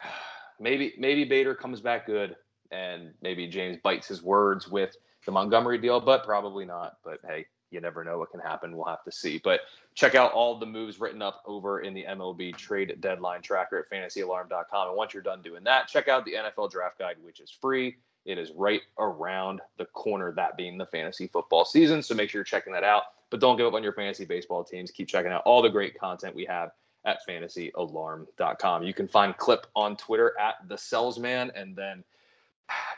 maybe 0.61 0.95
maybe 0.99 1.25
Bader 1.25 1.55
comes 1.55 1.81
back 1.81 2.07
good, 2.07 2.37
and 2.71 3.12
maybe 3.21 3.47
James 3.47 3.79
bites 3.83 4.07
his 4.07 4.23
words 4.23 4.69
with 4.69 4.97
the 5.25 5.33
Montgomery 5.33 5.79
deal, 5.79 6.01
but 6.01 6.25
probably 6.25 6.64
not. 6.64 6.99
But 7.05 7.20
hey, 7.27 7.47
you 7.70 7.81
never 7.81 8.05
know 8.05 8.18
what 8.18 8.31
can 8.31 8.41
happen. 8.41 8.77
We'll 8.77 8.87
have 8.87 9.05
to 9.05 9.12
see. 9.12 9.41
But 9.43 9.61
check 9.95 10.14
out 10.14 10.33
all 10.33 10.59
the 10.59 10.66
moves 10.66 11.01
written 11.01 11.22
up 11.22 11.43
over 11.47 11.81
in 11.81 11.93
the 11.93 12.05
MLB 12.05 12.57
trade 12.57 12.97
deadline 13.01 13.43
tracker 13.43 13.79
at 13.79 13.91
fantasyalarm.com. 13.91 14.89
And 14.89 14.97
once 14.97 15.12
you're 15.12 15.22
done 15.22 15.43
doing 15.43 15.64
that, 15.64 15.89
check 15.89 16.09
out 16.09 16.25
the 16.25 16.35
NFL 16.35 16.70
draft 16.70 16.99
guide, 16.99 17.16
which 17.22 17.41
is 17.41 17.51
free. 17.51 17.97
It 18.25 18.39
is 18.39 18.53
right 18.57 18.81
around 18.99 19.61
the 19.77 19.85
corner, 19.87 20.33
that 20.33 20.57
being 20.57 20.79
the 20.79 20.87
fantasy 20.87 21.27
football 21.27 21.64
season. 21.64 22.03
So 22.03 22.14
make 22.14 22.31
sure 22.31 22.39
you're 22.39 22.45
checking 22.45 22.72
that 22.72 22.85
out. 22.85 23.03
But 23.31 23.41
don't 23.41 23.57
give 23.57 23.66
up 23.66 23.75
on 23.75 23.83
your 23.83 23.93
fantasy 23.93 24.25
baseball 24.25 24.64
teams. 24.64 24.91
Keep 24.91 25.09
checking 25.09 25.33
out 25.33 25.43
all 25.45 25.61
the 25.61 25.68
great 25.68 25.99
content 25.99 26.35
we 26.35 26.47
have 26.47 26.70
at 27.05 27.18
fantasyalarm.com. 27.29 28.83
You 28.83 28.95
can 28.95 29.09
find 29.09 29.37
Clip 29.37 29.66
on 29.75 29.97
Twitter 29.97 30.35
at 30.41 30.55
the 30.68 30.77
Selzman, 30.77 31.51
and 31.55 31.77
then 31.77 32.03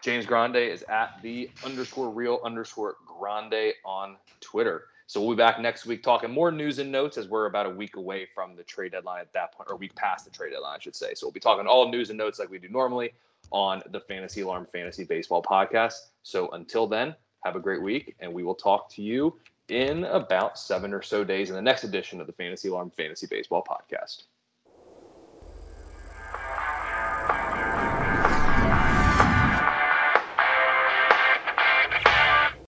James 0.02 0.26
Grande 0.26 0.56
is 0.56 0.84
at 0.84 1.20
the 1.22 1.50
underscore 1.64 2.10
real 2.10 2.40
underscore 2.44 2.96
grande 3.06 3.72
on 3.84 4.16
Twitter. 4.40 4.84
So 5.08 5.20
we'll 5.20 5.36
be 5.36 5.38
back 5.38 5.60
next 5.60 5.86
week 5.86 6.02
talking 6.02 6.30
more 6.30 6.50
news 6.50 6.78
and 6.78 6.90
notes 6.90 7.16
as 7.16 7.28
we're 7.28 7.46
about 7.46 7.66
a 7.66 7.70
week 7.70 7.96
away 7.96 8.26
from 8.34 8.56
the 8.56 8.64
trade 8.64 8.92
deadline 8.92 9.20
at 9.20 9.32
that 9.32 9.52
point, 9.52 9.68
or 9.70 9.74
a 9.74 9.76
week 9.78 9.94
past 9.94 10.24
the 10.24 10.30
trade 10.30 10.50
deadline, 10.50 10.76
I 10.76 10.78
should 10.80 10.96
say. 10.96 11.14
So 11.14 11.26
we'll 11.26 11.32
be 11.32 11.40
talking 11.40 11.66
all 11.66 11.90
news 11.90 12.10
and 12.10 12.18
notes 12.18 12.38
like 12.38 12.50
we 12.50 12.58
do 12.58 12.68
normally 12.68 13.12
on 13.52 13.82
the 13.90 14.00
Fantasy 14.00 14.40
Alarm 14.40 14.66
Fantasy 14.72 15.04
Baseball 15.04 15.42
podcast. 15.42 15.94
So 16.22 16.48
until 16.50 16.86
then, 16.86 17.14
have 17.44 17.54
a 17.54 17.60
great 17.60 17.82
week, 17.82 18.16
and 18.18 18.32
we 18.32 18.42
will 18.42 18.54
talk 18.54 18.90
to 18.94 19.02
you 19.02 19.38
in 19.68 20.04
about 20.04 20.58
seven 20.58 20.92
or 20.92 21.02
so 21.02 21.22
days 21.24 21.50
in 21.50 21.56
the 21.56 21.62
next 21.62 21.84
edition 21.84 22.20
of 22.20 22.26
the 22.26 22.32
Fantasy 22.32 22.68
Alarm 22.68 22.90
Fantasy 22.90 23.26
Baseball 23.28 23.64
podcast. 23.68 24.24